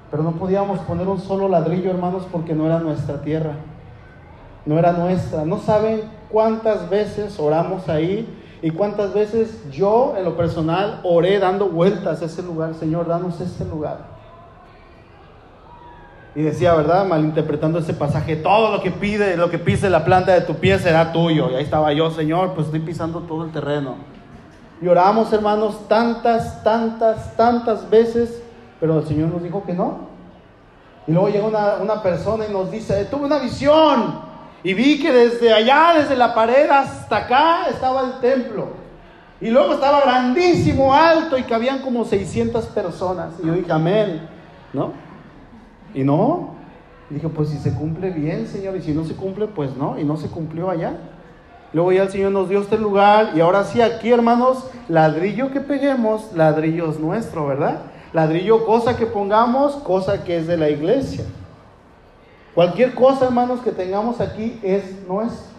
Pero 0.09 0.23
no 0.23 0.31
podíamos 0.31 0.79
poner 0.79 1.07
un 1.07 1.19
solo 1.19 1.47
ladrillo, 1.47 1.91
hermanos, 1.91 2.25
porque 2.31 2.55
no 2.55 2.65
era 2.65 2.79
nuestra 2.79 3.21
tierra. 3.21 3.53
No 4.65 4.79
era 4.79 4.93
nuestra. 4.93 5.45
No 5.45 5.59
saben 5.59 6.01
cuántas 6.29 6.89
veces 6.89 7.39
oramos 7.39 7.89
ahí 7.89 8.27
y 8.61 8.71
cuántas 8.71 9.13
veces 9.13 9.69
yo 9.71 10.15
en 10.17 10.25
lo 10.25 10.35
personal 10.35 10.99
oré 11.03 11.39
dando 11.39 11.69
vueltas 11.69 12.21
a 12.21 12.25
ese 12.25 12.43
lugar. 12.43 12.73
Señor, 12.75 13.07
danos 13.07 13.39
este 13.39 13.65
lugar. 13.65 14.19
Y 16.35 16.41
decía, 16.41 16.73
¿verdad? 16.75 17.05
Malinterpretando 17.05 17.79
ese 17.79 17.93
pasaje, 17.93 18.35
todo 18.35 18.71
lo 18.71 18.83
que 18.83 18.91
pide, 18.91 19.35
lo 19.35 19.49
que 19.49 19.57
pise 19.57 19.89
la 19.89 20.05
planta 20.05 20.33
de 20.33 20.41
tu 20.41 20.55
pie 20.55 20.77
será 20.77 21.11
tuyo. 21.11 21.49
Y 21.51 21.55
ahí 21.55 21.63
estaba 21.63 21.91
yo, 21.93 22.11
Señor, 22.11 22.53
pues 22.53 22.67
estoy 22.67 22.81
pisando 22.81 23.21
todo 23.21 23.45
el 23.45 23.51
terreno. 23.51 23.95
Y 24.81 24.87
oramos, 24.87 25.33
hermanos, 25.33 25.87
tantas, 25.87 26.63
tantas, 26.63 27.35
tantas 27.35 27.89
veces, 27.89 28.43
pero 28.79 28.99
el 28.99 29.07
Señor 29.07 29.29
nos 29.29 29.41
dijo 29.41 29.63
que 29.65 29.73
no. 29.73 30.09
Y 31.07 31.11
luego 31.11 31.29
llega 31.29 31.47
una, 31.47 31.75
una 31.81 32.03
persona 32.03 32.45
y 32.47 32.53
nos 32.53 32.69
dice, 32.69 33.05
tuve 33.05 33.25
una 33.25 33.39
visión 33.39 34.28
y 34.63 34.73
vi 34.73 34.99
que 34.99 35.11
desde 35.11 35.53
allá, 35.53 35.93
desde 35.97 36.15
la 36.15 36.33
pared 36.33 36.69
hasta 36.69 37.17
acá, 37.17 37.67
estaba 37.69 38.01
el 38.01 38.19
templo. 38.19 38.67
Y 39.41 39.49
luego 39.49 39.73
estaba 39.73 40.01
grandísimo, 40.01 40.93
alto 40.93 41.37
y 41.37 41.43
cabían 41.43 41.79
como 41.79 42.03
600 42.03 42.65
personas. 42.67 43.35
Y 43.41 43.47
yo 43.47 43.53
dije, 43.53 43.71
amén, 43.71 44.27
¿no? 44.73 44.91
Y 45.93 46.03
no, 46.03 46.55
dije, 47.09 47.29
pues 47.29 47.49
si 47.49 47.57
se 47.57 47.73
cumple 47.73 48.09
bien, 48.09 48.47
Señor, 48.47 48.75
y 48.75 48.81
si 48.81 48.91
no 48.91 49.05
se 49.05 49.15
cumple, 49.15 49.47
pues 49.47 49.75
no, 49.77 49.97
y 49.97 50.03
no 50.03 50.17
se 50.17 50.27
cumplió 50.27 50.69
allá. 50.69 50.97
Luego 51.71 51.91
ya 51.91 52.03
el 52.03 52.09
Señor 52.09 52.31
nos 52.31 52.49
dio 52.49 52.61
este 52.61 52.77
lugar 52.77 53.31
y 53.35 53.41
ahora 53.41 53.63
sí 53.63 53.81
aquí, 53.81 54.11
hermanos, 54.11 54.65
ladrillo 54.87 55.51
que 55.51 55.61
peguemos, 55.61 56.33
ladrillo 56.33 56.89
es 56.89 56.99
nuestro, 56.99 57.47
¿verdad? 57.47 57.81
Ladrillo, 58.11 58.65
cosa 58.65 58.97
que 58.97 59.05
pongamos, 59.05 59.75
cosa 59.75 60.23
que 60.23 60.37
es 60.37 60.47
de 60.47 60.57
la 60.57 60.69
iglesia. 60.69 61.25
Cualquier 62.55 62.95
cosa, 62.95 63.25
hermanos, 63.25 63.61
que 63.61 63.71
tengamos 63.71 64.21
aquí 64.21 64.59
es 64.63 65.07
nuestro. 65.07 65.49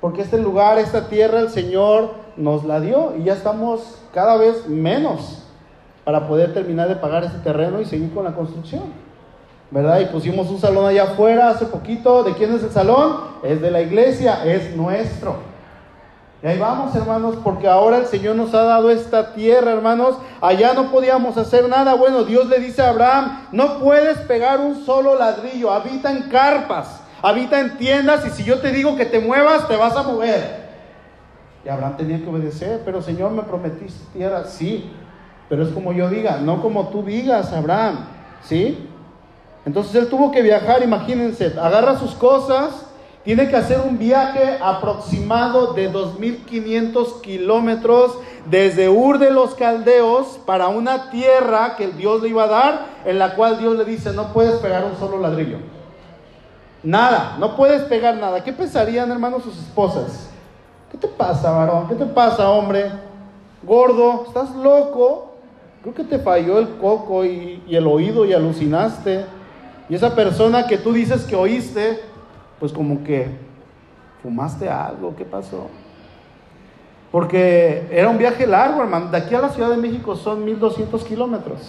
Porque 0.00 0.22
este 0.22 0.38
lugar, 0.38 0.78
esta 0.78 1.08
tierra, 1.08 1.40
el 1.40 1.50
Señor 1.50 2.14
nos 2.36 2.64
la 2.64 2.80
dio 2.80 3.14
y 3.16 3.24
ya 3.24 3.32
estamos 3.32 4.02
cada 4.12 4.36
vez 4.36 4.68
menos 4.68 5.42
para 6.04 6.28
poder 6.28 6.54
terminar 6.54 6.88
de 6.88 6.96
pagar 6.96 7.24
este 7.24 7.38
terreno 7.38 7.80
y 7.80 7.84
seguir 7.84 8.12
con 8.14 8.24
la 8.24 8.34
construcción. 8.34 9.06
¿verdad? 9.70 10.00
Y 10.00 10.06
pusimos 10.06 10.48
un 10.50 10.58
salón 10.58 10.86
allá 10.86 11.04
afuera 11.04 11.50
hace 11.50 11.66
poquito. 11.66 12.22
¿De 12.22 12.34
quién 12.34 12.54
es 12.54 12.62
el 12.62 12.70
salón? 12.70 13.16
Es 13.42 13.60
de 13.60 13.70
la 13.70 13.82
iglesia, 13.82 14.44
es 14.44 14.76
nuestro. 14.76 15.55
Y 16.46 16.48
ahí 16.48 16.58
vamos, 16.60 16.94
hermanos, 16.94 17.38
porque 17.42 17.66
ahora 17.66 17.98
el 17.98 18.06
Señor 18.06 18.36
nos 18.36 18.54
ha 18.54 18.62
dado 18.62 18.88
esta 18.88 19.34
tierra, 19.34 19.72
hermanos. 19.72 20.16
Allá 20.40 20.74
no 20.74 20.92
podíamos 20.92 21.36
hacer 21.36 21.68
nada. 21.68 21.94
Bueno, 21.94 22.22
Dios 22.22 22.46
le 22.46 22.60
dice 22.60 22.82
a 22.82 22.90
Abraham, 22.90 23.48
no 23.50 23.80
puedes 23.80 24.18
pegar 24.18 24.60
un 24.60 24.84
solo 24.84 25.18
ladrillo, 25.18 25.72
habita 25.72 26.12
en 26.12 26.28
carpas, 26.28 27.00
habita 27.20 27.58
en 27.58 27.76
tiendas 27.78 28.24
y 28.28 28.30
si 28.30 28.44
yo 28.44 28.60
te 28.60 28.70
digo 28.70 28.94
que 28.94 29.06
te 29.06 29.18
muevas, 29.18 29.66
te 29.66 29.74
vas 29.74 29.96
a 29.96 30.04
mover. 30.04 30.68
Y 31.64 31.68
Abraham 31.68 31.96
tenía 31.96 32.18
que 32.18 32.30
obedecer, 32.30 32.82
pero 32.84 33.02
Señor, 33.02 33.32
me 33.32 33.42
prometiste 33.42 34.04
tierra, 34.12 34.44
sí, 34.44 34.88
pero 35.48 35.64
es 35.64 35.70
como 35.70 35.92
yo 35.92 36.08
diga, 36.08 36.36
no 36.36 36.62
como 36.62 36.90
tú 36.90 37.02
digas, 37.02 37.52
Abraham, 37.52 38.06
¿sí? 38.44 38.88
Entonces 39.64 39.96
él 39.96 40.08
tuvo 40.08 40.30
que 40.30 40.42
viajar, 40.42 40.80
imagínense, 40.84 41.54
agarra 41.60 41.98
sus 41.98 42.14
cosas, 42.14 42.85
tiene 43.26 43.48
que 43.48 43.56
hacer 43.56 43.80
un 43.80 43.98
viaje 43.98 44.56
aproximado 44.62 45.72
de 45.72 45.92
2.500 45.92 47.20
kilómetros 47.22 48.16
desde 48.48 48.88
Ur 48.88 49.18
de 49.18 49.32
los 49.32 49.56
Caldeos 49.56 50.38
para 50.46 50.68
una 50.68 51.10
tierra 51.10 51.74
que 51.74 51.88
Dios 51.88 52.22
le 52.22 52.28
iba 52.28 52.44
a 52.44 52.46
dar, 52.46 52.86
en 53.04 53.18
la 53.18 53.34
cual 53.34 53.58
Dios 53.58 53.76
le 53.76 53.84
dice, 53.84 54.12
no 54.12 54.32
puedes 54.32 54.54
pegar 54.60 54.84
un 54.84 54.96
solo 54.96 55.18
ladrillo. 55.18 55.58
Nada, 56.84 57.36
no 57.40 57.56
puedes 57.56 57.82
pegar 57.82 58.14
nada. 58.14 58.44
¿Qué 58.44 58.52
pensarían, 58.52 59.10
hermanos, 59.10 59.42
sus 59.42 59.58
esposas? 59.58 60.30
¿Qué 60.92 60.96
te 60.96 61.08
pasa, 61.08 61.50
varón? 61.50 61.88
¿Qué 61.88 61.96
te 61.96 62.06
pasa, 62.06 62.48
hombre? 62.48 62.92
Gordo, 63.64 64.26
¿estás 64.28 64.54
loco? 64.54 65.34
Creo 65.82 65.94
que 65.94 66.04
te 66.04 66.20
falló 66.20 66.60
el 66.60 66.76
coco 66.76 67.24
y, 67.24 67.60
y 67.66 67.74
el 67.74 67.88
oído 67.88 68.24
y 68.24 68.32
alucinaste. 68.32 69.26
Y 69.88 69.96
esa 69.96 70.14
persona 70.14 70.68
que 70.68 70.78
tú 70.78 70.92
dices 70.92 71.24
que 71.24 71.34
oíste, 71.34 72.14
pues 72.58 72.72
como 72.72 73.04
que 73.04 73.28
fumaste 74.22 74.68
algo, 74.68 75.14
¿qué 75.16 75.24
pasó? 75.24 75.68
Porque 77.10 77.86
era 77.90 78.08
un 78.08 78.18
viaje 78.18 78.46
largo, 78.46 78.82
hermano. 78.82 79.10
De 79.10 79.16
aquí 79.16 79.34
a 79.34 79.40
la 79.40 79.48
Ciudad 79.48 79.70
de 79.70 79.76
México 79.76 80.16
son 80.16 80.44
1200 80.44 81.04
kilómetros. 81.04 81.60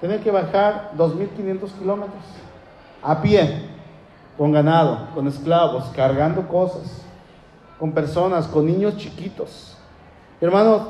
Tiene 0.00 0.20
que 0.20 0.30
bajar 0.30 0.90
2500 0.96 1.72
kilómetros 1.72 2.22
a 3.02 3.20
pie, 3.20 3.68
con 4.36 4.52
ganado, 4.52 5.08
con 5.14 5.26
esclavos, 5.26 5.84
cargando 5.94 6.46
cosas, 6.46 7.02
con 7.78 7.92
personas, 7.92 8.46
con 8.46 8.66
niños 8.66 8.96
chiquitos. 8.96 9.76
Hermanos, 10.40 10.82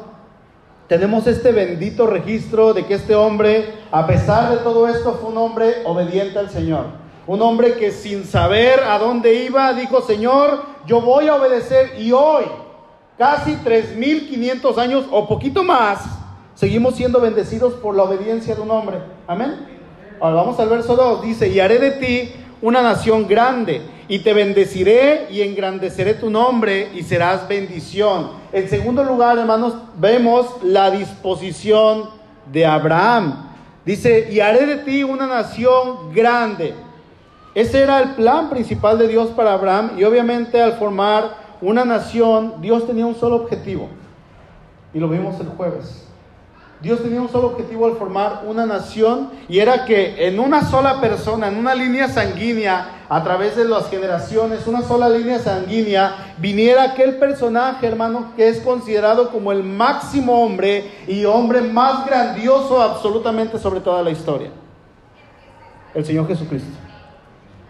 tenemos 0.89 1.27
este 1.27 1.53
bendito 1.53 2.07
registro 2.07 2.75
de 2.75 2.85
que 2.85 2.95
este 2.95 3.15
hombre, 3.15 3.75
a 3.91 4.07
pesar 4.07 4.51
de 4.51 4.59
todo 4.59 4.89
esto, 4.89 5.15
fue 5.15 5.31
un 5.31 5.39
hombre 5.39 5.77
obediente 5.87 6.39
al 6.39 6.51
Señor. 6.51 7.02
Un 7.27 7.41
hombre 7.41 7.75
que 7.75 7.93
sin 7.93 8.25
saber 8.25 8.81
a 8.81 8.99
dónde 8.99 9.45
iba, 9.45 9.73
dijo, 9.75 10.03
Señor, 10.03 10.65
yo 10.87 11.01
voy 11.01 11.29
a 11.29 11.37
obedecer. 11.37 12.01
Y 12.01 12.13
hoy, 12.13 12.45
casi 13.17 13.53
3.500 13.53 14.79
años 14.79 15.05
o 15.11 15.29
poquito 15.29 15.63
más, 15.63 16.01
seguimos 16.55 16.97
siendo 16.97 17.21
bendecidos 17.21 17.75
por 17.75 17.95
la 17.95 18.03
obediencia 18.03 18.55
de 18.55 18.61
un 18.61 18.71
hombre. 18.71 18.99
Amén. 19.27 19.69
Ahora 20.21 20.37
vamos 20.37 20.59
al 20.59 20.69
verso 20.69 20.97
2. 20.97 21.23
Dice, 21.23 21.49
y 21.49 21.61
haré 21.61 21.79
de 21.79 21.91
ti 21.93 22.33
una 22.61 22.83
nación 22.83 23.27
grande 23.29 23.83
y 24.09 24.21
te 24.21 24.33
bendeciré 24.33 25.27
y 25.31 25.43
engrandeceré 25.43 26.15
tu 26.15 26.31
nombre 26.31 26.91
y 26.95 27.03
serás 27.03 27.47
bendición. 27.49 28.31
En 28.53 28.69
segundo 28.69 29.05
lugar, 29.05 29.39
hermanos, 29.39 29.75
vemos 29.97 30.47
la 30.63 30.91
disposición 30.91 32.11
de 32.53 32.67
Abraham. 32.67 33.51
Dice, 33.85 34.29
y 34.31 34.41
haré 34.41 34.67
de 34.67 34.77
ti 34.79 35.03
una 35.03 35.27
nación 35.27 36.13
grande. 36.13 36.75
Ese 37.55 37.83
era 37.83 38.01
el 38.01 38.15
plan 38.15 38.49
principal 38.49 38.99
de 38.99 39.09
Dios 39.09 39.29
para 39.31 39.53
Abraham 39.53 39.93
y 39.99 40.05
obviamente 40.05 40.61
al 40.61 40.75
formar 40.75 41.43
una 41.61 41.85
nación, 41.85 42.55
Dios 42.61 42.87
tenía 42.87 43.07
un 43.07 43.15
solo 43.15 43.37
objetivo. 43.37 43.89
Y 44.95 44.99
lo 44.99 45.09
vimos 45.09 45.39
el 45.41 45.49
jueves. 45.49 46.07
Dios 46.83 47.01
tenía 47.01 47.21
un 47.21 47.29
solo 47.29 47.49
objetivo 47.49 47.87
al 47.87 47.97
formar 47.97 48.43
una 48.45 48.67
nación 48.67 49.31
y 49.49 49.61
era 49.61 49.85
que 49.85 50.27
en 50.27 50.41
una 50.41 50.69
sola 50.69 51.01
persona, 51.01 51.47
en 51.47 51.57
una 51.57 51.77
línea 51.77 52.09
sanguínea, 52.09 53.05
a 53.09 53.23
través 53.23 53.55
de 53.55 53.65
las 53.65 53.89
generaciones, 53.89 54.67
una 54.67 54.83
sola 54.83 55.09
línea 55.09 55.39
sanguínea, 55.39 56.35
viniera 56.39 56.83
aquel 56.83 57.19
personaje, 57.19 57.87
hermano, 57.87 58.33
que 58.35 58.49
es 58.49 58.59
considerado 58.61 59.31
como 59.31 59.53
el 59.53 59.63
máximo 59.63 60.43
hombre 60.43 60.91
y 61.07 61.25
hombre 61.25 61.61
más 61.61 62.05
grandioso 62.05 62.83
absolutamente 62.83 63.59
sobre 63.61 63.81
toda 63.81 64.03
la 64.03 64.11
historia. 64.11 64.51
El 65.95 66.05
Señor 66.05 66.27
Jesucristo. 66.27 66.92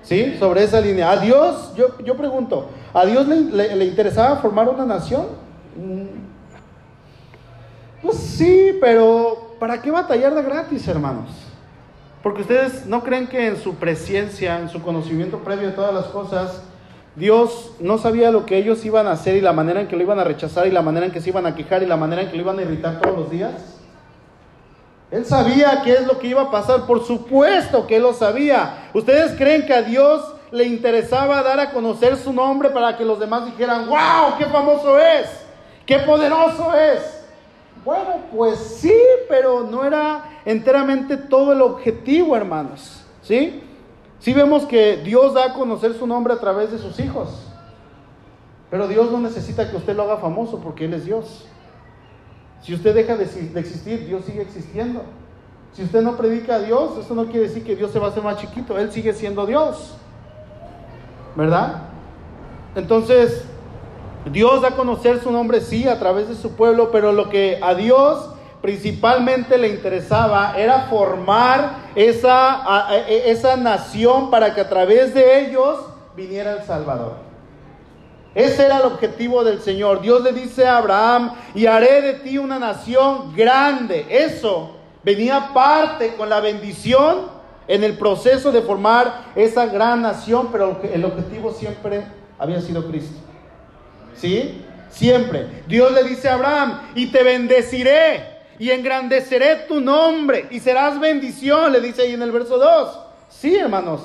¿Sí? 0.02 0.36
Sobre 0.38 0.64
esa 0.64 0.80
línea. 0.80 1.10
A 1.10 1.16
Dios, 1.18 1.72
yo, 1.76 1.98
yo 2.04 2.16
pregunto, 2.16 2.68
¿a 2.92 3.06
Dios 3.06 3.26
le, 3.28 3.76
le 3.76 3.84
interesaba 3.84 4.36
formar 4.36 4.68
una 4.68 4.84
nación? 4.84 5.26
Pues 8.02 8.16
sí, 8.16 8.78
pero 8.80 9.54
¿para 9.60 9.80
qué 9.80 9.90
batallar 9.90 10.34
de 10.34 10.42
gratis, 10.42 10.86
hermanos? 10.88 11.30
Porque 12.22 12.42
ustedes 12.42 12.86
no 12.86 13.02
creen 13.02 13.26
que 13.26 13.46
en 13.46 13.56
su 13.56 13.76
presencia, 13.76 14.58
en 14.58 14.68
su 14.68 14.82
conocimiento 14.82 15.38
previo 15.38 15.68
de 15.68 15.74
todas 15.74 15.94
las 15.94 16.06
cosas, 16.06 16.62
Dios 17.14 17.72
no 17.78 17.98
sabía 17.98 18.30
lo 18.30 18.46
que 18.46 18.56
ellos 18.56 18.84
iban 18.84 19.06
a 19.06 19.12
hacer 19.12 19.36
y 19.36 19.40
la 19.40 19.52
manera 19.52 19.80
en 19.80 19.88
que 19.88 19.96
lo 19.96 20.02
iban 20.02 20.18
a 20.18 20.24
rechazar 20.24 20.66
y 20.66 20.70
la 20.70 20.82
manera 20.82 21.06
en 21.06 21.12
que 21.12 21.20
se 21.20 21.30
iban 21.30 21.46
a 21.46 21.54
quejar 21.54 21.82
y 21.82 21.86
la 21.86 21.96
manera 21.96 22.22
en 22.22 22.30
que 22.30 22.36
lo 22.36 22.42
iban 22.42 22.58
a 22.58 22.62
irritar 22.62 23.00
todos 23.00 23.18
los 23.18 23.30
días. 23.30 23.81
Él 25.12 25.26
sabía 25.26 25.82
qué 25.84 25.92
es 25.92 26.06
lo 26.06 26.18
que 26.18 26.28
iba 26.28 26.40
a 26.40 26.50
pasar, 26.50 26.86
por 26.86 27.04
supuesto 27.04 27.86
que 27.86 27.96
él 27.96 28.02
lo 28.02 28.14
sabía. 28.14 28.88
¿Ustedes 28.94 29.36
creen 29.36 29.66
que 29.66 29.74
a 29.74 29.82
Dios 29.82 30.34
le 30.50 30.64
interesaba 30.64 31.42
dar 31.42 31.60
a 31.60 31.70
conocer 31.70 32.16
su 32.16 32.32
nombre 32.32 32.70
para 32.70 32.96
que 32.96 33.04
los 33.04 33.20
demás 33.20 33.44
dijeran, 33.44 33.90
wow, 33.90 34.38
qué 34.38 34.46
famoso 34.46 34.98
es, 34.98 35.28
qué 35.84 35.98
poderoso 35.98 36.74
es? 36.74 37.26
Bueno, 37.84 38.20
pues 38.34 38.58
sí, 38.58 38.94
pero 39.28 39.64
no 39.64 39.84
era 39.84 40.40
enteramente 40.46 41.18
todo 41.18 41.52
el 41.52 41.60
objetivo, 41.60 42.34
hermanos. 42.34 43.04
¿Sí? 43.20 43.62
Sí 44.18 44.32
vemos 44.32 44.64
que 44.64 44.96
Dios 44.96 45.34
da 45.34 45.44
a 45.44 45.52
conocer 45.52 45.92
su 45.92 46.06
nombre 46.06 46.32
a 46.32 46.38
través 46.38 46.72
de 46.72 46.78
sus 46.78 46.98
hijos. 46.98 47.28
Pero 48.70 48.88
Dios 48.88 49.12
no 49.12 49.20
necesita 49.20 49.70
que 49.70 49.76
usted 49.76 49.94
lo 49.94 50.04
haga 50.04 50.16
famoso 50.16 50.58
porque 50.60 50.86
Él 50.86 50.94
es 50.94 51.04
Dios. 51.04 51.46
Si 52.62 52.72
usted 52.72 52.94
deja 52.94 53.16
de, 53.16 53.24
existir, 53.24 54.06
Dios 54.06 54.24
sigue 54.24 54.42
existiendo. 54.42 55.02
Si 55.72 55.82
usted 55.82 56.02
no 56.02 56.16
predica 56.16 56.56
a 56.56 56.58
Dios, 56.60 56.96
eso 56.98 57.14
no 57.14 57.26
quiere 57.26 57.48
decir 57.48 57.64
que 57.64 57.74
Dios 57.74 57.90
se 57.90 57.98
va 57.98 58.06
a 58.06 58.10
hacer 58.10 58.22
más 58.22 58.36
chiquito. 58.36 58.78
Él 58.78 58.92
sigue 58.92 59.12
siendo 59.12 59.46
Dios. 59.46 59.94
¿Verdad? 61.34 61.82
Entonces, 62.76 63.44
Dios 64.30 64.62
da 64.62 64.68
a 64.68 64.76
conocer 64.76 65.20
su 65.20 65.32
nombre, 65.32 65.60
sí, 65.60 65.88
a 65.88 65.98
través 65.98 66.28
de 66.28 66.34
su 66.34 66.52
pueblo, 66.52 66.90
pero 66.92 67.12
lo 67.12 67.28
que 67.30 67.58
a 67.60 67.74
Dios 67.74 68.28
principalmente 68.60 69.58
le 69.58 69.68
interesaba 69.68 70.54
era 70.56 70.82
formar 70.82 71.78
esa, 71.96 72.86
e, 73.08 73.30
esa 73.30 73.56
nación 73.56 74.30
para 74.30 74.54
que 74.54 74.60
a 74.60 74.68
través 74.68 75.12
de 75.14 75.46
ellos 75.46 75.80
viniera 76.14 76.52
el 76.52 76.62
Salvador. 76.62 77.31
Ese 78.34 78.64
era 78.64 78.78
el 78.78 78.84
objetivo 78.84 79.44
del 79.44 79.60
Señor. 79.60 80.00
Dios 80.00 80.22
le 80.22 80.32
dice 80.32 80.66
a 80.66 80.78
Abraham, 80.78 81.34
y 81.54 81.66
haré 81.66 82.00
de 82.00 82.14
ti 82.14 82.38
una 82.38 82.58
nación 82.58 83.34
grande. 83.36 84.06
Eso 84.08 84.76
venía 85.04 85.50
parte 85.52 86.14
con 86.14 86.28
la 86.28 86.40
bendición 86.40 87.30
en 87.68 87.84
el 87.84 87.96
proceso 87.98 88.50
de 88.50 88.62
formar 88.62 89.32
esa 89.34 89.66
gran 89.66 90.02
nación, 90.02 90.48
pero 90.50 90.80
el 90.92 91.04
objetivo 91.04 91.52
siempre 91.52 92.04
había 92.38 92.60
sido 92.60 92.86
Cristo. 92.88 93.18
¿Sí? 94.16 94.64
Siempre. 94.90 95.62
Dios 95.68 95.92
le 95.92 96.04
dice 96.04 96.28
a 96.28 96.34
Abraham, 96.34 96.80
y 96.94 97.06
te 97.06 97.22
bendeciré 97.22 98.32
y 98.58 98.70
engrandeceré 98.70 99.56
tu 99.66 99.80
nombre 99.80 100.46
y 100.50 100.60
serás 100.60 101.00
bendición, 101.00 101.72
le 101.72 101.80
dice 101.80 102.02
ahí 102.02 102.12
en 102.12 102.22
el 102.22 102.30
verso 102.30 102.58
2. 102.58 102.98
Sí, 103.28 103.56
hermanos, 103.56 104.02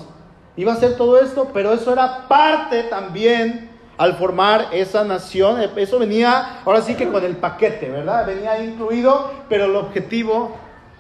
iba 0.56 0.74
a 0.74 0.78
ser 0.78 0.96
todo 0.96 1.20
esto, 1.20 1.50
pero 1.54 1.74
eso 1.74 1.94
era 1.94 2.28
parte 2.28 2.84
también 2.84 3.67
al 3.98 4.16
formar 4.16 4.68
esa 4.72 5.04
nación. 5.04 5.60
Eso 5.76 6.00
venía, 6.00 6.62
ahora 6.66 6.82
sí 6.82 6.96
que 6.96 7.08
con 7.10 7.24
el 7.24 7.38
paquete, 7.38 7.90
¿verdad? 7.90 8.26
Venía 8.26 8.64
incluido, 8.64 9.32
pero 9.50 9.66
el 9.66 9.76
objetivo 9.76 10.56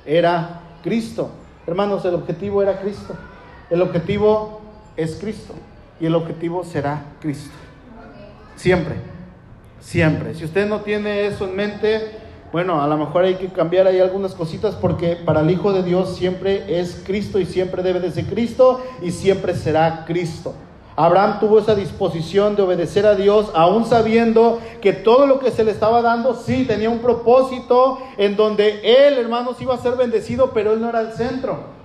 era 0.06 0.62
Cristo. 0.84 1.30
Hermanos, 1.66 2.04
el 2.06 2.16
objetivo 2.16 2.62
era 2.62 2.80
Cristo. 2.80 3.16
El 3.70 3.82
objetivo 3.82 4.62
es 4.96 5.18
Cristo. 5.20 5.54
Y 6.00 6.06
el 6.06 6.16
objetivo 6.16 6.64
será 6.64 7.04
Cristo. 7.20 7.54
Siempre. 8.56 8.96
Siempre. 9.80 10.34
Si 10.34 10.46
usted 10.46 10.68
no 10.68 10.82
tiene 10.82 11.28
eso 11.28 11.46
en 11.46 11.56
mente, 11.56 12.12
bueno, 12.52 12.82
a 12.82 12.88
lo 12.88 12.98
mejor 12.98 13.26
hay 13.26 13.36
que 13.36 13.48
cambiar 13.48 13.88
ahí 13.88 14.00
algunas 14.00 14.34
cositas 14.34 14.76
porque 14.76 15.16
para 15.16 15.42
el 15.42 15.52
Hijo 15.52 15.74
de 15.74 15.84
Dios 15.84 16.16
siempre 16.16 16.80
es 16.80 17.04
Cristo 17.06 17.40
y 17.40 17.46
siempre 17.46 17.84
debe 17.84 18.00
de 18.00 18.12
ser 18.12 18.26
Cristo 18.26 18.82
y 19.02 19.12
siempre 19.12 19.54
será 19.54 20.06
Cristo. 20.06 20.54
Abraham 21.00 21.40
tuvo 21.40 21.60
esa 21.60 21.76
disposición 21.76 22.56
de 22.56 22.64
obedecer 22.64 23.06
a 23.06 23.14
Dios, 23.14 23.52
aún 23.54 23.86
sabiendo 23.86 24.60
que 24.82 24.94
todo 24.94 25.28
lo 25.28 25.38
que 25.38 25.52
se 25.52 25.64
le 25.64 25.70
estaba 25.70 26.02
dando, 26.02 26.34
sí, 26.34 26.66
tenía 26.66 26.90
un 26.90 27.00
propósito 27.00 28.00
en 28.18 28.36
donde 28.36 28.82
él, 28.84 29.14
hermanos, 29.20 29.62
iba 29.62 29.76
a 29.76 29.78
ser 29.78 29.96
bendecido, 29.96 30.50
pero 30.56 30.74
él 30.74 30.82
no 30.82 30.90
era 30.90 31.02
el 31.02 31.14
centro. 31.14 31.78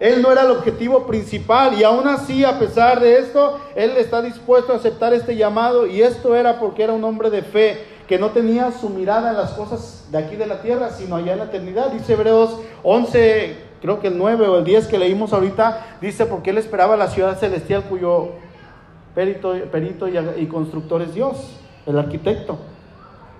Él 0.00 0.22
no 0.22 0.32
era 0.32 0.42
el 0.42 0.50
objetivo 0.50 1.06
principal 1.06 1.78
y 1.78 1.84
aún 1.84 2.08
así, 2.08 2.42
a 2.42 2.58
pesar 2.58 3.00
de 3.00 3.18
esto, 3.18 3.60
él 3.76 3.92
está 3.98 4.22
dispuesto 4.22 4.72
a 4.72 4.76
aceptar 4.76 5.12
este 5.12 5.36
llamado 5.36 5.86
y 5.86 6.00
esto 6.00 6.34
era 6.34 6.58
porque 6.58 6.84
era 6.84 6.94
un 6.94 7.04
hombre 7.04 7.28
de 7.28 7.42
fe 7.42 7.84
que 8.08 8.18
no 8.18 8.30
tenía 8.30 8.72
su 8.72 8.88
mirada 8.88 9.30
en 9.30 9.36
las 9.36 9.50
cosas 9.50 10.06
de 10.10 10.16
aquí 10.16 10.36
de 10.36 10.46
la 10.46 10.62
tierra, 10.62 10.88
sino 10.88 11.16
allá 11.16 11.34
en 11.34 11.38
la 11.38 11.44
eternidad. 11.44 11.92
Dice 11.92 12.14
Hebreos 12.14 12.58
11, 12.82 13.71
creo 13.82 13.98
que 13.98 14.06
el 14.06 14.16
9 14.16 14.46
o 14.46 14.58
el 14.58 14.64
10 14.64 14.86
que 14.86 14.96
leímos 14.96 15.32
ahorita, 15.32 15.98
dice 16.00 16.24
porque 16.24 16.50
él 16.50 16.58
esperaba 16.58 16.96
la 16.96 17.08
ciudad 17.08 17.36
celestial 17.36 17.82
cuyo 17.82 18.30
perito, 19.12 19.54
perito 19.70 20.06
y, 20.08 20.46
constructor 20.46 21.02
es 21.02 21.12
Dios, 21.12 21.58
el 21.84 21.98
arquitecto. 21.98 22.58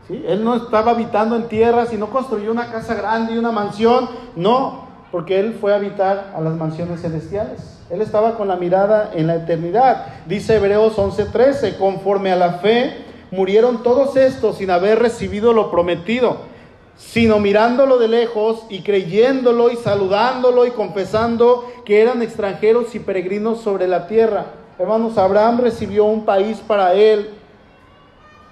¿Sí? 0.08 0.24
Él 0.26 0.44
no 0.44 0.56
estaba 0.56 0.90
habitando 0.90 1.36
en 1.36 1.46
tierra, 1.46 1.86
sino 1.86 2.10
construyó 2.10 2.50
una 2.50 2.72
casa 2.72 2.94
grande 2.94 3.34
y 3.34 3.38
una 3.38 3.52
mansión, 3.52 4.08
no, 4.34 4.88
porque 5.12 5.38
él 5.38 5.56
fue 5.60 5.72
a 5.72 5.76
habitar 5.76 6.32
a 6.36 6.40
las 6.40 6.54
mansiones 6.54 7.00
celestiales. 7.00 7.78
Él 7.88 8.02
estaba 8.02 8.34
con 8.34 8.48
la 8.48 8.56
mirada 8.56 9.12
en 9.14 9.28
la 9.28 9.36
eternidad. 9.36 10.06
Dice 10.26 10.56
Hebreos 10.56 10.98
11:13, 10.98 11.76
conforme 11.76 12.32
a 12.32 12.36
la 12.36 12.54
fe, 12.54 13.04
murieron 13.30 13.84
todos 13.84 14.16
estos 14.16 14.56
sin 14.56 14.72
haber 14.72 14.98
recibido 14.98 15.52
lo 15.52 15.70
prometido 15.70 16.51
sino 16.96 17.38
mirándolo 17.38 17.98
de 17.98 18.08
lejos 18.08 18.64
y 18.68 18.82
creyéndolo 18.82 19.70
y 19.70 19.76
saludándolo 19.76 20.66
y 20.66 20.70
confesando 20.70 21.70
que 21.84 22.00
eran 22.00 22.22
extranjeros 22.22 22.94
y 22.94 23.00
peregrinos 23.00 23.60
sobre 23.60 23.88
la 23.88 24.06
tierra. 24.06 24.46
Hermanos, 24.78 25.18
Abraham 25.18 25.60
recibió 25.60 26.04
un 26.04 26.24
país 26.24 26.58
para 26.58 26.94
él 26.94 27.30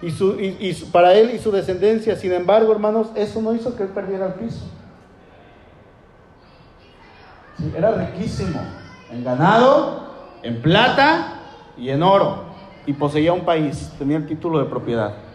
y, 0.02 0.10
su, 0.10 0.36
para 0.92 1.14
él 1.14 1.32
y 1.34 1.38
su 1.38 1.50
descendencia. 1.50 2.16
Sin 2.16 2.32
embargo, 2.32 2.72
hermanos, 2.72 3.08
eso 3.14 3.40
no 3.42 3.54
hizo 3.54 3.76
que 3.76 3.84
él 3.84 3.90
perdiera 3.90 4.26
el 4.26 4.34
piso. 4.34 4.64
era 7.76 7.92
riquísimo 7.92 8.60
en 9.10 9.24
ganado, 9.24 10.08
en 10.42 10.62
plata 10.62 11.40
y 11.76 11.90
en 11.90 12.02
oro. 12.02 12.50
Y 12.86 12.94
poseía 12.94 13.32
un 13.32 13.44
país, 13.44 13.92
tenía 13.98 14.16
el 14.16 14.26
título 14.26 14.58
de 14.58 14.64
propiedad 14.64 15.29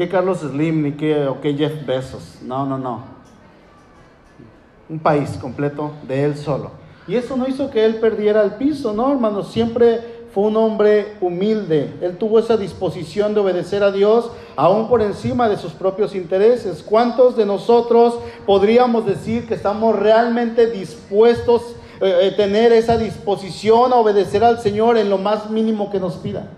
qué 0.00 0.08
Carlos 0.08 0.38
Slim 0.38 0.82
ni 0.82 0.92
qué, 0.92 1.26
o 1.26 1.42
qué 1.42 1.52
Jeff 1.52 1.84
Bezos. 1.84 2.38
No, 2.40 2.64
no, 2.64 2.78
no. 2.78 3.02
Un 4.88 4.98
país 4.98 5.36
completo 5.38 5.90
de 6.08 6.24
él 6.24 6.38
solo. 6.38 6.70
Y 7.06 7.16
eso 7.16 7.36
no 7.36 7.46
hizo 7.46 7.70
que 7.70 7.84
él 7.84 7.96
perdiera 7.96 8.42
el 8.42 8.52
piso, 8.52 8.94
¿no, 8.94 9.12
hermanos? 9.12 9.52
Siempre 9.52 10.24
fue 10.32 10.44
un 10.44 10.56
hombre 10.56 11.18
humilde. 11.20 11.92
Él 12.00 12.16
tuvo 12.16 12.38
esa 12.38 12.56
disposición 12.56 13.34
de 13.34 13.40
obedecer 13.40 13.82
a 13.82 13.92
Dios 13.92 14.30
aún 14.56 14.88
por 14.88 15.02
encima 15.02 15.50
de 15.50 15.58
sus 15.58 15.72
propios 15.72 16.14
intereses. 16.14 16.82
¿Cuántos 16.82 17.36
de 17.36 17.44
nosotros 17.44 18.18
podríamos 18.46 19.04
decir 19.04 19.46
que 19.46 19.52
estamos 19.52 19.94
realmente 19.94 20.70
dispuestos 20.70 21.76
a 22.00 22.06
eh, 22.06 22.28
eh, 22.28 22.32
tener 22.38 22.72
esa 22.72 22.96
disposición 22.96 23.92
a 23.92 23.96
obedecer 23.96 24.44
al 24.44 24.60
Señor 24.60 24.96
en 24.96 25.10
lo 25.10 25.18
más 25.18 25.50
mínimo 25.50 25.90
que 25.90 26.00
nos 26.00 26.16
pida? 26.16 26.48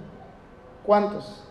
¿Cuántos? 0.85 1.43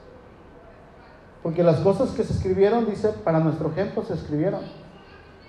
Porque 1.44 1.64
las 1.64 1.80
cosas 1.80 2.12
que 2.12 2.24
se 2.24 2.34
escribieron, 2.34 2.90
dice, 2.90 3.10
para 3.10 3.40
nuestro 3.40 3.72
ejemplo 3.72 4.04
se 4.04 4.14
escribieron. 4.14 4.62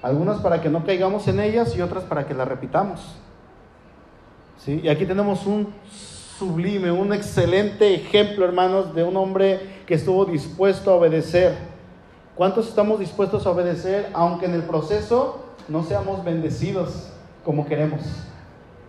Algunas 0.01 0.41
para 0.41 0.61
que 0.61 0.69
no 0.69 0.85
caigamos 0.85 1.29
en 1.29 1.41
ellas 1.41 1.77
y 1.77 1.83
otras 1.83 2.05
para 2.05 2.27
que 2.27 2.35
las 2.35 2.49
repitamos. 2.49 3.01
¿Sí? 4.59 4.81
Y 4.83 4.89
aquí 4.89 5.05
tenemos 5.07 5.47
un 5.47 5.69
sublime, 6.39 6.91
un 6.91 7.13
excelente 7.13 7.95
ejemplo, 7.95 8.45
hermanos, 8.45 8.95
de 8.95 9.05
un 9.05 9.17
hombre 9.17 9.61
que 9.87 9.95
estuvo 9.95 10.25
dispuesto 10.25 10.91
a 10.91 10.95
obedecer. 10.95 11.57
¿Cuántos 12.35 12.69
estamos 12.69 12.99
dispuestos 12.99 13.47
a 13.47 13.51
obedecer, 13.51 14.09
aunque 14.15 14.47
en 14.47 14.55
el 14.55 14.63
proceso 14.63 15.45
no 15.69 15.85
seamos 15.85 16.25
bendecidos 16.25 17.11
como 17.45 17.67
queremos? 17.67 18.01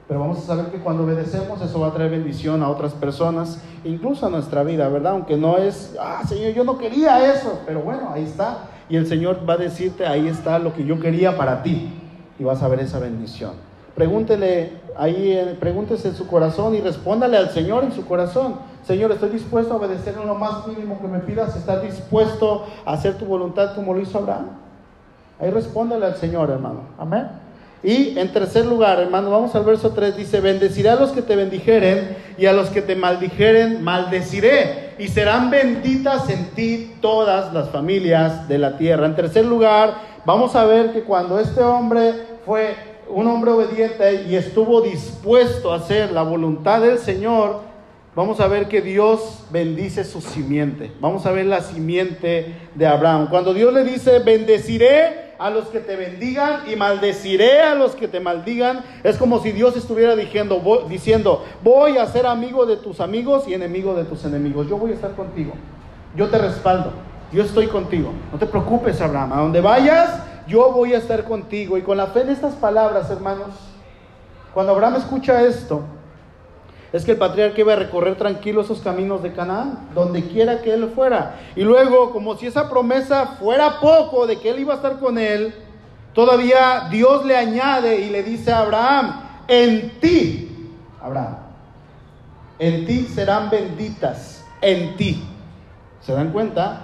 Pero 0.08 0.20
vamos 0.20 0.40
a 0.40 0.42
saber 0.42 0.66
que 0.68 0.80
cuando 0.80 1.04
obedecemos 1.04 1.62
eso 1.62 1.80
va 1.80 1.88
a 1.88 1.94
traer 1.94 2.12
bendición 2.12 2.62
a 2.62 2.70
otras 2.70 2.94
personas, 2.94 3.62
incluso 3.86 4.26
a 4.26 4.30
nuestra 4.30 4.64
vida, 4.64 4.90
¿verdad? 4.90 5.14
Aunque 5.14 5.38
no 5.38 5.58
es, 5.58 5.96
ah, 6.00 6.22
Señor, 6.28 6.54
yo 6.54 6.64
no 6.64 6.78
quería 6.78 7.34
eso, 7.34 7.62
pero 7.66 7.82
bueno, 7.82 8.10
ahí 8.14 8.24
está. 8.24 8.66
Y 8.90 8.98
el 8.98 9.08
Señor 9.08 9.40
va 9.48 9.54
a 9.54 9.58
decirte, 9.58 10.06
ahí 10.06 10.28
está 10.28 10.60
lo 10.60 10.74
que 10.74 10.86
yo 10.86 11.00
quería 11.00 11.38
para 11.38 11.64
ti. 11.64 11.94
Y 12.38 12.44
vas 12.44 12.62
a 12.62 12.68
ver 12.68 12.82
esa 12.82 13.00
bendición. 13.00 13.54
Pregúntele 13.96 14.74
ahí, 14.98 15.56
pregúntese 15.60 16.10
en 16.10 16.16
su 16.16 16.28
corazón 16.28 16.76
y 16.76 16.82
respóndale 16.82 17.38
al 17.38 17.52
Señor 17.52 17.84
en 17.84 17.94
su 17.94 18.06
corazón. 18.06 18.56
Señor, 18.84 19.12
estoy 19.12 19.30
dispuesto 19.30 19.74
a 19.74 19.78
obedecer 19.78 20.16
en 20.20 20.28
lo 20.28 20.36
más 20.36 20.68
mínimo 20.68 21.00
que 21.00 21.08
me 21.08 21.20
pidas. 21.20 21.56
¿Estás 21.56 21.82
dispuesto 21.82 22.66
a 22.86 22.94
hacer 22.94 23.18
tu 23.18 23.26
voluntad 23.26 23.76
como 23.76 23.94
lo 23.94 24.02
hizo 24.02 24.18
Abraham? 24.18 24.48
Ahí 25.40 25.50
respóndale 25.50 26.06
al 26.06 26.16
Señor, 26.16 26.50
hermano. 26.50 26.82
Amén. 26.98 27.43
Y 27.84 28.18
en 28.18 28.32
tercer 28.32 28.66
lugar, 28.66 29.00
hermano, 29.02 29.30
vamos 29.30 29.54
al 29.56 29.66
verso 29.66 29.92
3, 29.92 30.16
dice, 30.16 30.40
bendeciré 30.40 30.90
a 30.90 30.96
los 30.96 31.12
que 31.12 31.22
te 31.22 31.36
bendijeren 31.36 32.16
y 32.38 32.46
a 32.46 32.54
los 32.54 32.70
que 32.70 32.82
te 32.82 32.96
maldijeren, 32.96 33.84
maldeciré. 33.84 34.94
Y 34.98 35.10
serán 35.10 35.50
benditas 35.50 36.30
en 36.30 36.46
ti 36.52 36.94
todas 37.02 37.54
las 37.54 37.70
familias 37.72 38.48
de 38.48 38.58
la 38.58 38.78
tierra. 38.78 39.06
En 39.06 39.18
tercer 39.18 39.44
lugar, 39.44 39.96
vamos 40.26 40.56
a 40.56 40.64
ver 40.64 40.94
que 40.94 41.02
cuando 41.02 41.38
este 41.40 41.62
hombre 41.62 42.14
fue 42.46 42.74
un 43.10 43.28
hombre 43.28 43.52
obediente 43.52 44.24
y 44.30 44.36
estuvo 44.36 44.80
dispuesto 44.80 45.74
a 45.74 45.78
hacer 45.78 46.14
la 46.14 46.24
voluntad 46.24 46.80
del 46.80 47.00
Señor, 47.00 47.64
vamos 48.16 48.40
a 48.40 48.48
ver 48.48 48.70
que 48.70 48.82
Dios 48.82 49.44
bendice 49.52 50.06
su 50.06 50.22
simiente. 50.22 50.90
Vamos 51.02 51.26
a 51.26 51.34
ver 51.34 51.48
la 51.48 51.60
simiente 51.60 52.56
de 52.76 52.88
Abraham. 52.88 53.28
Cuando 53.30 53.54
Dios 53.54 53.74
le 53.74 53.84
dice, 53.84 54.20
bendeciré 54.20 55.23
a 55.44 55.50
los 55.50 55.66
que 55.66 55.82
te 55.82 55.98
bendigan 55.98 56.72
y 56.72 56.78
maldeciré 56.78 57.60
a 57.60 57.76
los 57.76 57.96
que 57.96 58.08
te 58.08 58.22
maldigan. 58.22 58.80
Es 59.04 59.18
como 59.18 59.42
si 59.42 59.52
Dios 59.52 59.76
estuviera 59.76 60.16
diciendo, 60.16 60.62
voy, 60.62 60.88
diciendo, 60.88 61.44
voy 61.62 61.98
a 61.98 62.06
ser 62.06 62.26
amigo 62.26 62.66
de 62.66 62.78
tus 62.78 63.02
amigos 63.02 63.44
y 63.46 63.54
enemigo 63.54 63.94
de 63.94 64.06
tus 64.06 64.24
enemigos. 64.24 64.70
Yo 64.70 64.78
voy 64.78 64.92
a 64.92 64.94
estar 64.94 65.12
contigo. 65.16 65.52
Yo 66.16 66.30
te 66.30 66.38
respaldo. 66.38 66.94
Yo 67.34 67.44
estoy 67.44 67.68
contigo. 67.68 68.14
No 68.32 68.40
te 68.40 68.46
preocupes, 68.46 69.02
Abraham. 69.02 69.34
A 69.34 69.42
donde 69.42 69.60
vayas, 69.60 70.24
yo 70.48 70.72
voy 70.72 70.94
a 70.94 70.98
estar 70.98 71.26
contigo. 71.26 71.78
Y 71.78 71.82
con 71.82 71.98
la 71.98 72.08
fe 72.08 72.22
en 72.22 72.30
estas 72.30 72.54
palabras, 72.54 73.12
hermanos, 73.12 73.50
cuando 74.54 74.72
Abraham 74.72 74.96
escucha 74.96 75.42
esto, 75.42 75.82
es 76.94 77.04
que 77.04 77.12
el 77.12 77.18
patriarca 77.18 77.60
iba 77.60 77.74
a 77.74 77.78
recorrer 77.78 78.16
tranquilo 78.16 78.62
esos 78.62 78.80
caminos 78.80 79.24
de 79.24 79.34
Canaán, 79.34 79.90
donde 79.96 80.28
quiera 80.28 80.62
que 80.62 80.72
él 80.72 80.92
fuera. 80.94 81.40
Y 81.56 81.64
luego, 81.64 82.12
como 82.12 82.38
si 82.38 82.46
esa 82.46 82.70
promesa 82.70 83.36
fuera 83.40 83.80
poco 83.80 84.28
de 84.28 84.40
que 84.40 84.52
él 84.52 84.60
iba 84.60 84.74
a 84.74 84.76
estar 84.76 85.00
con 85.00 85.18
él, 85.18 85.56
todavía 86.14 86.88
Dios 86.92 87.26
le 87.26 87.36
añade 87.36 88.02
y 88.02 88.12
le 88.12 88.22
dice 88.22 88.52
a 88.52 88.60
Abraham, 88.60 89.22
en 89.48 90.00
ti, 90.00 90.70
Abraham, 91.02 91.38
en 92.60 92.86
ti 92.86 93.08
serán 93.08 93.50
benditas, 93.50 94.46
en 94.62 94.96
ti. 94.96 95.24
¿Se 96.02 96.14
dan 96.14 96.32
cuenta? 96.32 96.82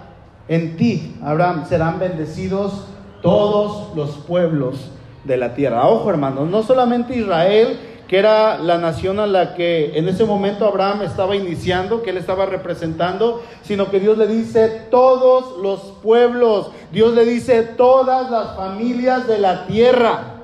En 0.48 0.76
ti, 0.76 1.18
Abraham, 1.24 1.68
serán 1.70 2.00
bendecidos 2.00 2.88
todos 3.22 3.96
los 3.96 4.18
pueblos 4.26 4.90
de 5.24 5.38
la 5.38 5.54
tierra. 5.54 5.88
Ojo, 5.88 6.10
hermanos, 6.10 6.50
no 6.50 6.64
solamente 6.64 7.16
Israel, 7.16 7.78
que 8.10 8.18
era 8.18 8.58
la 8.58 8.80
nación 8.80 9.20
a 9.20 9.28
la 9.28 9.54
que 9.54 9.96
en 9.96 10.08
ese 10.08 10.26
momento 10.26 10.66
Abraham 10.66 11.04
estaba 11.04 11.36
iniciando, 11.36 12.02
que 12.02 12.10
él 12.10 12.18
estaba 12.18 12.48
representando, 12.48 13.44
sino 13.62 13.92
que 13.92 14.00
Dios 14.00 14.18
le 14.18 14.26
dice 14.26 14.88
todos 14.90 15.60
los 15.60 15.80
pueblos, 16.02 16.72
Dios 16.92 17.14
le 17.14 17.24
dice 17.24 17.62
todas 17.62 18.32
las 18.32 18.56
familias 18.56 19.28
de 19.28 19.38
la 19.38 19.68
tierra. 19.68 20.38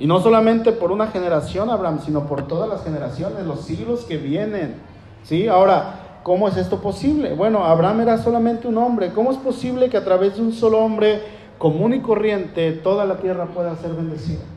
Y 0.00 0.08
no 0.08 0.18
solamente 0.18 0.72
por 0.72 0.90
una 0.90 1.06
generación, 1.06 1.70
Abraham, 1.70 2.00
sino 2.04 2.26
por 2.26 2.48
todas 2.48 2.68
las 2.68 2.82
generaciones, 2.82 3.46
los 3.46 3.60
siglos 3.60 4.00
que 4.00 4.16
vienen. 4.16 4.74
¿Sí? 5.22 5.46
Ahora, 5.46 6.18
¿cómo 6.24 6.48
es 6.48 6.56
esto 6.56 6.80
posible? 6.80 7.34
Bueno, 7.34 7.64
Abraham 7.64 8.00
era 8.00 8.18
solamente 8.18 8.66
un 8.66 8.78
hombre. 8.78 9.12
¿Cómo 9.12 9.30
es 9.30 9.38
posible 9.38 9.88
que 9.88 9.96
a 9.96 10.04
través 10.04 10.34
de 10.34 10.42
un 10.42 10.52
solo 10.52 10.80
hombre 10.80 11.22
común 11.56 11.94
y 11.94 12.00
corriente 12.00 12.72
toda 12.72 13.04
la 13.04 13.18
tierra 13.18 13.46
pueda 13.46 13.76
ser 13.76 13.92
bendecida? 13.92 14.55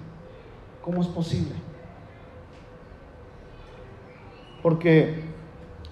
¿Cómo 0.90 1.04
es 1.04 1.08
posible? 1.08 1.52
Porque 4.64 5.22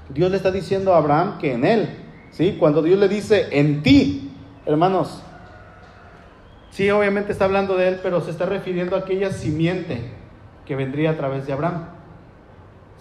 Dios 0.09 0.31
le 0.31 0.37
está 0.37 0.49
diciendo 0.49 0.91
a 0.91 0.97
Abraham 0.97 1.37
que 1.37 1.53
en 1.53 1.63
él, 1.63 1.87
¿sí? 2.31 2.57
Cuando 2.59 2.81
Dios 2.81 2.97
le 2.97 3.07
dice 3.07 3.47
en 3.51 3.83
ti, 3.83 4.31
hermanos, 4.65 5.21
sí, 6.71 6.89
obviamente 6.89 7.31
está 7.31 7.45
hablando 7.45 7.77
de 7.77 7.89
él, 7.89 7.99
pero 8.01 8.21
se 8.21 8.31
está 8.31 8.47
refiriendo 8.47 8.95
a 8.95 9.01
aquella 9.01 9.31
simiente 9.31 10.01
que 10.65 10.75
vendría 10.75 11.11
a 11.11 11.15
través 11.15 11.45
de 11.45 11.53
Abraham. 11.53 11.89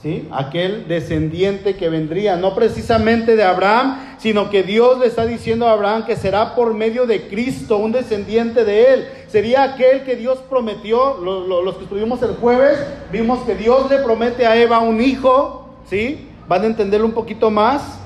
¿Sí? 0.03 0.29
Aquel 0.31 0.89
descendiente 0.89 1.77
que 1.77 1.89
vendría, 1.89 2.37
no 2.37 2.55
precisamente 2.55 3.35
de 3.35 3.43
Abraham, 3.43 4.17
sino 4.19 4.51
que 4.51 4.63
Dios 4.63 4.99
le 4.99 5.07
está 5.07 5.25
diciendo 5.25 5.67
a 5.67 5.73
Abraham 5.73 6.05
que 6.05 6.17
será 6.17 6.55
por 6.55 6.75
medio 6.75 7.07
de 7.07 7.29
Cristo, 7.29 7.79
un 7.79 7.93
descendiente 7.93 8.65
de 8.65 8.93
él. 8.93 9.09
Sería 9.29 9.63
aquel 9.63 10.05
que 10.05 10.17
Dios 10.17 10.39
prometió, 10.51 11.17
los, 11.19 11.77
que 11.77 11.85
estuvimos 11.85 12.23
el 12.23 12.37
jueves, 12.37 12.79
vimos 13.11 13.41
que 13.41 13.55
Dios 13.55 13.91
le 13.91 13.99
promete 13.99 14.47
a 14.47 14.57
Eva 14.57 14.81
un 14.81 15.01
hijo, 15.01 15.71
¿sí? 15.89 16.29
Van 16.47 16.63
a 16.63 16.67
entenderlo 16.67 17.07
un 17.07 17.15
poquito 17.15 17.51
más. 17.51 17.99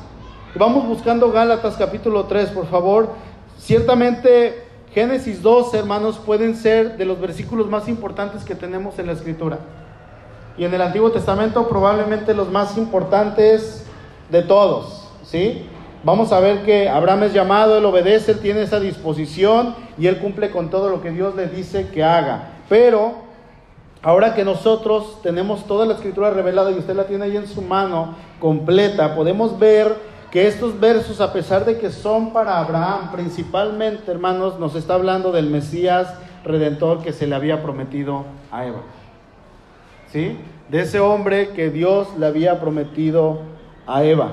Vamos 0.55 0.87
buscando 0.87 1.31
Gálatas 1.33 1.77
capítulo 1.77 2.25
3, 2.25 2.51
por 2.51 2.67
favor. 2.69 3.11
Ciertamente 3.59 4.71
Génesis 4.93 5.41
2, 5.41 5.75
hermanos, 5.75 6.19
pueden 6.19 6.57
ser 6.57 6.97
de 6.97 7.05
los 7.05 7.21
versículos 7.21 7.69
más 7.69 7.89
importantes 7.89 8.45
que 8.45 8.57
tenemos 8.57 8.99
en 8.99 9.07
la 9.07 9.13
escritura. 9.13 9.59
Y 10.57 10.65
en 10.65 10.75
el 10.75 10.83
Antiguo 10.83 11.11
Testamento 11.11 11.69
probablemente 11.69 12.35
los 12.35 12.51
más 12.51 12.77
importantes 12.77 13.87
de 14.31 14.43
todos, 14.43 15.09
¿sí? 15.25 15.67
Vamos 16.03 16.33
a 16.33 16.41
ver 16.41 16.63
que 16.65 16.89
Abraham 16.89 17.25
es 17.25 17.35
llamado, 17.35 17.77
él 17.77 17.85
obedece, 17.85 18.33
él 18.33 18.39
tiene 18.39 18.63
esa 18.63 18.81
disposición 18.81 19.75
y 19.99 20.07
él 20.07 20.19
cumple 20.19 20.51
con 20.51 20.71
todo 20.71 20.89
lo 20.89 21.03
que 21.03 21.11
Dios 21.11 21.35
le 21.35 21.47
dice 21.47 21.89
que 21.89 22.03
haga. 22.03 22.53
Pero 22.71 23.17
ahora 24.01 24.35
que 24.35 24.45
nosotros 24.45 25.21
tenemos 25.23 25.67
toda 25.67 25.85
la 25.85 25.95
escritura 25.95 26.31
revelada 26.31 26.71
y 26.71 26.79
usted 26.79 26.97
la 26.97 27.05
tiene 27.05 27.27
ahí 27.27 27.37
en 27.37 27.47
su 27.47 27.61
mano 27.61 28.15
completa, 28.39 29.15
podemos 29.15 29.59
ver 29.59 29.95
que 30.31 30.47
estos 30.47 30.79
versos, 30.81 31.21
a 31.21 31.33
pesar 31.33 31.67
de 31.67 31.79
que 31.79 31.91
son 31.91 32.33
para 32.33 32.59
Abraham, 32.59 33.11
principalmente, 33.13 34.11
hermanos, 34.11 34.59
nos 34.59 34.77
está 34.77 34.95
hablando 34.95 35.33
del 35.33 35.51
Mesías 35.51 36.15
redentor 36.45 37.03
que 37.03 37.13
se 37.13 37.27
le 37.27 37.35
había 37.35 37.63
prometido 37.63 38.25
a 38.51 38.65
Eva. 38.65 38.81
De 40.13 40.81
ese 40.81 41.01
hombre 41.01 41.51
que 41.51 41.71
Dios 41.71 42.09
le 42.19 42.27
había 42.27 42.61
prometido 42.61 43.43
a 43.87 44.05
Eva. 44.05 44.33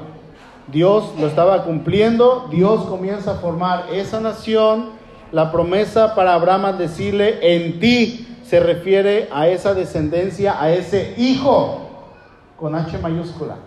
Dios 0.68 1.14
lo 1.20 1.28
estaba 1.28 1.64
cumpliendo, 1.64 2.48
Dios 2.52 2.86
comienza 2.86 3.32
a 3.32 3.36
formar 3.36 3.86
esa 3.92 4.20
nación. 4.20 4.98
La 5.32 5.52
promesa 5.52 6.16
para 6.16 6.34
Abraham 6.34 6.78
decirle, 6.78 7.56
en 7.56 7.80
ti 7.80 8.38
se 8.44 8.60
refiere 8.60 9.30
a 9.32 9.48
esa 9.48 9.74
descendencia, 9.74 10.62
a 10.62 10.72
ese 10.72 11.14
hijo, 11.18 11.82
con 12.58 12.76
H 12.76 12.98
mayúscula. 13.00 13.58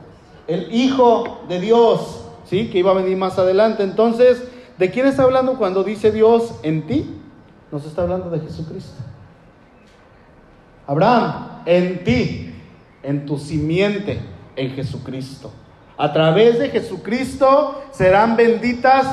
El 0.46 0.74
hijo 0.74 1.42
de 1.48 1.60
Dios, 1.60 2.24
¿sí? 2.44 2.70
Que 2.70 2.78
iba 2.78 2.90
a 2.90 2.94
venir 2.94 3.16
más 3.16 3.38
adelante. 3.38 3.82
Entonces, 3.82 4.42
¿de 4.78 4.90
quién 4.90 5.06
está 5.06 5.22
hablando 5.24 5.58
cuando 5.58 5.84
dice 5.84 6.10
Dios 6.10 6.54
en 6.62 6.86
ti? 6.86 7.20
Nos 7.70 7.84
está 7.84 8.02
hablando 8.02 8.30
de 8.30 8.40
Jesucristo. 8.40 9.02
Abraham, 10.86 11.49
en 11.66 12.04
ti, 12.04 12.54
en 13.02 13.26
tu 13.26 13.38
simiente, 13.38 14.20
en 14.56 14.70
Jesucristo. 14.70 15.50
A 15.96 16.12
través 16.12 16.58
de 16.58 16.70
Jesucristo 16.70 17.82
serán 17.90 18.36
benditas 18.36 19.06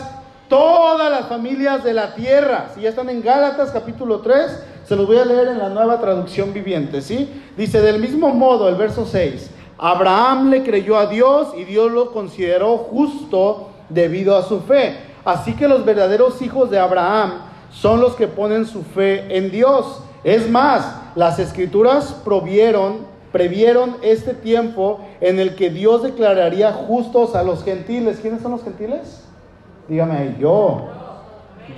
todas 0.48 1.12
las 1.12 1.28
familias 1.28 1.84
de 1.84 1.94
la 1.94 2.16
tierra. 2.16 2.70
Si 2.74 2.82
ya 2.82 2.90
están 2.90 3.10
en 3.10 3.22
Gálatas 3.22 3.72
capítulo 3.72 4.20
3, 4.20 4.64
se 4.86 4.96
los 4.96 5.06
voy 5.06 5.18
a 5.18 5.26
leer 5.26 5.50
en 5.50 5.58
la 5.58 5.70
nueva 5.70 6.00
traducción 6.00 6.54
viviente, 6.54 7.02
¿sí? 7.02 7.30
Dice 7.58 7.82
del 7.82 8.00
mismo 8.00 8.30
modo 8.30 8.70
el 8.70 8.76
verso 8.76 9.06
6, 9.06 9.50
Abraham 9.78 10.50
le 10.50 10.64
creyó 10.64 10.98
a 10.98 11.08
Dios 11.08 11.50
y 11.58 11.66
Dios 11.66 11.92
lo 11.92 12.12
consideró 12.12 12.78
justo 12.78 13.70
debido 13.90 14.38
a 14.38 14.44
su 14.44 14.62
fe. 14.62 14.98
Así 15.26 15.54
que 15.54 15.68
los 15.68 15.84
verdaderos 15.84 16.42
hijos 16.42 16.70
de 16.70 16.80
Abraham 16.80 17.34
son 17.70 18.00
los 18.00 18.16
que 18.16 18.28
ponen 18.28 18.66
su 18.66 18.84
fe 18.84 19.38
en 19.38 19.52
Dios. 19.52 20.02
Es 20.28 20.50
más, 20.50 20.94
las 21.16 21.40
escrituras 21.40 22.14
provieron, 22.26 23.06
previeron 23.32 23.96
este 24.02 24.34
tiempo 24.34 25.00
en 25.22 25.40
el 25.40 25.56
que 25.56 25.70
Dios 25.70 26.04
declararía 26.04 26.74
justos 26.74 27.34
a 27.34 27.44
los 27.44 27.64
gentiles. 27.64 28.20
¿Quiénes 28.22 28.42
son 28.42 28.52
los 28.52 28.62
gentiles? 28.62 29.24
Dígame 29.88 30.18
ahí, 30.18 30.38
yo. 30.38 30.82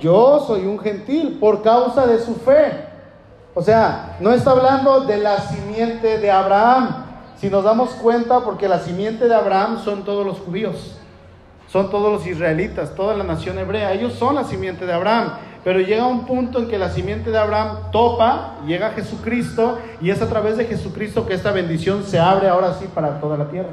Yo 0.02 0.44
soy 0.48 0.66
un 0.66 0.80
gentil 0.80 1.38
por 1.38 1.62
causa 1.62 2.08
de 2.08 2.18
su 2.18 2.34
fe. 2.34 2.72
O 3.54 3.62
sea, 3.62 4.16
no 4.18 4.32
está 4.32 4.50
hablando 4.50 5.02
de 5.02 5.18
la 5.18 5.38
simiente 5.42 6.18
de 6.18 6.30
Abraham, 6.32 7.04
si 7.36 7.50
nos 7.50 7.62
damos 7.62 7.90
cuenta, 7.90 8.40
porque 8.40 8.66
la 8.66 8.80
simiente 8.80 9.28
de 9.28 9.34
Abraham 9.36 9.78
son 9.84 10.04
todos 10.04 10.26
los 10.26 10.40
judíos, 10.40 10.98
son 11.68 11.88
todos 11.88 12.12
los 12.12 12.26
israelitas, 12.26 12.96
toda 12.96 13.16
la 13.16 13.22
nación 13.22 13.60
hebrea, 13.60 13.92
ellos 13.92 14.14
son 14.14 14.34
la 14.34 14.42
simiente 14.42 14.86
de 14.86 14.92
Abraham. 14.92 15.34
Pero 15.62 15.80
llega 15.80 16.06
un 16.06 16.24
punto 16.24 16.58
en 16.58 16.68
que 16.68 16.78
la 16.78 16.90
simiente 16.90 17.30
de 17.30 17.38
Abraham 17.38 17.90
topa, 17.92 18.56
llega 18.66 18.90
Jesucristo 18.90 19.78
y 20.00 20.10
es 20.10 20.22
a 20.22 20.28
través 20.28 20.56
de 20.56 20.64
Jesucristo 20.64 21.26
que 21.26 21.34
esta 21.34 21.52
bendición 21.52 22.04
se 22.04 22.18
abre 22.18 22.48
ahora 22.48 22.74
sí 22.74 22.86
para 22.94 23.20
toda 23.20 23.36
la 23.36 23.48
tierra. 23.48 23.70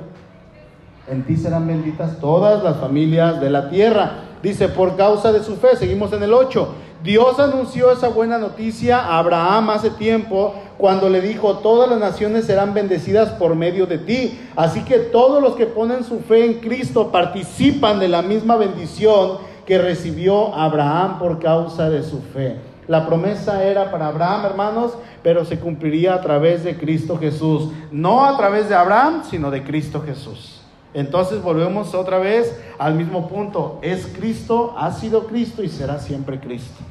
En 1.09 1.23
ti 1.23 1.37
serán 1.37 1.65
benditas 1.65 2.19
todas 2.19 2.61
las 2.63 2.77
familias 2.77 3.39
de 3.39 3.49
la 3.49 3.69
tierra. 3.69 4.23
Dice, 4.43 4.67
por 4.67 4.97
causa 4.97 5.31
de 5.31 5.41
su 5.41 5.55
fe, 5.55 5.77
seguimos 5.77 6.11
en 6.11 6.23
el 6.23 6.33
8. 6.33 6.75
Dios 7.03 7.39
anunció 7.39 7.91
esa 7.91 8.09
buena 8.09 8.37
noticia 8.37 8.99
a 8.99 9.19
Abraham 9.19 9.69
hace 9.69 9.91
tiempo 9.91 10.55
cuando 10.77 11.09
le 11.09 11.21
dijo, 11.21 11.59
todas 11.59 11.89
las 11.89 11.99
naciones 11.99 12.45
serán 12.45 12.73
bendecidas 12.73 13.29
por 13.31 13.55
medio 13.55 13.85
de 13.85 13.97
ti. 13.99 14.39
Así 14.55 14.83
que 14.83 14.97
todos 14.97 15.41
los 15.41 15.55
que 15.55 15.67
ponen 15.67 16.03
su 16.03 16.19
fe 16.19 16.45
en 16.45 16.53
Cristo 16.55 17.11
participan 17.11 17.99
de 17.99 18.09
la 18.09 18.21
misma 18.21 18.57
bendición 18.57 19.37
que 19.67 19.77
recibió 19.77 20.55
Abraham 20.55 21.19
por 21.19 21.39
causa 21.39 21.89
de 21.89 22.01
su 22.01 22.21
fe. 22.21 22.55
La 22.87 23.05
promesa 23.05 23.65
era 23.65 23.91
para 23.91 24.07
Abraham, 24.07 24.45
hermanos, 24.45 24.97
pero 25.21 25.43
se 25.43 25.59
cumpliría 25.59 26.13
a 26.13 26.21
través 26.21 26.63
de 26.63 26.77
Cristo 26.77 27.17
Jesús. 27.17 27.69
No 27.91 28.23
a 28.23 28.37
través 28.37 28.69
de 28.69 28.75
Abraham, 28.75 29.23
sino 29.29 29.51
de 29.51 29.63
Cristo 29.63 30.01
Jesús. 30.01 30.61
Entonces 30.93 31.43
volvemos 31.43 31.93
otra 31.93 32.17
vez 32.17 32.57
al 32.79 32.95
mismo 32.95 33.27
punto. 33.27 33.77
Es 33.81 34.07
Cristo, 34.17 34.73
ha 34.77 34.93
sido 34.93 35.27
Cristo 35.27 35.61
y 35.61 35.67
será 35.67 35.99
siempre 35.99 36.39
Cristo. 36.39 36.81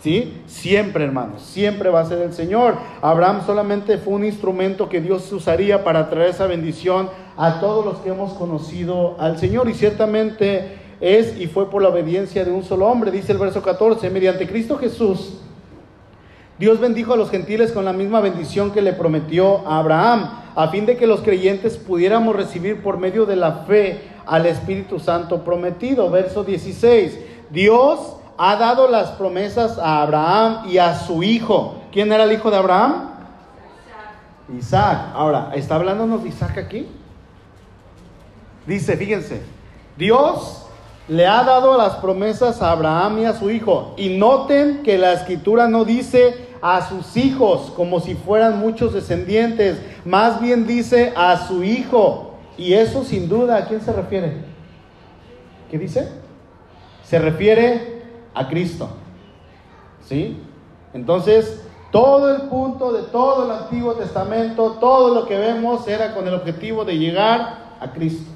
¿Sí? 0.00 0.42
Siempre, 0.46 1.04
hermanos, 1.04 1.42
siempre 1.42 1.90
va 1.90 2.00
a 2.00 2.06
ser 2.06 2.22
el 2.22 2.32
Señor. 2.32 2.76
Abraham 3.02 3.42
solamente 3.44 3.98
fue 3.98 4.14
un 4.14 4.24
instrumento 4.24 4.88
que 4.88 5.02
Dios 5.02 5.30
usaría 5.32 5.84
para 5.84 6.08
traer 6.08 6.30
esa 6.30 6.46
bendición 6.46 7.10
a 7.36 7.60
todos 7.60 7.84
los 7.84 7.98
que 7.98 8.08
hemos 8.08 8.32
conocido 8.32 9.16
al 9.18 9.38
Señor. 9.38 9.68
Y 9.68 9.74
ciertamente 9.74 10.85
es 11.00 11.38
y 11.38 11.46
fue 11.46 11.70
por 11.70 11.82
la 11.82 11.88
obediencia 11.88 12.44
de 12.44 12.52
un 12.52 12.64
solo 12.64 12.86
hombre, 12.86 13.10
dice 13.10 13.32
el 13.32 13.38
verso 13.38 13.62
14, 13.62 14.10
mediante 14.10 14.46
Cristo 14.46 14.78
Jesús. 14.78 15.38
Dios 16.58 16.80
bendijo 16.80 17.12
a 17.12 17.16
los 17.16 17.30
gentiles 17.30 17.72
con 17.72 17.84
la 17.84 17.92
misma 17.92 18.20
bendición 18.20 18.70
que 18.70 18.80
le 18.80 18.94
prometió 18.94 19.66
a 19.68 19.78
Abraham 19.78 20.30
a 20.54 20.68
fin 20.68 20.86
de 20.86 20.96
que 20.96 21.06
los 21.06 21.20
creyentes 21.20 21.76
pudiéramos 21.76 22.34
recibir 22.34 22.82
por 22.82 22.96
medio 22.96 23.26
de 23.26 23.36
la 23.36 23.64
fe 23.66 24.00
al 24.24 24.46
Espíritu 24.46 24.98
Santo 24.98 25.44
prometido. 25.44 26.10
Verso 26.10 26.44
16. 26.44 27.18
Dios 27.50 28.16
ha 28.38 28.56
dado 28.56 28.88
las 28.88 29.10
promesas 29.12 29.78
a 29.78 30.00
Abraham 30.00 30.66
y 30.66 30.78
a 30.78 30.94
su 30.98 31.22
hijo. 31.22 31.82
¿Quién 31.92 32.10
era 32.10 32.24
el 32.24 32.32
hijo 32.32 32.50
de 32.50 32.56
Abraham? 32.56 33.10
Isaac. 34.58 35.10
Ahora, 35.12 35.50
¿está 35.54 35.74
hablándonos 35.74 36.22
de 36.22 36.30
Isaac 36.30 36.56
aquí? 36.56 36.88
Dice, 38.66 38.96
fíjense, 38.96 39.42
Dios 39.98 40.65
le 41.08 41.26
ha 41.26 41.44
dado 41.44 41.76
las 41.78 41.96
promesas 41.96 42.60
a 42.62 42.72
Abraham 42.72 43.20
y 43.20 43.24
a 43.26 43.34
su 43.34 43.50
hijo. 43.50 43.94
Y 43.96 44.10
noten 44.10 44.82
que 44.82 44.98
la 44.98 45.12
escritura 45.12 45.68
no 45.68 45.84
dice 45.84 46.46
a 46.60 46.88
sus 46.88 47.16
hijos 47.16 47.72
como 47.76 48.00
si 48.00 48.14
fueran 48.14 48.58
muchos 48.58 48.92
descendientes, 48.92 49.80
más 50.04 50.40
bien 50.40 50.66
dice 50.66 51.12
a 51.16 51.46
su 51.46 51.62
hijo. 51.62 52.34
Y 52.58 52.72
eso 52.72 53.04
sin 53.04 53.28
duda, 53.28 53.56
¿a 53.56 53.64
quién 53.66 53.80
se 53.80 53.92
refiere? 53.92 54.38
¿Qué 55.70 55.78
dice? 55.78 56.08
Se 57.04 57.18
refiere 57.18 58.02
a 58.34 58.48
Cristo. 58.48 58.88
¿Sí? 60.04 60.40
Entonces, 60.92 61.62
todo 61.92 62.34
el 62.34 62.42
punto 62.42 62.92
de 62.92 63.02
todo 63.04 63.44
el 63.44 63.50
Antiguo 63.50 63.94
Testamento, 63.94 64.76
todo 64.80 65.14
lo 65.14 65.26
que 65.26 65.36
vemos 65.36 65.86
era 65.86 66.14
con 66.14 66.26
el 66.26 66.34
objetivo 66.34 66.84
de 66.84 66.98
llegar 66.98 67.76
a 67.80 67.92
Cristo. 67.92 68.35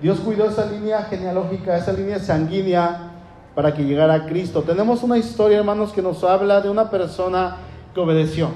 Dios 0.00 0.20
cuidó 0.20 0.44
esa 0.46 0.66
línea 0.66 1.04
genealógica, 1.04 1.76
esa 1.76 1.92
línea 1.92 2.18
sanguínea 2.18 3.12
para 3.54 3.72
que 3.72 3.84
llegara 3.84 4.12
a 4.12 4.26
Cristo. 4.26 4.62
Tenemos 4.62 5.02
una 5.02 5.16
historia, 5.16 5.58
hermanos, 5.58 5.92
que 5.92 6.02
nos 6.02 6.22
habla 6.22 6.60
de 6.60 6.68
una 6.68 6.90
persona 6.90 7.56
que 7.94 8.00
obedeció. 8.00 8.50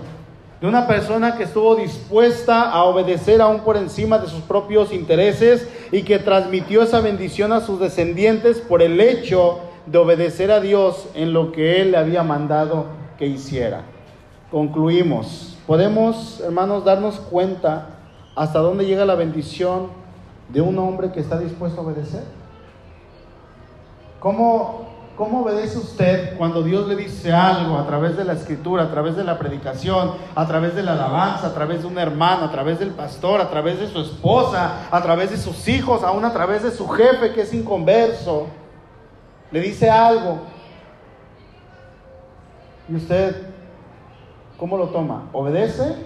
De 0.61 0.69
una 0.69 0.87
persona 0.87 1.39
que 1.39 1.45
estuvo 1.45 1.75
dispuesta 1.77 2.71
a 2.71 2.85
obedecer 2.85 3.41
aún 3.41 3.61
por 3.61 3.79
encima 3.79 4.19
de 4.19 4.29
sus 4.29 4.43
propios 4.43 4.93
intereses 4.93 5.67
y 5.91 6.03
que 6.03 6.19
transmitió 6.19 6.83
esa 6.83 7.01
bendición 7.01 7.53
a 7.53 7.63
sus 7.63 7.81
descendientes 7.81 8.59
por 8.59 8.83
el 8.83 9.01
hecho 9.01 9.61
de 9.87 9.97
obedecer 9.97 10.51
a 10.51 10.61
Dios 10.61 11.09
en 11.15 11.33
lo 11.33 11.53
que 11.53 11.81
Él 11.81 11.93
le 11.93 11.97
había 11.97 12.23
mandado 12.23 12.85
que 13.19 13.27
hiciera. 13.27 13.85
Concluimos. 14.51 15.57
Podemos, 15.67 16.41
hermanos, 16.41 16.85
darnos 16.85 17.21
cuenta 17.21 17.87
hasta 18.37 18.59
dónde 18.59 18.85
llega 18.85 19.07
la 19.07 19.15
bendición 19.15 20.00
de 20.53 20.61
un 20.61 20.79
hombre 20.79 21.13
que 21.13 21.21
está 21.21 21.39
dispuesto 21.39 21.81
a 21.81 21.85
obedecer. 21.85 22.25
¿Cómo, 24.19 24.89
¿Cómo 25.17 25.43
obedece 25.43 25.79
usted 25.79 26.37
cuando 26.37 26.63
Dios 26.63 26.89
le 26.89 26.97
dice 26.97 27.33
algo 27.33 27.79
a 27.79 27.87
través 27.87 28.17
de 28.17 28.25
la 28.25 28.35
escritura, 28.35 28.85
a 28.85 28.91
través 28.91 29.17
de 29.17 29.25
la 29.25 29.39
predicación, 29.39 30.13
a 30.35 30.47
través 30.47 30.75
de 30.75 30.83
la 30.83 30.93
alabanza, 30.93 31.49
a 31.49 31.55
través 31.55 31.83
de 31.83 31.89
un 31.89 31.99
hermano, 31.99 32.47
a 32.47 32.51
través 32.51 32.79
del 32.79 32.91
pastor, 32.91 33.41
a 33.41 33.49
través 33.49 33.79
de 33.79 33.87
su 33.89 34.01
esposa, 34.01 34.89
a 34.91 35.03
través 35.03 35.31
de 35.31 35.37
sus 35.37 35.69
hijos, 35.69 36.03
aún 36.03 36.25
a 36.25 36.33
través 36.33 36.63
de 36.63 36.71
su 36.71 36.89
jefe 36.89 37.33
que 37.33 37.43
es 37.43 37.55
inconverso? 37.55 38.47
Le 39.51 39.61
dice 39.61 39.91
algo. 39.91 40.39
¿Y 42.89 42.97
usted 42.97 43.47
cómo 44.57 44.77
lo 44.77 44.89
toma? 44.89 45.29
¿Obedece 45.33 45.97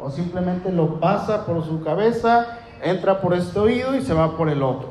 o 0.00 0.10
simplemente 0.10 0.72
lo 0.72 0.98
pasa 0.98 1.44
por 1.44 1.64
su 1.64 1.82
cabeza, 1.82 2.58
entra 2.82 3.20
por 3.20 3.34
este 3.34 3.58
oído 3.58 3.94
y 3.94 4.02
se 4.02 4.14
va 4.14 4.36
por 4.36 4.48
el 4.48 4.62
otro? 4.62 4.88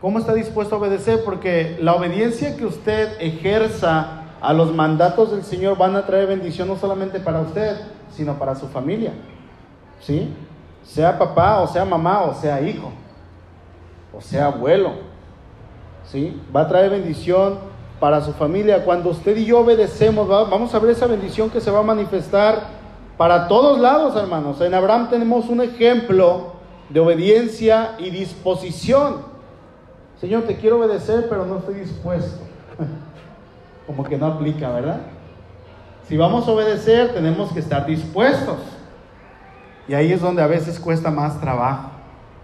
¿Cómo 0.00 0.18
está 0.18 0.34
dispuesto 0.34 0.76
a 0.76 0.78
obedecer? 0.78 1.24
Porque 1.24 1.78
la 1.80 1.94
obediencia 1.94 2.56
que 2.56 2.66
usted 2.66 3.20
ejerza 3.20 4.24
a 4.40 4.52
los 4.52 4.74
mandatos 4.74 5.30
del 5.30 5.42
Señor 5.42 5.78
van 5.78 5.96
a 5.96 6.06
traer 6.06 6.28
bendición 6.28 6.68
no 6.68 6.76
solamente 6.76 7.18
para 7.18 7.40
usted, 7.40 7.76
sino 8.10 8.38
para 8.38 8.54
su 8.54 8.68
familia. 8.68 9.12
¿Sí? 10.00 10.32
Sea 10.84 11.18
papá, 11.18 11.60
o 11.60 11.66
sea 11.66 11.84
mamá, 11.84 12.22
o 12.22 12.34
sea 12.34 12.60
hijo, 12.60 12.92
o 14.16 14.20
sea 14.20 14.46
abuelo. 14.46 14.92
¿Sí? 16.04 16.40
Va 16.54 16.60
a 16.60 16.68
traer 16.68 16.90
bendición 16.90 17.58
para 17.98 18.20
su 18.20 18.32
familia. 18.34 18.84
Cuando 18.84 19.10
usted 19.10 19.36
y 19.36 19.46
yo 19.46 19.60
obedecemos, 19.60 20.28
vamos 20.28 20.74
a 20.74 20.78
ver 20.78 20.90
esa 20.90 21.06
bendición 21.06 21.50
que 21.50 21.60
se 21.60 21.70
va 21.70 21.80
a 21.80 21.82
manifestar 21.82 22.85
para 23.16 23.48
todos 23.48 23.78
lados, 23.78 24.16
hermanos. 24.16 24.60
En 24.60 24.74
Abraham 24.74 25.08
tenemos 25.10 25.48
un 25.48 25.62
ejemplo 25.62 26.52
de 26.88 27.00
obediencia 27.00 27.92
y 27.98 28.10
disposición. 28.10 29.22
Señor, 30.20 30.44
te 30.44 30.56
quiero 30.56 30.78
obedecer, 30.78 31.26
pero 31.28 31.46
no 31.46 31.58
estoy 31.58 31.74
dispuesto. 31.74 32.42
Como 33.86 34.04
que 34.04 34.16
no 34.16 34.26
aplica, 34.26 34.70
¿verdad? 34.70 35.00
Si 36.08 36.16
vamos 36.16 36.46
a 36.46 36.52
obedecer, 36.52 37.12
tenemos 37.14 37.52
que 37.52 37.60
estar 37.60 37.84
dispuestos. 37.86 38.58
Y 39.88 39.94
ahí 39.94 40.12
es 40.12 40.20
donde 40.20 40.42
a 40.42 40.46
veces 40.46 40.78
cuesta 40.78 41.10
más 41.10 41.40
trabajo. 41.40 41.90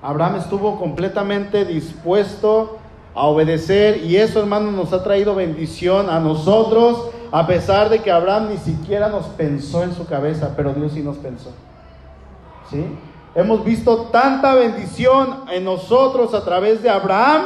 Abraham 0.02 0.36
estuvo 0.36 0.78
completamente 0.78 1.64
dispuesto 1.64 2.78
a 3.14 3.26
obedecer 3.26 3.98
y 4.04 4.16
eso, 4.16 4.40
hermano, 4.40 4.72
nos 4.72 4.92
ha 4.92 5.04
traído 5.04 5.34
bendición 5.34 6.10
a 6.10 6.18
nosotros, 6.18 7.10
a 7.32 7.46
pesar 7.46 7.88
de 7.88 8.00
que 8.00 8.10
Abraham 8.10 8.50
ni 8.50 8.58
siquiera 8.58 9.08
nos 9.08 9.24
pensó 9.26 9.82
en 9.82 9.94
su 9.94 10.06
cabeza, 10.06 10.52
pero 10.54 10.74
Dios 10.74 10.92
sí 10.92 11.00
nos 11.00 11.16
pensó. 11.16 11.50
¿Sí? 12.70 12.84
Hemos 13.34 13.64
visto 13.64 14.08
tanta 14.12 14.54
bendición 14.54 15.44
en 15.50 15.64
nosotros 15.64 16.34
a 16.34 16.44
través 16.44 16.82
de 16.82 16.90
Abraham 16.90 17.44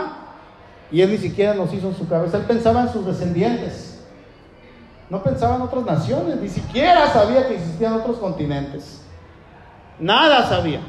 y 0.91 1.01
él 1.01 1.13
ni 1.13 1.19
siquiera 1.19 1.55
nos 1.55 1.73
hizo 1.73 1.89
en 1.89 1.95
su 1.95 2.09
cabeza. 2.09 2.37
Él 2.39 2.45
pensaba 2.45 2.83
en 2.83 2.89
sus 2.89 3.07
descendientes. 3.07 4.05
No 5.09 5.23
pensaba 5.23 5.55
en 5.55 5.63
otras 5.63 5.85
naciones. 5.85 6.41
Ni 6.41 6.49
siquiera 6.49 7.07
sabía 7.13 7.47
que 7.47 7.55
existían 7.55 7.93
otros 7.93 8.17
continentes. 8.17 9.03
Nada 10.01 10.49
sabía. 10.49 10.81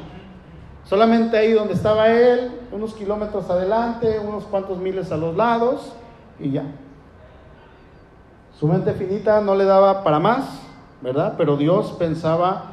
Solamente 0.84 1.36
ahí 1.38 1.52
donde 1.52 1.74
estaba 1.74 2.08
él, 2.08 2.50
unos 2.72 2.94
kilómetros 2.94 3.48
adelante, 3.48 4.18
unos 4.18 4.44
cuantos 4.44 4.78
miles 4.78 5.12
a 5.12 5.16
los 5.16 5.36
lados 5.36 5.92
y 6.40 6.50
ya. 6.50 6.64
Su 8.58 8.66
mente 8.66 8.92
finita 8.94 9.40
no 9.40 9.54
le 9.54 9.64
daba 9.64 10.02
para 10.02 10.18
más, 10.18 10.60
¿verdad? 11.00 11.34
Pero 11.38 11.56
Dios 11.56 11.94
pensaba 11.96 12.72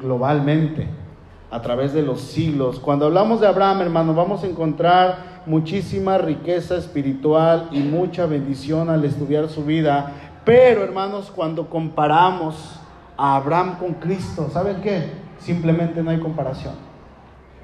globalmente, 0.00 0.86
a 1.50 1.60
través 1.62 1.92
de 1.92 2.02
los 2.02 2.20
siglos. 2.20 2.78
Cuando 2.78 3.06
hablamos 3.06 3.40
de 3.40 3.48
Abraham, 3.48 3.80
hermano, 3.80 4.14
vamos 4.14 4.44
a 4.44 4.46
encontrar 4.46 5.42
muchísima 5.46 6.16
riqueza 6.18 6.76
espiritual 6.76 7.68
y 7.72 7.80
mucha 7.80 8.26
bendición 8.26 8.88
al 8.88 9.04
estudiar 9.04 9.48
su 9.48 9.64
vida. 9.64 10.12
Pero 10.44 10.84
hermanos, 10.84 11.32
cuando 11.34 11.68
comparamos 11.68 12.78
a 13.16 13.34
Abraham 13.34 13.78
con 13.80 13.94
Cristo, 13.94 14.48
¿saben 14.52 14.80
qué? 14.80 15.10
Simplemente 15.40 16.04
no 16.04 16.10
hay 16.10 16.20
comparación. 16.20 16.74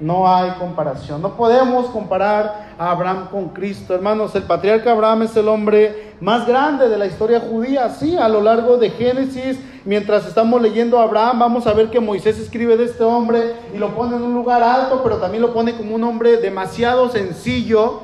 No 0.01 0.27
hay 0.27 0.51
comparación. 0.59 1.21
No 1.21 1.37
podemos 1.37 1.85
comparar 1.87 2.62
Abraham 2.77 3.27
con 3.31 3.49
Cristo. 3.49 3.93
Hermanos, 3.93 4.35
el 4.35 4.43
patriarca 4.43 4.91
Abraham 4.91 5.23
es 5.23 5.35
el 5.35 5.47
hombre 5.47 6.13
más 6.21 6.47
grande 6.47 6.89
de 6.89 6.97
la 6.97 7.05
historia 7.05 7.39
judía. 7.39 7.89
Sí, 7.89 8.15
a 8.15 8.27
lo 8.29 8.41
largo 8.41 8.77
de 8.77 8.89
Génesis 8.89 9.59
Mientras 9.85 10.25
estamos 10.25 10.61
leyendo 10.61 10.97
a 10.97 11.03
Abraham, 11.03 11.39
vamos 11.39 11.67
a 11.67 11.73
ver 11.73 11.89
que 11.89 11.99
Moisés 11.99 12.39
escribe 12.39 12.77
de 12.77 12.85
este 12.85 13.03
hombre 13.03 13.53
y 13.75 13.77
lo 13.77 13.93
pone 13.93 14.15
en 14.15 14.21
un 14.21 14.33
lugar 14.33 14.63
alto, 14.63 15.01
pero 15.03 15.17
también 15.17 15.41
lo 15.41 15.53
pone 15.53 15.75
como 15.75 15.95
un 15.95 16.03
hombre 16.05 16.37
demasiado 16.37 17.09
sencillo. 17.09 18.03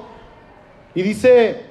Y 0.93 1.01
dice, 1.03 1.67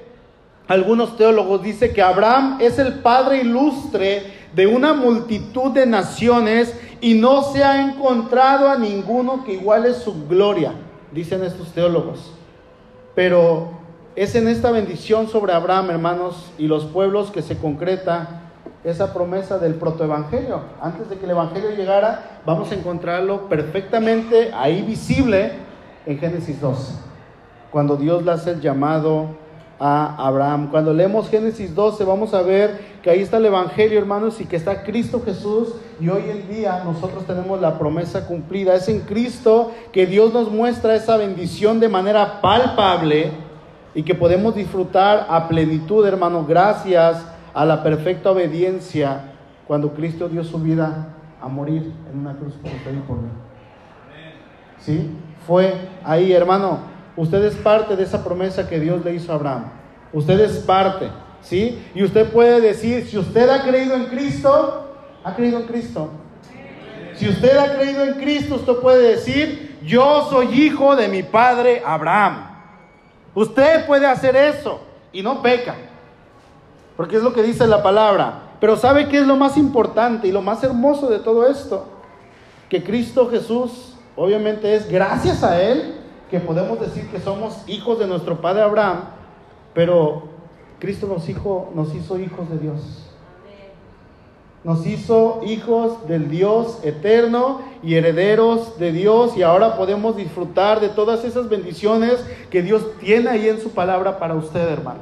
algunos 0.67 1.15
teólogos, 1.15 1.61
dice 1.61 1.93
que 1.93 2.01
Abraham 2.01 2.57
es 2.59 2.79
el 2.79 3.01
padre 3.01 3.41
ilustre 3.41 4.33
de 4.55 4.65
una 4.65 4.95
multitud 4.95 5.69
de 5.71 5.85
naciones 5.85 6.73
y 7.01 7.13
no 7.13 7.43
se 7.43 7.63
ha 7.63 7.79
encontrado 7.79 8.67
a 8.67 8.77
ninguno 8.77 9.43
que 9.43 9.53
iguale 9.53 9.93
su 9.93 10.27
gloria, 10.27 10.73
dicen 11.11 11.43
estos 11.43 11.71
teólogos. 11.71 12.33
Pero 13.15 13.69
es 14.15 14.35
en 14.35 14.47
esta 14.47 14.71
bendición 14.71 15.27
sobre 15.27 15.53
Abraham, 15.53 15.89
hermanos, 15.89 16.51
y 16.57 16.67
los 16.67 16.85
pueblos 16.85 17.31
que 17.31 17.41
se 17.41 17.57
concreta 17.57 18.41
esa 18.83 19.13
promesa 19.13 19.57
del 19.57 19.75
protoevangelio. 19.75 20.61
Antes 20.81 21.09
de 21.09 21.17
que 21.17 21.25
el 21.25 21.31
evangelio 21.31 21.71
llegara, 21.71 22.41
vamos 22.45 22.71
a 22.71 22.75
encontrarlo 22.75 23.49
perfectamente 23.49 24.51
ahí 24.53 24.81
visible 24.81 25.51
en 26.05 26.17
Génesis 26.17 26.61
12, 26.61 26.93
cuando 27.71 27.97
Dios 27.97 28.23
le 28.23 28.31
hace 28.31 28.51
el 28.51 28.61
llamado 28.61 29.27
a 29.79 30.27
Abraham. 30.27 30.69
Cuando 30.69 30.93
leemos 30.93 31.29
Génesis 31.29 31.73
12, 31.73 32.03
vamos 32.03 32.33
a 32.33 32.41
ver 32.41 32.99
que 33.01 33.09
ahí 33.09 33.21
está 33.21 33.37
el 33.37 33.45
evangelio, 33.45 33.97
hermanos, 33.97 34.41
y 34.41 34.45
que 34.45 34.57
está 34.57 34.83
Cristo 34.83 35.21
Jesús, 35.23 35.69
y 36.01 36.09
hoy 36.09 36.23
en 36.29 36.49
día 36.49 36.81
nosotros 36.83 37.25
tenemos 37.25 37.61
la 37.61 37.79
promesa 37.79 38.27
cumplida. 38.27 38.75
Es 38.75 38.89
en 38.89 39.01
Cristo 39.01 39.71
que 39.91 40.05
Dios 40.05 40.33
nos 40.33 40.51
muestra 40.51 40.95
esa 40.95 41.15
bendición 41.15 41.79
de 41.79 41.87
manera 41.87 42.41
palpable 42.41 43.31
y 43.95 44.03
que 44.03 44.15
podemos 44.15 44.53
disfrutar 44.53 45.27
a 45.29 45.47
plenitud, 45.47 46.05
hermanos, 46.05 46.47
gracias 46.47 47.25
a 47.53 47.65
la 47.65 47.81
perfecta 47.81 48.31
obediencia 48.31 49.33
cuando 49.65 49.93
Cristo 49.93 50.27
dio 50.27 50.43
su 50.43 50.59
vida 50.59 51.15
a 51.41 51.47
morir 51.47 51.93
en 52.11 52.19
una 52.19 52.35
cruz 52.35 52.53
por 52.55 52.71
usted 52.71 52.93
y 52.93 52.99
por 53.07 53.17
mí. 53.17 53.29
¿Sí? 54.79 55.09
Fue 55.45 55.73
ahí, 56.03 56.31
hermano. 56.33 56.79
Usted 57.15 57.43
es 57.43 57.55
parte 57.55 57.95
de 57.95 58.03
esa 58.03 58.23
promesa 58.23 58.67
que 58.67 58.79
Dios 58.79 59.03
le 59.03 59.13
hizo 59.13 59.31
a 59.31 59.35
Abraham. 59.35 59.71
Usted 60.13 60.39
es 60.39 60.57
parte, 60.59 61.09
¿sí? 61.41 61.83
Y 61.93 62.03
usted 62.03 62.31
puede 62.31 62.61
decir, 62.61 63.05
si 63.07 63.17
usted 63.17 63.49
ha 63.49 63.63
creído 63.63 63.95
en 63.95 64.05
Cristo, 64.05 64.95
ha 65.23 65.35
creído 65.35 65.59
en 65.59 65.67
Cristo. 65.67 66.09
Si 67.15 67.27
usted 67.27 67.57
ha 67.57 67.75
creído 67.75 68.03
en 68.03 68.13
Cristo, 68.13 68.55
usted 68.55 68.75
puede 68.75 69.15
decir, 69.15 69.77
yo 69.83 70.27
soy 70.29 70.47
hijo 70.61 70.95
de 70.95 71.07
mi 71.07 71.23
padre 71.23 71.83
Abraham. 71.85 72.47
Usted 73.35 73.85
puede 73.85 74.05
hacer 74.05 74.35
eso 74.35 74.81
y 75.11 75.21
no 75.21 75.41
peca 75.41 75.75
porque 76.99 77.15
es 77.15 77.23
lo 77.23 77.31
que 77.31 77.41
dice 77.41 77.65
la 77.65 77.81
palabra. 77.81 78.57
Pero 78.59 78.75
¿sabe 78.75 79.07
qué 79.07 79.19
es 79.19 79.25
lo 79.25 79.37
más 79.37 79.55
importante 79.55 80.27
y 80.27 80.33
lo 80.33 80.41
más 80.41 80.61
hermoso 80.65 81.07
de 81.07 81.19
todo 81.19 81.47
esto? 81.47 81.87
Que 82.67 82.83
Cristo 82.83 83.29
Jesús, 83.29 83.95
obviamente 84.17 84.75
es 84.75 84.91
gracias 84.91 85.41
a 85.41 85.61
Él 85.61 85.95
que 86.29 86.39
podemos 86.39 86.79
decir 86.79 87.07
que 87.09 87.19
somos 87.19 87.63
hijos 87.67 87.99
de 87.99 88.07
nuestro 88.07 88.39
Padre 88.41 88.61
Abraham, 88.61 89.01
pero 89.73 90.23
Cristo 90.79 91.07
nos, 91.07 91.27
hizo, 91.27 91.69
nos 91.75 91.93
hizo 91.93 92.17
hijos 92.19 92.49
de 92.49 92.57
Dios. 92.57 93.05
Nos 94.63 94.85
hizo 94.85 95.41
hijos 95.45 96.07
del 96.07 96.29
Dios 96.29 96.79
eterno 96.83 97.61
y 97.81 97.95
herederos 97.95 98.77
de 98.77 98.91
Dios 98.91 99.37
y 99.37 99.43
ahora 99.43 99.77
podemos 99.77 100.17
disfrutar 100.17 100.81
de 100.81 100.89
todas 100.89 101.23
esas 101.23 101.47
bendiciones 101.47 102.23
que 102.49 102.61
Dios 102.61 102.85
tiene 102.99 103.29
ahí 103.29 103.47
en 103.47 103.61
su 103.61 103.71
palabra 103.71 104.19
para 104.19 104.35
usted, 104.35 104.67
hermano. 104.69 104.99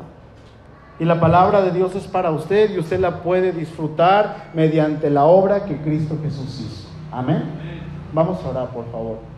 Y 0.99 1.05
la 1.05 1.19
palabra 1.19 1.61
de 1.61 1.71
Dios 1.71 1.95
es 1.95 2.05
para 2.05 2.31
usted 2.31 2.75
y 2.75 2.79
usted 2.79 2.99
la 2.99 3.21
puede 3.21 3.51
disfrutar 3.51 4.51
mediante 4.53 5.09
la 5.09 5.25
obra 5.25 5.65
que 5.65 5.77
Cristo 5.77 6.15
Jesús 6.23 6.59
hizo. 6.59 6.87
Amén. 7.11 7.43
Vamos 8.13 8.43
a 8.43 8.49
orar, 8.49 8.69
por 8.69 8.85
favor. 8.91 9.36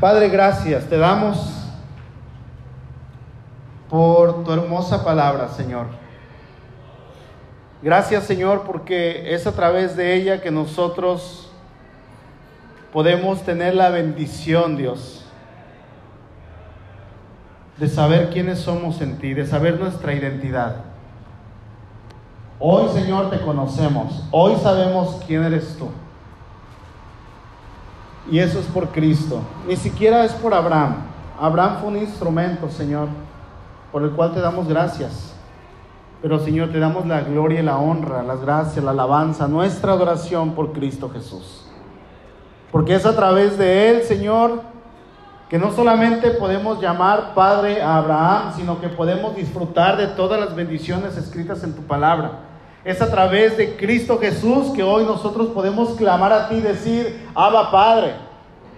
Padre, 0.00 0.28
gracias. 0.28 0.84
Te 0.84 0.98
damos 0.98 1.68
por 3.88 4.44
tu 4.44 4.52
hermosa 4.52 5.04
palabra, 5.04 5.48
Señor. 5.48 5.86
Gracias 7.84 8.24
Señor 8.24 8.62
porque 8.62 9.34
es 9.34 9.46
a 9.46 9.52
través 9.52 9.94
de 9.94 10.14
ella 10.14 10.40
que 10.40 10.50
nosotros 10.50 11.50
podemos 12.94 13.42
tener 13.42 13.74
la 13.74 13.90
bendición, 13.90 14.78
Dios, 14.78 15.26
de 17.76 17.88
saber 17.88 18.30
quiénes 18.30 18.60
somos 18.60 19.02
en 19.02 19.18
ti, 19.18 19.34
de 19.34 19.46
saber 19.46 19.78
nuestra 19.78 20.14
identidad. 20.14 20.76
Hoy, 22.58 22.88
Señor, 22.94 23.28
te 23.28 23.40
conocemos. 23.40 24.24
Hoy 24.30 24.56
sabemos 24.62 25.20
quién 25.26 25.44
eres 25.44 25.76
tú. 25.76 25.88
Y 28.30 28.38
eso 28.38 28.58
es 28.58 28.66
por 28.66 28.88
Cristo. 28.88 29.40
Ni 29.66 29.76
siquiera 29.76 30.24
es 30.24 30.32
por 30.32 30.54
Abraham. 30.54 30.96
Abraham 31.38 31.76
fue 31.80 31.88
un 31.88 31.96
instrumento, 31.98 32.68
Señor, 32.70 33.08
por 33.92 34.02
el 34.02 34.10
cual 34.10 34.32
te 34.32 34.40
damos 34.40 34.68
gracias. 34.68 35.34
Pero, 36.22 36.38
Señor, 36.38 36.70
te 36.70 36.78
damos 36.78 37.06
la 37.06 37.20
gloria 37.20 37.60
y 37.60 37.62
la 37.62 37.76
honra, 37.76 38.22
las 38.22 38.40
gracias, 38.40 38.82
la 38.82 38.92
alabanza, 38.92 39.46
nuestra 39.46 39.92
adoración 39.92 40.52
por 40.54 40.72
Cristo 40.72 41.10
Jesús. 41.10 41.66
Porque 42.72 42.94
es 42.94 43.04
a 43.04 43.14
través 43.14 43.58
de 43.58 43.90
Él, 43.90 44.02
Señor, 44.04 44.62
que 45.50 45.58
no 45.58 45.70
solamente 45.70 46.30
podemos 46.30 46.80
llamar 46.80 47.34
Padre 47.34 47.82
a 47.82 47.98
Abraham, 47.98 48.52
sino 48.56 48.80
que 48.80 48.88
podemos 48.88 49.36
disfrutar 49.36 49.98
de 49.98 50.06
todas 50.08 50.40
las 50.40 50.56
bendiciones 50.56 51.16
escritas 51.16 51.62
en 51.62 51.74
tu 51.74 51.82
palabra. 51.82 52.53
Es 52.84 53.00
a 53.00 53.10
través 53.10 53.56
de 53.56 53.76
Cristo 53.76 54.18
Jesús 54.18 54.70
que 54.74 54.82
hoy 54.82 55.04
nosotros 55.04 55.48
podemos 55.48 55.90
clamar 55.96 56.32
a 56.32 56.48
ti 56.48 56.56
y 56.56 56.60
decir, 56.60 57.28
Abba 57.34 57.70
Padre. 57.70 58.12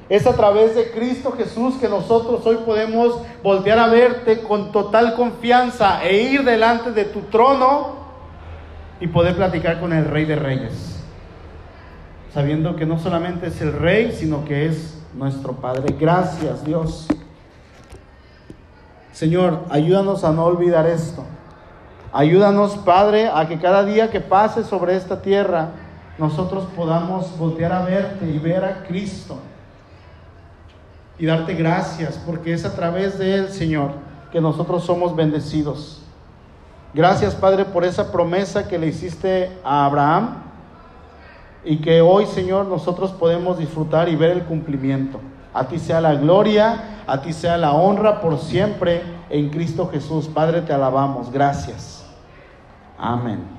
Es 0.08 0.26
a 0.26 0.36
través 0.36 0.76
de 0.76 0.90
Cristo 0.92 1.32
Jesús 1.32 1.74
que 1.80 1.88
nosotros 1.88 2.46
hoy 2.46 2.58
podemos 2.64 3.20
voltear 3.42 3.80
a 3.80 3.88
verte 3.88 4.42
con 4.42 4.70
total 4.70 5.16
confianza 5.16 6.04
e 6.04 6.22
ir 6.22 6.44
delante 6.44 6.92
de 6.92 7.06
tu 7.06 7.22
trono 7.22 7.96
y 9.00 9.08
poder 9.08 9.34
platicar 9.34 9.80
con 9.80 9.92
el 9.92 10.04
Rey 10.04 10.24
de 10.24 10.36
Reyes 10.36 10.96
sabiendo 12.36 12.76
que 12.76 12.84
no 12.84 12.98
solamente 12.98 13.46
es 13.46 13.62
el 13.62 13.72
Rey, 13.72 14.12
sino 14.12 14.44
que 14.44 14.66
es 14.66 15.02
nuestro 15.14 15.54
Padre. 15.54 15.96
Gracias 15.98 16.62
Dios. 16.66 17.08
Señor, 19.10 19.60
ayúdanos 19.70 20.22
a 20.22 20.32
no 20.32 20.44
olvidar 20.44 20.86
esto. 20.86 21.24
Ayúdanos, 22.12 22.76
Padre, 22.78 23.30
a 23.32 23.46
que 23.46 23.58
cada 23.58 23.84
día 23.84 24.10
que 24.10 24.20
pase 24.20 24.64
sobre 24.64 24.96
esta 24.96 25.20
tierra, 25.22 25.70
nosotros 26.18 26.64
podamos 26.74 27.36
voltear 27.38 27.72
a 27.72 27.84
verte 27.84 28.26
y 28.26 28.38
ver 28.38 28.64
a 28.64 28.84
Cristo. 28.84 29.38
Y 31.18 31.26
darte 31.26 31.54
gracias, 31.54 32.20
porque 32.24 32.52
es 32.52 32.64
a 32.64 32.74
través 32.74 33.18
de 33.18 33.34
Él, 33.34 33.48
Señor, 33.48 33.90
que 34.32 34.40
nosotros 34.40 34.84
somos 34.84 35.14
bendecidos. 35.14 36.02
Gracias, 36.94 37.34
Padre, 37.34 37.64
por 37.66 37.84
esa 37.84 38.10
promesa 38.10 38.68
que 38.68 38.78
le 38.78 38.86
hiciste 38.86 39.52
a 39.64 39.84
Abraham 39.84 40.42
y 41.64 41.78
que 41.78 42.00
hoy, 42.00 42.26
Señor, 42.26 42.66
nosotros 42.66 43.12
podemos 43.12 43.58
disfrutar 43.58 44.08
y 44.08 44.16
ver 44.16 44.30
el 44.30 44.44
cumplimiento. 44.44 45.20
A 45.52 45.68
ti 45.68 45.78
sea 45.78 46.00
la 46.00 46.14
gloria, 46.14 47.02
a 47.06 47.20
ti 47.20 47.32
sea 47.32 47.56
la 47.56 47.72
honra 47.72 48.20
por 48.20 48.38
siempre 48.38 49.02
en 49.30 49.50
Cristo 49.50 49.88
Jesús. 49.90 50.28
Padre, 50.28 50.62
te 50.62 50.72
alabamos. 50.72 51.30
Gracias. 51.32 51.95
Amén. 52.98 53.55